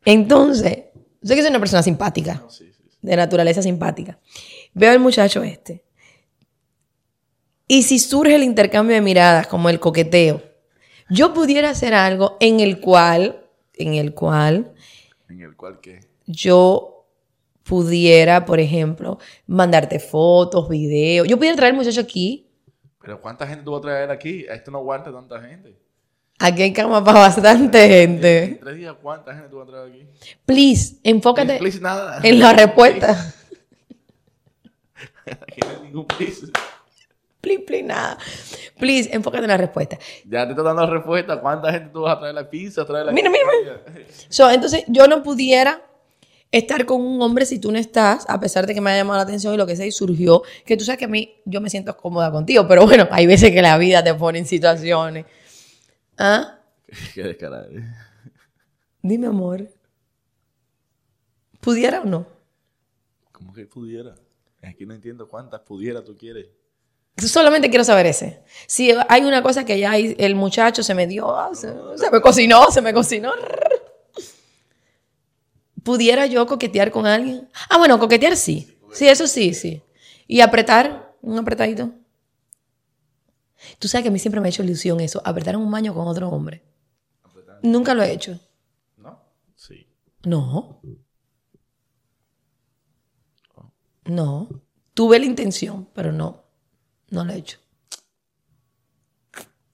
Entonces, 0.04 0.84
sé 1.22 1.34
que 1.34 1.40
soy 1.40 1.50
una 1.50 1.58
persona 1.58 1.82
simpática, 1.82 2.34
No, 2.34 2.50
sí, 2.50 2.66
sí, 2.66 2.72
sí. 2.72 2.75
De 3.06 3.16
naturaleza 3.16 3.62
simpática. 3.62 4.18
Veo 4.74 4.90
al 4.90 5.00
muchacho 5.00 5.42
este. 5.42 5.84
Y 7.68 7.82
si 7.82 7.98
surge 7.98 8.34
el 8.34 8.42
intercambio 8.42 8.94
de 8.94 9.00
miradas, 9.00 9.46
como 9.46 9.68
el 9.68 9.80
coqueteo, 9.80 10.42
yo 11.08 11.32
pudiera 11.32 11.70
hacer 11.70 11.94
algo 11.94 12.36
en 12.40 12.60
el 12.60 12.80
cual, 12.80 13.48
en 13.74 13.94
el 13.94 14.12
cual 14.12 14.74
En 15.28 15.40
el 15.40 15.56
cual 15.56 15.80
que... 15.80 16.00
yo 16.26 17.06
pudiera, 17.62 18.44
por 18.44 18.60
ejemplo, 18.60 19.18
mandarte 19.46 19.98
fotos, 19.98 20.68
videos. 20.68 21.26
Yo 21.26 21.36
pudiera 21.36 21.56
traer 21.56 21.72
al 21.72 21.78
muchacho 21.78 22.00
aquí. 22.00 22.48
Pero 23.00 23.20
¿cuánta 23.20 23.46
gente 23.46 23.64
tú 23.64 23.72
vas 23.72 23.78
a 23.78 23.82
traer 23.82 24.10
aquí? 24.10 24.46
Esto 24.48 24.70
no 24.70 24.78
aguanta 24.78 25.12
tanta 25.12 25.40
gente. 25.40 25.76
Aquí 26.38 26.62
hay 26.62 26.72
cama 26.72 27.02
para 27.02 27.20
bastante 27.20 28.02
En 28.02 28.10
gente. 28.20 28.58
tres 28.62 28.76
días, 28.76 28.94
¿cuánta 29.02 29.32
gente 29.32 29.48
tú 29.48 29.58
vas 29.58 29.68
a 29.68 29.70
traer 29.70 29.88
aquí? 29.90 30.06
Please, 30.44 30.96
enfócate 31.02 31.56
Please, 31.58 31.80
nada. 31.80 32.20
en 32.22 32.38
la 32.38 32.52
respuesta. 32.52 33.34
Aquí 35.26 35.60
no 35.60 35.68
hay 35.70 35.80
ningún 35.82 36.06
please. 36.06 36.46
Please, 37.40 37.60
please, 37.60 37.82
nada. 37.84 38.18
Please, 38.78 39.08
enfócate 39.12 39.44
en 39.44 39.50
la 39.50 39.56
respuesta. 39.56 39.98
Ya 40.28 40.44
te 40.44 40.50
estoy 40.50 40.64
dando 40.64 40.82
la 40.84 40.90
respuesta. 40.92 41.40
¿Cuánta 41.40 41.72
gente 41.72 41.90
tú 41.92 42.02
vas 42.02 42.16
a 42.16 42.18
traer 42.20 42.34
la 42.34 42.48
pizza? 42.50 42.84
Traer 42.84 43.06
la 43.06 43.12
Mira, 43.12 43.30
mira, 43.30 43.80
So, 44.28 44.50
entonces, 44.50 44.84
yo 44.88 45.06
no 45.08 45.22
pudiera 45.22 45.80
estar 46.52 46.84
con 46.86 47.00
un 47.00 47.20
hombre 47.22 47.46
si 47.46 47.58
tú 47.58 47.72
no 47.72 47.78
estás, 47.78 48.24
a 48.28 48.38
pesar 48.40 48.66
de 48.66 48.74
que 48.74 48.80
me 48.80 48.90
ha 48.90 48.96
llamado 48.96 49.16
la 49.18 49.22
atención 49.24 49.54
y 49.54 49.56
lo 49.56 49.66
que 49.66 49.76
sea, 49.76 49.86
y 49.86 49.92
surgió, 49.92 50.42
que 50.64 50.76
tú 50.76 50.84
sabes 50.84 50.98
que 50.98 51.04
a 51.06 51.08
mí, 51.08 51.34
yo 51.44 51.60
me 51.60 51.70
siento 51.70 51.96
cómoda 51.96 52.30
contigo, 52.30 52.66
pero 52.68 52.84
bueno, 52.86 53.08
hay 53.10 53.26
veces 53.26 53.50
que 53.52 53.62
la 53.62 53.78
vida 53.78 54.02
te 54.04 54.14
pone 54.14 54.38
en 54.38 54.46
situaciones. 54.46 55.24
¿Ah? 56.18 56.60
Qué 57.14 57.22
descarado. 57.22 57.68
Dime, 59.02 59.26
amor. 59.26 59.68
¿Pudiera 61.60 62.00
o 62.00 62.04
no? 62.04 62.26
¿Cómo 63.32 63.52
que 63.52 63.66
pudiera? 63.66 64.14
Aquí 64.62 64.86
no 64.86 64.94
entiendo 64.94 65.28
cuántas 65.28 65.60
pudiera 65.60 66.02
tú 66.02 66.16
quieres. 66.16 66.46
Solamente 67.16 67.70
quiero 67.70 67.84
saber 67.84 68.06
ese. 68.06 68.42
Si 68.66 68.90
hay 69.08 69.22
una 69.22 69.42
cosa 69.42 69.64
que 69.64 69.78
ya 69.78 69.96
el 69.96 70.34
muchacho 70.34 70.82
se 70.82 70.94
me 70.94 71.06
dio, 71.06 71.34
ah, 71.34 71.54
se, 71.54 71.72
se 71.96 72.10
me 72.10 72.20
cocinó, 72.20 72.70
se 72.70 72.82
me 72.82 72.92
cocinó. 72.92 73.32
¿Pudiera 75.82 76.26
yo 76.26 76.46
coquetear 76.46 76.90
con 76.90 77.06
alguien? 77.06 77.48
Ah, 77.70 77.78
bueno, 77.78 77.98
coquetear 77.98 78.36
sí. 78.36 78.76
Sí, 78.92 79.08
eso 79.08 79.26
sí, 79.26 79.54
sí. 79.54 79.82
¿Y 80.26 80.40
apretar? 80.40 81.14
¿Un 81.22 81.38
apretadito? 81.38 81.92
Tú 83.78 83.88
sabes 83.88 84.02
que 84.02 84.08
a 84.08 84.12
mí 84.12 84.18
siempre 84.18 84.40
me 84.40 84.48
ha 84.48 84.50
hecho 84.50 84.62
ilusión 84.62 85.00
eso, 85.00 85.20
apretar 85.24 85.56
un 85.56 85.70
baño 85.70 85.94
con 85.94 86.06
otro 86.06 86.28
hombre. 86.28 86.62
Nunca 87.62 87.94
lo 87.94 88.02
he 88.02 88.12
hecho. 88.12 88.38
¿No? 88.96 89.20
Sí. 89.54 89.86
No. 90.24 90.80
No. 94.04 94.48
Tuve 94.94 95.18
la 95.18 95.26
intención, 95.26 95.88
pero 95.92 96.12
no. 96.12 96.44
No 97.10 97.24
lo 97.24 97.32
he 97.32 97.36
hecho. 97.36 97.58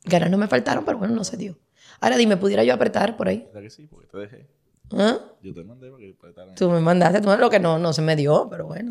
Ganas 0.04 0.30
no 0.30 0.38
me 0.38 0.48
faltaron, 0.48 0.84
pero 0.84 0.98
bueno, 0.98 1.14
no 1.14 1.24
se 1.24 1.36
dio. 1.36 1.58
Ahora 2.00 2.16
dime, 2.16 2.36
¿pudiera 2.36 2.64
yo 2.64 2.74
apretar 2.74 3.16
por 3.16 3.28
ahí? 3.28 3.44
¿Verdad 3.46 3.62
que 3.62 3.70
sí? 3.70 3.86
Porque 3.86 4.08
te 4.08 4.18
dejé. 4.18 4.48
¿Ah? 4.92 5.18
Yo 5.42 5.54
te 5.54 5.64
mandé 5.64 5.90
para 5.90 6.00
que 6.00 6.10
apretaran. 6.10 6.54
Tú 6.54 6.70
me 6.70 6.80
mandaste, 6.80 7.20
tú 7.20 7.30
lo 7.38 7.50
que 7.50 7.60
no, 7.60 7.78
no 7.78 7.92
se 7.92 8.02
me 8.02 8.16
dio, 8.16 8.48
pero 8.50 8.66
bueno. 8.66 8.90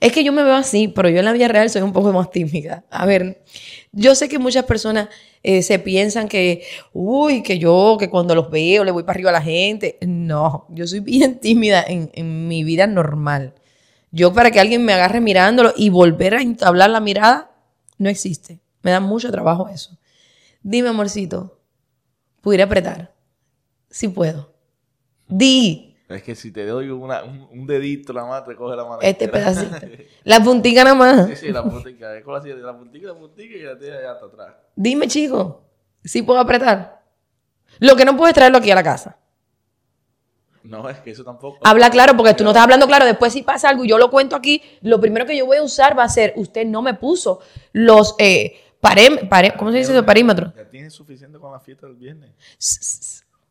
Es 0.00 0.12
que 0.12 0.22
yo 0.22 0.32
me 0.32 0.42
veo 0.42 0.54
así, 0.54 0.88
pero 0.88 1.08
yo 1.08 1.18
en 1.18 1.24
la 1.24 1.32
vida 1.32 1.48
real 1.48 1.68
soy 1.70 1.82
un 1.82 1.92
poco 1.92 2.12
más 2.12 2.30
tímida. 2.30 2.84
A 2.90 3.04
ver, 3.04 3.42
yo 3.92 4.14
sé 4.14 4.28
que 4.28 4.38
muchas 4.38 4.64
personas 4.64 5.08
eh, 5.42 5.62
se 5.62 5.78
piensan 5.78 6.28
que, 6.28 6.62
uy, 6.92 7.42
que 7.42 7.58
yo, 7.58 7.96
que 7.98 8.10
cuando 8.10 8.34
los 8.34 8.50
veo 8.50 8.84
le 8.84 8.90
voy 8.90 9.02
para 9.02 9.16
arriba 9.16 9.30
a 9.30 9.34
la 9.34 9.42
gente. 9.42 9.98
No, 10.00 10.66
yo 10.70 10.86
soy 10.86 11.00
bien 11.00 11.38
tímida 11.40 11.84
en, 11.86 12.48
mi 12.48 12.64
vida 12.64 12.86
normal. 12.86 13.54
Yo 14.10 14.32
para 14.32 14.50
que 14.50 14.60
alguien 14.60 14.84
me 14.84 14.92
agarre 14.92 15.20
mirándolo 15.20 15.72
y 15.76 15.90
volver 15.90 16.34
a 16.34 16.42
entablar 16.42 16.90
la 16.90 17.00
mirada, 17.00 17.50
no 17.98 18.08
existe. 18.08 18.60
Me 18.82 18.90
da 18.90 19.00
mucho 19.00 19.30
trabajo 19.30 19.68
eso. 19.68 19.98
Dime, 20.62 20.88
amorcito, 20.88 21.60
¿pudiera 22.40 22.64
apretar? 22.64 23.14
Sí 23.90 24.08
puedo. 24.08 24.54
Di. 25.28 25.87
Es 26.08 26.22
que 26.22 26.34
si 26.34 26.50
te 26.50 26.64
doy 26.64 26.88
una- 26.88 27.22
un, 27.22 27.46
un 27.52 27.66
dedito 27.66 28.12
nada 28.14 28.26
más, 28.28 28.44
te 28.46 28.56
coge 28.56 28.74
la 28.76 28.84
mano. 28.84 28.98
Este 29.02 29.28
pedacito. 29.28 29.76
La 30.24 30.40
puntica 30.42 30.82
nada 30.82 30.96
más. 30.96 31.26
sí, 31.28 31.36
sí, 31.36 31.52
la 31.52 31.62
puntica. 31.62 32.16
Es 32.16 32.24
con 32.24 32.34
la 32.34 32.40
silla, 32.42 32.54
la 32.56 32.76
puntica, 32.76 33.08
la 33.08 33.14
puntica 33.14 33.54
y 33.54 33.62
la 33.62 33.78
tira 33.78 33.98
allá 33.98 34.12
hasta 34.12 34.26
atrás. 34.26 34.54
Dime, 34.74 35.06
chico, 35.06 35.62
si 36.02 36.22
puedo 36.22 36.40
apretar. 36.40 37.02
Lo 37.80 37.94
que 37.94 38.04
no 38.06 38.16
puedes 38.16 38.34
traerlo 38.34 38.58
aquí 38.58 38.70
a 38.70 38.74
la 38.74 38.82
casa. 38.82 39.18
No, 40.62 40.88
es 40.88 40.98
que 41.00 41.10
eso 41.12 41.24
tampoco. 41.24 41.58
Habla 41.62 41.90
claro, 41.90 42.16
porque 42.16 42.34
tú 42.34 42.42
no 42.44 42.50
estás 42.50 42.64
hablando 42.64 42.86
claro. 42.86 43.04
Después, 43.04 43.32
si 43.32 43.42
pasa 43.42 43.68
algo 43.68 43.84
y 43.84 43.88
yo 43.88 43.96
lo 43.98 44.10
cuento 44.10 44.34
aquí, 44.36 44.62
lo 44.82 45.00
primero 45.00 45.24
que 45.26 45.36
yo 45.36 45.46
voy 45.46 45.58
a 45.58 45.62
usar 45.62 45.96
va 45.98 46.04
a 46.04 46.08
ser: 46.08 46.32
usted 46.36 46.66
no 46.66 46.82
me 46.82 46.94
puso 46.94 47.40
los. 47.72 48.14
Eh, 48.18 48.58
paré- 48.80 49.28
paré- 49.28 49.54
¿Cómo 49.56 49.70
se 49.72 49.78
dice 49.78 49.92
eso? 49.92 50.04
Parímetros. 50.04 50.54
Ya 50.54 50.68
tienes 50.68 50.92
suficiente 50.94 51.38
con 51.38 51.52
la 51.52 51.60
fiesta 51.60 51.86
del 51.86 51.96
viernes. 51.96 52.30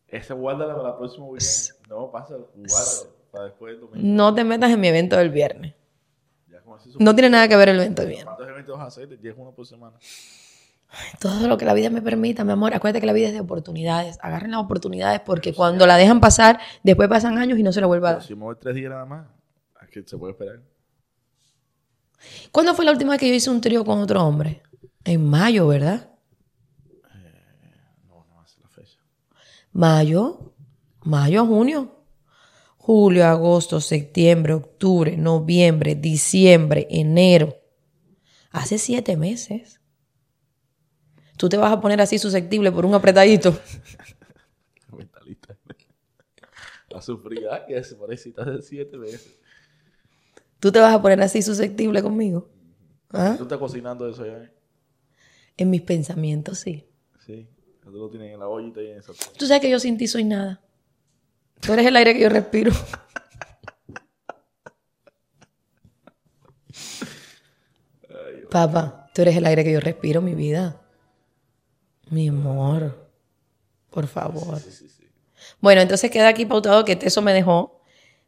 Ese 0.08 0.34
guárdala 0.34 0.76
para 0.76 0.89
la 0.89 0.97
próxima 0.97 1.26
weekend. 1.26 1.88
No, 1.89 2.12
pasa, 2.12 2.36
guárdalo 2.36 3.18
para 3.32 3.45
después 3.45 3.74
del 3.74 3.82
domingo. 3.82 4.08
No 4.08 4.34
te 4.34 4.43
metas 4.43 4.72
en 4.72 4.80
mi 4.80 4.88
evento 4.88 5.18
del 5.18 5.30
viernes. 5.30 5.74
Ya 6.49 6.62
No 6.99 7.14
tiene 7.14 7.30
nada 7.30 7.47
que 7.47 7.55
ver 7.58 7.70
el 7.70 7.78
evento 7.78 8.01
del 8.01 8.10
viernes. 8.12 8.26
¿Cuántos 8.26 8.47
eventos 8.47 8.78
vas 8.78 8.84
a 8.84 8.88
hacer? 8.88 9.20
10 9.20 9.36
uno 9.38 9.51
por 9.51 9.66
semana. 9.66 9.97
Todo 11.20 11.47
lo 11.47 11.58
que 11.58 11.66
la 11.66 11.74
vida 11.74 11.89
me 11.89 12.01
permita, 12.01 12.43
mi 12.43 12.53
amor. 12.53 12.74
Acuérdate 12.74 13.01
que 13.01 13.08
la 13.08 13.14
vida 13.14 13.28
es 13.28 13.34
de 13.34 13.41
oportunidades. 13.41 14.18
Agarren 14.22 14.51
las 14.51 14.62
oportunidades 14.62 15.20
porque 15.20 15.53
cuando 15.53 15.86
la 15.86 15.97
dejan 15.97 16.22
pasar, 16.22 16.60
después 16.84 17.10
pasan 17.10 17.38
años 17.38 17.60
y 17.60 17.64
no 17.64 17.72
se 17.74 17.82
la 17.82 17.88
vuelva 17.88 18.10
a 18.10 18.14
dar. 18.14 18.24
si 18.24 18.36
me 18.36 18.43
voy 18.43 18.55
tres 18.60 18.76
días 18.76 18.89
nada 18.89 19.05
más, 19.05 19.28
es 19.84 19.89
que 19.89 20.03
se 20.03 20.18
puede 20.18 20.32
esperar. 20.32 20.62
¿Cuándo 22.51 22.74
fue 22.74 22.86
la 22.86 22.91
última 22.91 23.12
vez 23.12 23.20
que 23.20 23.28
yo 23.28 23.34
hice 23.36 23.49
un 23.49 23.62
trío 23.62 23.84
con 23.84 23.99
otro 23.99 24.26
hombre? 24.26 24.64
En 25.03 25.30
mayo, 25.30 25.68
¿verdad? 25.68 26.10
No, 28.08 28.26
no 28.30 28.39
hace 28.41 28.60
la 28.62 28.70
fecha. 28.70 28.99
Mayo, 29.78 30.55
mayo, 31.03 31.45
junio. 31.45 32.03
Julio, 32.80 33.28
agosto, 33.28 33.80
septiembre, 33.80 34.53
octubre, 34.53 35.15
noviembre, 35.15 35.93
diciembre, 35.93 36.88
enero. 36.89 37.55
Hace 38.49 38.80
siete 38.80 39.15
meses. 39.17 39.80
Tú 41.38 41.47
te 41.47 41.57
vas 41.57 41.71
a 41.71 41.80
poner 41.80 42.01
así 42.01 42.17
susceptible 42.17 42.71
por 42.71 42.88
un 42.88 42.95
apretadito. 42.95 43.55
La 46.89 46.99
sufrida 46.99 47.63
que 47.67 47.84
se 47.84 47.95
parece 47.97 48.34
hace 48.36 48.61
siete 48.63 48.97
veces. 48.97 49.38
Tú 50.59 50.71
te 50.71 50.80
vas 50.80 50.95
a 50.95 51.01
poner 51.03 51.21
así 51.21 51.43
susceptible 51.43 52.01
conmigo. 52.01 52.49
¿Ah? 53.11 53.36
¿Tú 53.38 53.43
estás 53.43 53.59
cocinando 53.59 54.09
eso 54.09 54.25
ya? 54.25 54.39
eh? 54.39 54.51
En 55.55 55.69
mis 55.69 55.84
pensamientos, 55.84 56.57
sí. 56.57 56.89
Sí. 57.23 57.47
Tú 57.92 57.98
lo 57.98 58.10
tienes 58.10 58.34
en 58.34 58.40
la 58.40 58.48
ollita 58.48 58.82
y 58.82 58.92
en 58.92 59.00
esa. 59.00 59.14
Tú 59.38 59.46
sabes 59.46 59.62
que 59.62 59.70
yo 59.70 59.80
sin 59.80 59.98
ti 59.98 60.08
soy 60.08 60.24
nada. 60.24 60.62
Tú 61.62 61.74
eres 61.74 61.86
el 61.86 61.96
aire 61.96 62.14
que 62.14 62.22
yo 62.22 62.30
respiro. 62.30 62.72
Papá, 68.50 69.10
tú 69.14 69.22
eres 69.22 69.36
el 69.36 69.46
aire 69.46 69.64
que 69.64 69.72
yo 69.72 69.80
respiro, 69.80 70.22
mi 70.22 70.36
vida. 70.36 70.82
Mi 72.10 72.30
amor. 72.30 73.10
Por 73.90 74.08
favor. 74.08 74.60
Bueno, 75.60 75.82
entonces 75.82 76.12
queda 76.12 76.28
aquí 76.28 76.46
pautado 76.46 76.86
que 76.86 76.98
eso 77.02 77.22
me 77.22 77.34
dejó 77.34 77.82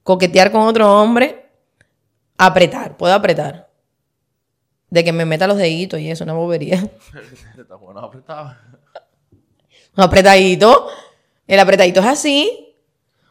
coquetear 0.03 0.51
con 0.51 0.61
otro 0.61 0.99
hombre, 0.99 1.51
apretar, 2.37 2.97
puedo 2.97 3.13
apretar. 3.13 3.69
De 4.89 5.03
que 5.03 5.13
me 5.13 5.25
meta 5.25 5.45
los 5.45 5.57
deditos 5.57 5.99
y 5.99 6.09
eso, 6.09 6.23
una 6.23 6.33
bobería. 6.33 6.89
Está 7.57 7.75
bueno 7.75 7.99
apretado. 7.99 8.55
Un 9.99 10.05
apretadito. 10.05 10.87
El 11.45 11.59
apretadito 11.59 11.99
es 11.99 12.05
así. 12.05 12.73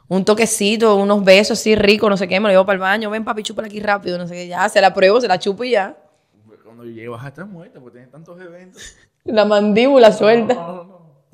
Un 0.07 0.27
toquecito, 0.27 0.97
unos 0.97 1.25
besos 1.25 1.59
así 1.59 1.75
ricos, 1.75 2.11
no 2.11 2.17
sé 2.19 2.29
qué, 2.29 2.39
me 2.41 2.49
lo 2.49 2.53
llevo 2.53 2.67
para 2.67 2.75
el 2.75 2.81
baño. 2.81 3.09
Ven, 3.09 3.25
papi, 3.25 3.43
chúpala 3.43 3.69
aquí 3.69 3.81
rápido, 3.81 4.19
no 4.19 4.29
sé 4.29 4.35
qué. 4.35 4.49
Ya, 4.49 4.69
se 4.69 4.79
la 4.83 4.93
pruebo, 4.93 5.19
se 5.19 5.29
la 5.29 5.39
chupo 5.39 5.65
y 5.65 5.71
ya. 5.71 5.97
Cuando 6.63 6.85
llegues 6.85 7.09
vas 7.09 7.25
a 7.25 7.29
estar 7.29 7.47
muerta 7.47 7.81
porque 7.81 7.95
tienes 7.95 8.11
tantos 8.11 8.39
eventos. 8.39 8.83
La 9.25 9.47
mandíbula 9.47 10.13
suelta. 10.13 10.55
No, 10.55 10.73
no, 10.73 10.85
no. 10.85 11.25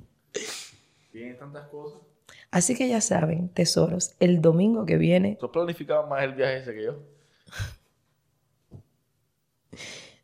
Tienes 1.11 1.37
tantas 1.39 1.66
cosas. 1.66 2.01
Así 2.53 2.76
que 2.76 2.89
ya 2.89 3.01
saben, 3.01 3.49
tesoros, 3.49 4.14
el 4.20 4.41
domingo 4.41 4.87
que 4.87 4.97
viene. 4.97 5.37
¿Tú 5.41 5.47
has 5.47 5.53
planificado 5.53 6.07
más 6.07 6.22
el 6.22 6.35
viaje 6.35 6.59
ese 6.59 6.74
que 6.74 6.85
yo? 6.85 7.03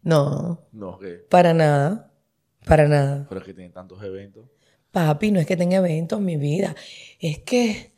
No, 0.03 0.61
No, 0.73 0.99
que. 0.99 1.15
para 1.29 1.53
nada. 1.53 2.13
Para 2.65 2.87
nada. 2.87 3.27
Pero 3.29 3.41
es 3.41 3.47
que 3.47 3.55
tienes 3.55 3.73
tantos 3.75 4.03
eventos. 4.05 4.45
Papi, 4.93 5.31
no 5.31 5.41
es 5.41 5.47
que 5.47 5.57
tenga 5.57 5.77
eventos 5.77 6.19
en 6.19 6.25
mi 6.25 6.37
vida. 6.37 6.75
Es 7.21 7.39
que 7.39 7.93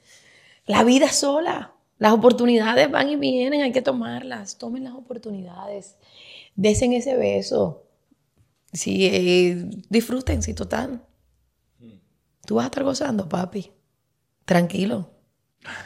la 0.67 0.85
vida 0.85 1.07
es 1.07 1.17
sola. 1.17 1.75
Las 1.99 2.13
oportunidades 2.13 2.91
van 2.91 3.09
y 3.09 3.17
vienen, 3.17 3.63
hay 3.63 3.73
que 3.73 3.83
tomarlas. 3.83 4.59
Tomen 4.59 4.85
las 4.85 4.95
oportunidades. 4.95 5.97
Desen 6.57 6.93
ese 6.93 7.17
beso. 7.17 7.85
Sí, 8.73 9.07
eh, 9.07 9.71
disfruten, 9.89 10.43
sí, 10.43 10.55
total. 10.55 11.05
Tú 12.45 12.57
vas 12.57 12.65
a 12.65 12.67
estar 12.67 12.83
gozando, 12.83 13.29
papi. 13.29 13.71
Tranquilo. 14.45 15.11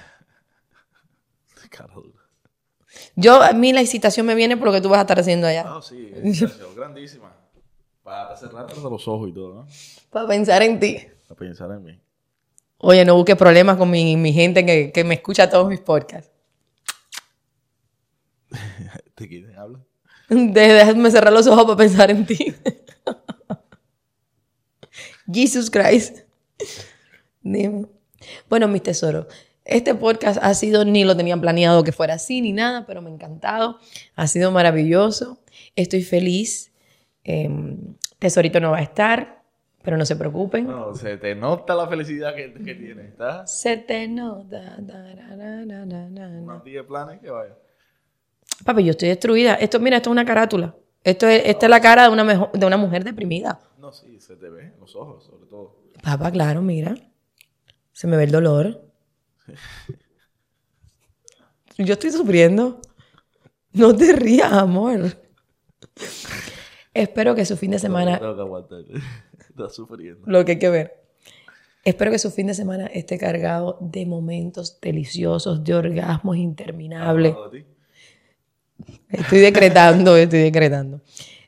Yo, 3.15 3.43
a 3.43 3.53
mí 3.53 3.73
la 3.75 3.83
excitación 3.83 4.25
me 4.27 4.35
viene 4.35 4.57
por 4.57 4.69
lo 4.69 4.73
que 4.73 4.81
tú 4.81 4.89
vas 4.89 4.99
a 4.99 5.03
estar 5.03 5.21
haciendo 5.21 5.47
allá. 5.47 5.65
Ah, 5.67 5.81
sí, 5.83 6.13
grandísima. 6.75 7.36
Para 8.07 8.37
cerrar 8.37 8.73
los 8.79 9.09
ojos 9.09 9.29
y 9.29 9.33
todo, 9.33 9.53
¿no? 9.53 9.67
Para 10.11 10.29
pensar 10.29 10.63
en 10.63 10.79
ti. 10.79 10.97
Para 11.27 11.39
pensar 11.41 11.69
en 11.73 11.83
mí. 11.83 12.01
Oye, 12.79 13.05
no 13.05 13.17
busques 13.17 13.35
problemas 13.35 13.77
con 13.77 13.91
mi, 13.91 14.17
mi 14.17 14.33
gente 14.33 14.65
que, 14.65 14.93
que 14.93 15.03
me 15.03 15.17
escucha 15.17 15.51
todos 15.51 15.69
mis 15.69 15.81
podcasts. 15.81 16.31
¿De 19.17 19.29
quién 19.29 19.53
habla? 19.59 19.81
Déjame 20.29 21.11
cerrar 21.11 21.33
los 21.33 21.49
ojos 21.49 21.65
para 21.65 21.77
pensar 21.77 22.13
en 22.13 22.25
ti. 22.25 22.55
Jesus 25.33 25.69
Christ. 25.69 26.19
Dime. 27.43 27.87
Bueno, 28.49 28.69
mis 28.69 28.85
tesoros, 28.85 29.27
este 29.65 29.97
podcast 29.97 30.39
ha 30.41 30.55
sido, 30.55 30.85
ni 30.85 31.03
lo 31.03 31.17
tenían 31.17 31.41
planeado 31.41 31.83
que 31.83 31.91
fuera 31.91 32.15
así, 32.15 32.41
ni 32.41 32.53
nada, 32.53 32.87
pero 32.87 33.03
me 33.03 33.11
ha 33.11 33.15
encantado. 33.15 33.81
Ha 34.15 34.29
sido 34.29 34.53
maravilloso. 34.53 35.41
Estoy 35.75 36.05
feliz. 36.05 36.71
Em, 37.29 37.97
tesorito 38.21 38.61
no 38.61 38.71
va 38.71 38.79
a 38.79 38.83
estar, 38.83 39.43
pero 39.83 39.97
no 39.97 40.07
se 40.07 40.15
preocupen. 40.15 40.69
No, 40.69 40.95
se 40.95 41.17
te 41.17 41.35
nota 41.35 41.75
la 41.75 41.89
felicidad 41.89 42.37
que, 42.37 42.53
que 42.55 42.75
tienes. 42.77 43.07
¿Estás? 43.09 43.59
Se 43.61 43.77
te 43.79 44.07
nota. 44.07 44.77
da, 44.79 45.13
da, 45.13 45.37
da, 45.37 45.67
da, 45.67 45.87
da, 45.87 46.09
da. 46.09 46.29
Unos 46.41 46.63
10 46.63 46.85
planes 46.85 47.19
que 47.21 47.29
vaya. 47.31 47.57
Papi, 48.65 48.85
yo 48.85 48.93
estoy 48.93 49.09
destruida. 49.09 49.55
Esto, 49.55 49.81
mira, 49.81 49.97
esto 49.97 50.11
es 50.11 50.13
una 50.13 50.25
carátula. 50.25 50.77
Esto 51.03 51.27
es, 51.27 51.43
esta 51.47 51.67
es 51.67 51.71
la 51.71 51.81
cara 51.81 52.05
de 52.05 52.11
una, 52.11 52.23
mejo- 52.25 52.51
de 52.53 52.65
una 52.65 52.77
mujer 52.77 53.03
deprimida. 53.03 53.59
No, 53.79 53.93
sí, 53.93 54.21
se 54.21 54.37
te 54.37 54.49
ve 54.49 54.67
en 54.67 54.75
los 54.81 54.95
ojos, 54.95 55.25
sobre 55.25 55.47
todo. 55.47 55.83
Papá, 56.03 56.31
claro, 56.31 56.63
mira. 56.63 56.95
Se 57.93 58.07
me 58.07 58.17
ve 58.17 58.23
el 58.25 58.31
dolor. 58.31 58.83
Yo 61.79 61.93
estoy 61.95 62.13
sufriendo. 62.13 62.81
No 63.73 63.95
te 63.97 64.13
rías, 64.13 64.53
amor. 64.53 65.01
Espero 66.97 67.35
que 67.35 67.45
su 67.45 67.57
fin 67.59 67.73
de 67.73 67.79
semana, 67.79 68.19
Tengo 68.19 68.35
que 68.35 68.41
aguantar. 68.41 68.81
Estás 69.51 69.75
sufriendo. 69.75 70.23
lo 70.25 70.45
que 70.45 70.53
hay 70.53 70.59
que 70.59 70.71
ver. 70.71 71.03
Espero 71.85 72.11
que 72.11 72.19
su 72.19 72.31
fin 72.31 72.47
de 72.49 72.55
semana 72.55 72.87
esté 72.87 73.17
cargado 73.17 73.79
de 73.81 74.07
momentos 74.07 74.81
deliciosos, 74.81 75.63
de 75.63 75.75
orgasmos 75.75 76.37
interminables. 76.37 77.35
Estoy 79.09 79.39
decretando, 79.39 80.17
estoy 80.17 80.41
decretando. 80.41 81.01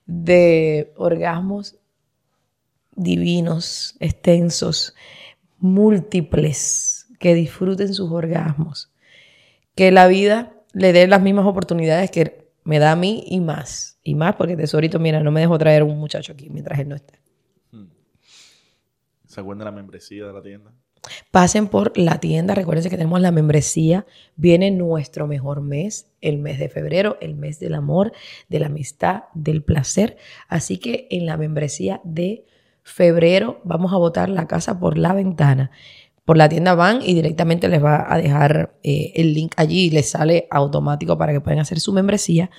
De 0.07 0.93
orgasmos 0.97 1.77
divinos, 2.95 3.97
extensos, 4.01 4.95
múltiples, 5.59 7.07
que 7.19 7.35
disfruten 7.35 7.93
sus 7.95 8.13
orgasmos. 8.13 8.93
Que 9.75 9.91
la 9.91 10.07
vida 10.09 10.53
le 10.73 10.93
dé 10.93 11.07
las 11.07 11.23
mismas 11.23 11.47
oportunidades 11.47 12.11
que 12.11 12.38
me 12.69 12.79
da 12.79 12.93
a 12.93 12.97
mí 12.97 13.25
y 13.27 13.41
más. 13.41 13.99
Y 14.03 14.15
más 14.15 14.37
porque 14.37 14.55
tesorito, 14.55 14.99
mira, 14.99 15.21
no 15.21 15.31
me 15.31 15.41
dejo 15.41 15.57
traer 15.57 15.83
un 15.83 15.99
muchacho 15.99 16.35
aquí 16.35 16.51
mientras 16.51 16.79
él 16.79 16.89
no 16.91 16.97
esté. 16.97 17.19
¿Se 19.27 19.41
acuerdan 19.41 19.61
de 19.61 19.65
la 19.65 19.73
membresía 19.73 20.27
de 20.27 20.33
la 20.35 20.43
tienda? 20.43 20.75
Pasen 21.31 21.69
por 21.69 21.97
la 21.97 22.21
tienda, 22.21 22.55
recuerden 22.55 22.85
que 22.85 22.99
tenemos 22.99 23.23
la 23.23 23.31
membresía. 23.31 24.05
Viene 24.37 24.71
nuestro 24.71 25.27
mejor 25.27 25.63
mes, 25.63 26.13
el 26.21 26.37
mes 26.37 26.59
de 26.59 26.69
febrero, 26.69 27.17
el 27.23 27.37
mes 27.37 27.59
del 27.59 27.73
amor, 27.73 28.13
de 28.51 28.61
la 28.61 28.67
amistad, 28.67 29.23
del 29.33 29.63
placer. 29.63 30.19
Así 30.49 30.77
que 30.77 31.09
en 31.11 31.25
la 31.25 31.39
membresía 31.39 32.03
de 32.05 32.45
febrero 32.83 33.63
vamos 33.65 33.95
a 33.95 33.97
botar 33.97 34.29
la 34.29 34.47
casa 34.47 34.79
por 34.79 34.99
la 34.99 35.15
ventana. 35.15 35.71
Por 36.29 36.37
la 36.37 36.49
tienda 36.51 36.75
van 36.75 37.01
y 37.01 37.15
directamente 37.15 37.69
les 37.69 37.83
va 37.83 38.05
a 38.07 38.19
dejar 38.19 38.77
eh, 38.83 39.13
el 39.15 39.33
link 39.33 39.55
allí 39.57 39.87
y 39.87 39.91
les 39.91 40.11
sale 40.11 40.47
automático 40.51 41.17
para 41.17 41.33
que 41.33 41.41
puedan 41.41 41.61
hacer 41.61 41.81
su 41.81 41.95
membresía. 41.95 42.51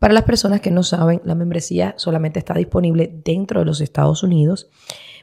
Para 0.00 0.12
las 0.12 0.24
personas 0.24 0.60
que 0.60 0.72
no 0.72 0.82
saben, 0.82 1.20
la 1.24 1.36
membresía 1.36 1.94
solamente 1.96 2.40
está 2.40 2.54
disponible 2.54 3.20
dentro 3.24 3.60
de 3.60 3.66
los 3.66 3.80
Estados 3.80 4.24
Unidos 4.24 4.68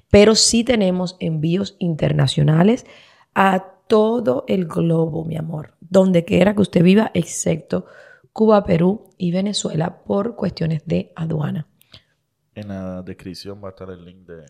pero 0.10 0.36
sí 0.36 0.64
tenemos 0.64 1.18
envíos 1.20 1.76
internacionales 1.80 2.86
a 3.36 3.74
todo 3.88 4.44
el 4.48 4.66
globo, 4.66 5.26
mi 5.26 5.38
amor, 5.38 5.76
donde 5.80 6.26
quiera 6.26 6.54
que 6.56 6.62
usted 6.62 6.84
viva, 6.84 7.12
excepto 7.14 7.86
Cuba, 8.34 8.64
Perú 8.64 9.12
y 9.18 9.32
Venezuela 9.32 10.04
por 10.04 10.36
cuestiones 10.36 10.84
de 10.86 11.12
aduana. 11.16 11.68
En 12.54 12.68
la 12.68 13.02
descripción 13.02 13.62
va 13.64 13.70
a 13.70 13.72
estar 13.72 13.90
el 13.90 14.04
link 14.04 14.28
de, 14.28 14.46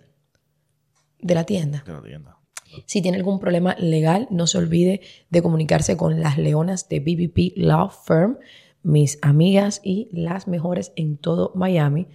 De 1.19 1.35
la 1.35 1.43
tienda. 1.43 1.83
de 1.85 1.93
la 1.93 2.01
tienda. 2.01 2.38
Si 2.85 3.01
tiene 3.01 3.17
algún 3.17 3.39
problema 3.39 3.75
legal, 3.79 4.27
no 4.29 4.47
se 4.47 4.57
olvide 4.57 5.01
de 5.29 5.41
comunicarse 5.41 5.97
con 5.97 6.21
las 6.21 6.37
leonas 6.37 6.89
de 6.89 6.99
BBP 6.99 7.57
Law 7.57 7.89
Firm, 7.89 8.37
mis 8.83 9.19
amigas 9.21 9.81
y 9.83 10.09
las 10.11 10.47
mejores 10.47 10.91
en 10.95 11.17
todo 11.17 11.51
Miami, 11.55 12.07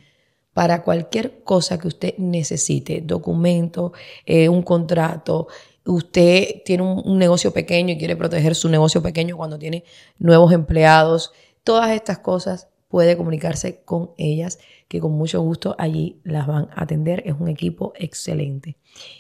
para 0.53 0.83
cualquier 0.83 1.43
cosa 1.43 1.79
que 1.79 1.89
usted 1.89 2.15
necesite, 2.17 3.03
documento, 3.05 3.93
eh, 4.25 4.49
un 4.49 4.63
contrato. 4.63 5.49
Usted 5.85 6.63
tiene 6.65 6.85
un, 6.85 7.03
un 7.05 7.19
negocio 7.19 7.53
pequeño 7.53 7.95
y 7.95 7.99
quiere 7.99 8.17
proteger 8.17 8.55
su 8.55 8.69
negocio 8.69 9.03
pequeño 9.03 9.37
cuando 9.37 9.59
tiene 9.59 9.85
nuevos 10.19 10.53
empleados. 10.53 11.33
Todas 11.65 11.91
estas 11.91 12.21
cosas 12.21 12.69
puede 12.95 13.17
comunicarse 13.17 13.83
con 13.83 14.13
ellas, 14.19 14.61
que 14.87 15.01
con 15.01 15.11
mucho 15.11 15.41
gusto 15.41 15.75
allí 15.81 16.21
las 16.23 16.47
van 16.47 16.69
a 16.77 16.85
atender. 16.85 17.25
Es 17.27 17.35
un 17.37 17.49
equipo 17.49 17.93
excelente. 17.97 18.77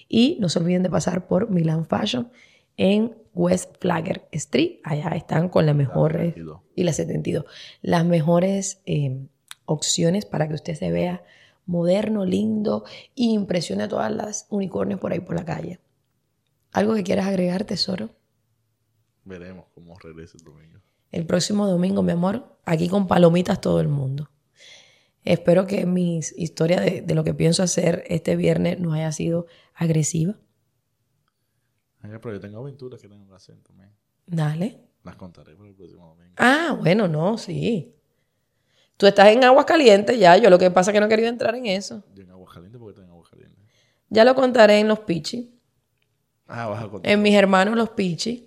Y 0.08 0.36
no 0.38 0.48
se 0.48 0.60
olviden 0.60 0.84
de 0.84 0.90
pasar 0.90 1.26
por 1.26 1.50
Milan 1.50 1.84
Fashion 1.84 2.30
en 2.76 3.16
West 3.34 3.74
Flagger 3.80 4.28
Street. 4.30 4.78
Allá 4.84 5.08
están 5.16 5.48
con 5.48 5.66
las 5.66 5.74
mejores 5.74 6.34
72. 6.34 6.60
y 6.76 6.84
la 6.84 6.92
72. 6.92 7.46
Las 7.82 8.04
mejores 8.04 8.80
eh, 8.86 9.26
opciones 9.64 10.24
para 10.24 10.46
que 10.46 10.54
usted 10.54 10.76
se 10.76 10.92
vea 10.92 11.24
moderno, 11.66 12.24
lindo 12.24 12.84
y 13.16 13.34
impresione 13.34 13.82
a 13.82 13.88
todas 13.88 14.12
las 14.12 14.46
unicornios 14.50 15.00
por 15.00 15.12
ahí 15.12 15.18
por 15.18 15.34
la 15.34 15.44
calle. 15.44 15.80
¿Algo 16.70 16.94
que 16.94 17.02
quieras 17.02 17.26
agregar, 17.26 17.64
tesoro? 17.64 18.10
Veremos 19.24 19.64
cómo 19.74 19.98
regresa 19.98 20.38
el 20.38 20.44
domingo. 20.44 20.78
El 21.14 21.26
próximo 21.26 21.68
domingo, 21.68 22.02
mi 22.02 22.10
amor, 22.10 22.58
aquí 22.64 22.88
con 22.88 23.06
palomitas 23.06 23.60
todo 23.60 23.78
el 23.78 23.86
mundo. 23.86 24.30
Espero 25.22 25.64
que 25.64 25.86
mi 25.86 26.18
historia 26.18 26.80
de, 26.80 27.02
de 27.02 27.14
lo 27.14 27.22
que 27.22 27.32
pienso 27.32 27.62
hacer 27.62 28.02
este 28.08 28.34
viernes 28.34 28.80
no 28.80 28.92
haya 28.92 29.12
sido 29.12 29.46
agresiva. 29.74 30.34
Pero 32.02 32.32
yo 32.32 32.40
tengo 32.40 32.58
aventuras 32.58 33.00
que 33.00 33.08
tengo 33.08 33.28
que 33.28 33.34
hacer 33.34 33.56
también. 33.62 33.90
Dale. 34.26 34.80
Las 35.04 35.14
contaré 35.14 35.54
para 35.54 35.68
el 35.68 35.76
próximo 35.76 36.08
domingo. 36.08 36.34
Ah, 36.36 36.76
bueno, 36.80 37.06
no, 37.06 37.38
sí. 37.38 37.94
Tú 38.96 39.06
estás 39.06 39.28
en 39.28 39.44
aguas 39.44 39.66
calientes 39.66 40.18
ya. 40.18 40.36
Yo 40.36 40.50
lo 40.50 40.58
que 40.58 40.72
pasa 40.72 40.90
es 40.90 40.94
que 40.94 40.98
no 40.98 41.06
he 41.06 41.08
querido 41.08 41.28
entrar 41.28 41.54
en 41.54 41.66
eso. 41.66 42.02
Yo 42.12 42.24
en 42.24 42.30
Aguascalientes 42.32 42.80
porque 42.80 42.90
estoy 42.90 43.04
en 43.04 43.10
Aguascalientes. 43.10 43.64
Ya 44.08 44.24
lo 44.24 44.34
contaré 44.34 44.80
en 44.80 44.88
los 44.88 44.98
pichis. 44.98 45.46
Ah, 46.48 46.66
vas 46.66 46.82
a 46.82 46.88
contar. 46.88 47.12
En 47.12 47.22
mis 47.22 47.36
hermanos 47.36 47.76
los 47.76 47.90
pichis, 47.90 48.42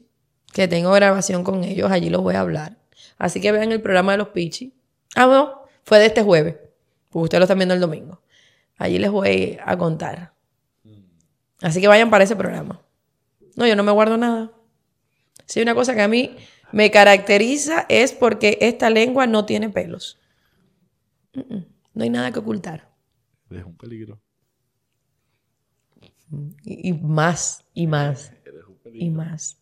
que 0.54 0.68
tengo 0.68 0.92
grabación 0.92 1.44
con 1.44 1.64
ellos, 1.64 1.92
allí 1.92 2.10
los 2.10 2.22
voy 2.22 2.36
a 2.36 2.42
hablar. 2.42 2.78
Así 3.18 3.42
que 3.42 3.52
vean 3.52 3.72
el 3.72 3.82
programa 3.82 4.14
de 4.14 4.18
los 4.20 4.30
pichis. 4.30 4.72
Ah, 5.16 5.26
no, 5.28 5.62
fue 5.84 6.00
de 6.00 6.08
este 6.08 6.24
jueves. 6.24 6.56
Porque 7.10 7.24
ustedes 7.26 7.40
lo 7.40 7.44
están 7.46 7.58
viendo 7.58 7.74
el 7.74 7.80
domingo. 7.82 8.22
Allí 8.78 9.00
les 9.00 9.10
voy 9.12 9.58
a 9.64 9.78
contar. 9.78 10.34
Así 11.62 11.82
que 11.82 11.88
vayan 11.88 12.10
para 12.10 12.24
ese 12.24 12.36
programa. 12.36 12.82
No, 13.56 13.66
yo 13.66 13.76
no 13.76 13.84
me 13.84 13.92
guardo 13.92 14.18
nada. 14.18 14.52
Si 15.46 15.60
hay 15.60 15.64
una 15.64 15.74
cosa 15.74 15.96
que 15.96 16.02
a 16.02 16.08
mí 16.08 16.36
me 16.72 16.92
caracteriza 16.92 17.86
es 17.90 18.12
porque 18.14 18.58
esta 18.62 18.90
lengua 18.90 19.26
no 19.26 19.46
tiene 19.46 19.70
pelos. 19.70 20.20
No 21.34 22.04
hay 22.04 22.10
nada 22.10 22.32
que 22.32 22.40
ocultar. 22.40 22.92
Eres 23.50 23.66
un 23.66 23.76
peligro. 23.78 24.20
Y, 26.64 26.90
y 26.90 26.94
más, 26.94 27.64
y 27.74 27.88
más, 27.88 28.34
Eres 28.46 28.66
un 28.68 28.74
y 28.76 28.78
peligro. 28.84 29.16
más. 29.16 29.58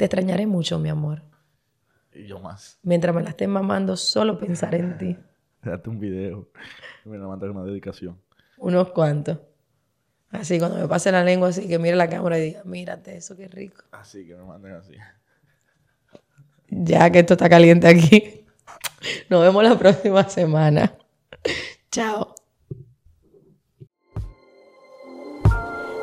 Te 0.00 0.06
extrañaré 0.06 0.46
mucho, 0.46 0.78
mi 0.78 0.88
amor. 0.88 1.20
Y 2.14 2.26
yo 2.26 2.40
más. 2.40 2.78
Mientras 2.82 3.14
me 3.14 3.22
la 3.22 3.28
estés 3.28 3.50
mamando, 3.50 3.98
solo 3.98 4.38
pensar 4.38 4.74
en 4.74 4.96
ti. 4.96 5.14
Date 5.62 5.90
un 5.90 6.00
video. 6.00 6.48
Me 7.04 7.18
la 7.18 7.26
mandas 7.26 7.50
una 7.50 7.64
dedicación. 7.64 8.18
Unos 8.56 8.92
cuantos. 8.92 9.36
Así, 10.30 10.58
cuando 10.58 10.78
me 10.78 10.88
pase 10.88 11.12
la 11.12 11.22
lengua, 11.22 11.50
así 11.50 11.68
que 11.68 11.78
mire 11.78 11.96
la 11.96 12.08
cámara 12.08 12.38
y 12.38 12.44
diga, 12.44 12.62
mírate 12.64 13.18
eso, 13.18 13.36
qué 13.36 13.46
rico. 13.48 13.84
Así 13.92 14.26
que 14.26 14.34
me 14.36 14.44
manden 14.44 14.72
así. 14.72 14.94
Ya 16.70 17.10
que 17.10 17.18
esto 17.18 17.34
está 17.34 17.50
caliente 17.50 17.86
aquí. 17.86 18.46
Nos 19.28 19.42
vemos 19.42 19.62
la 19.62 19.78
próxima 19.78 20.26
semana. 20.26 20.94
Chao. 21.90 22.36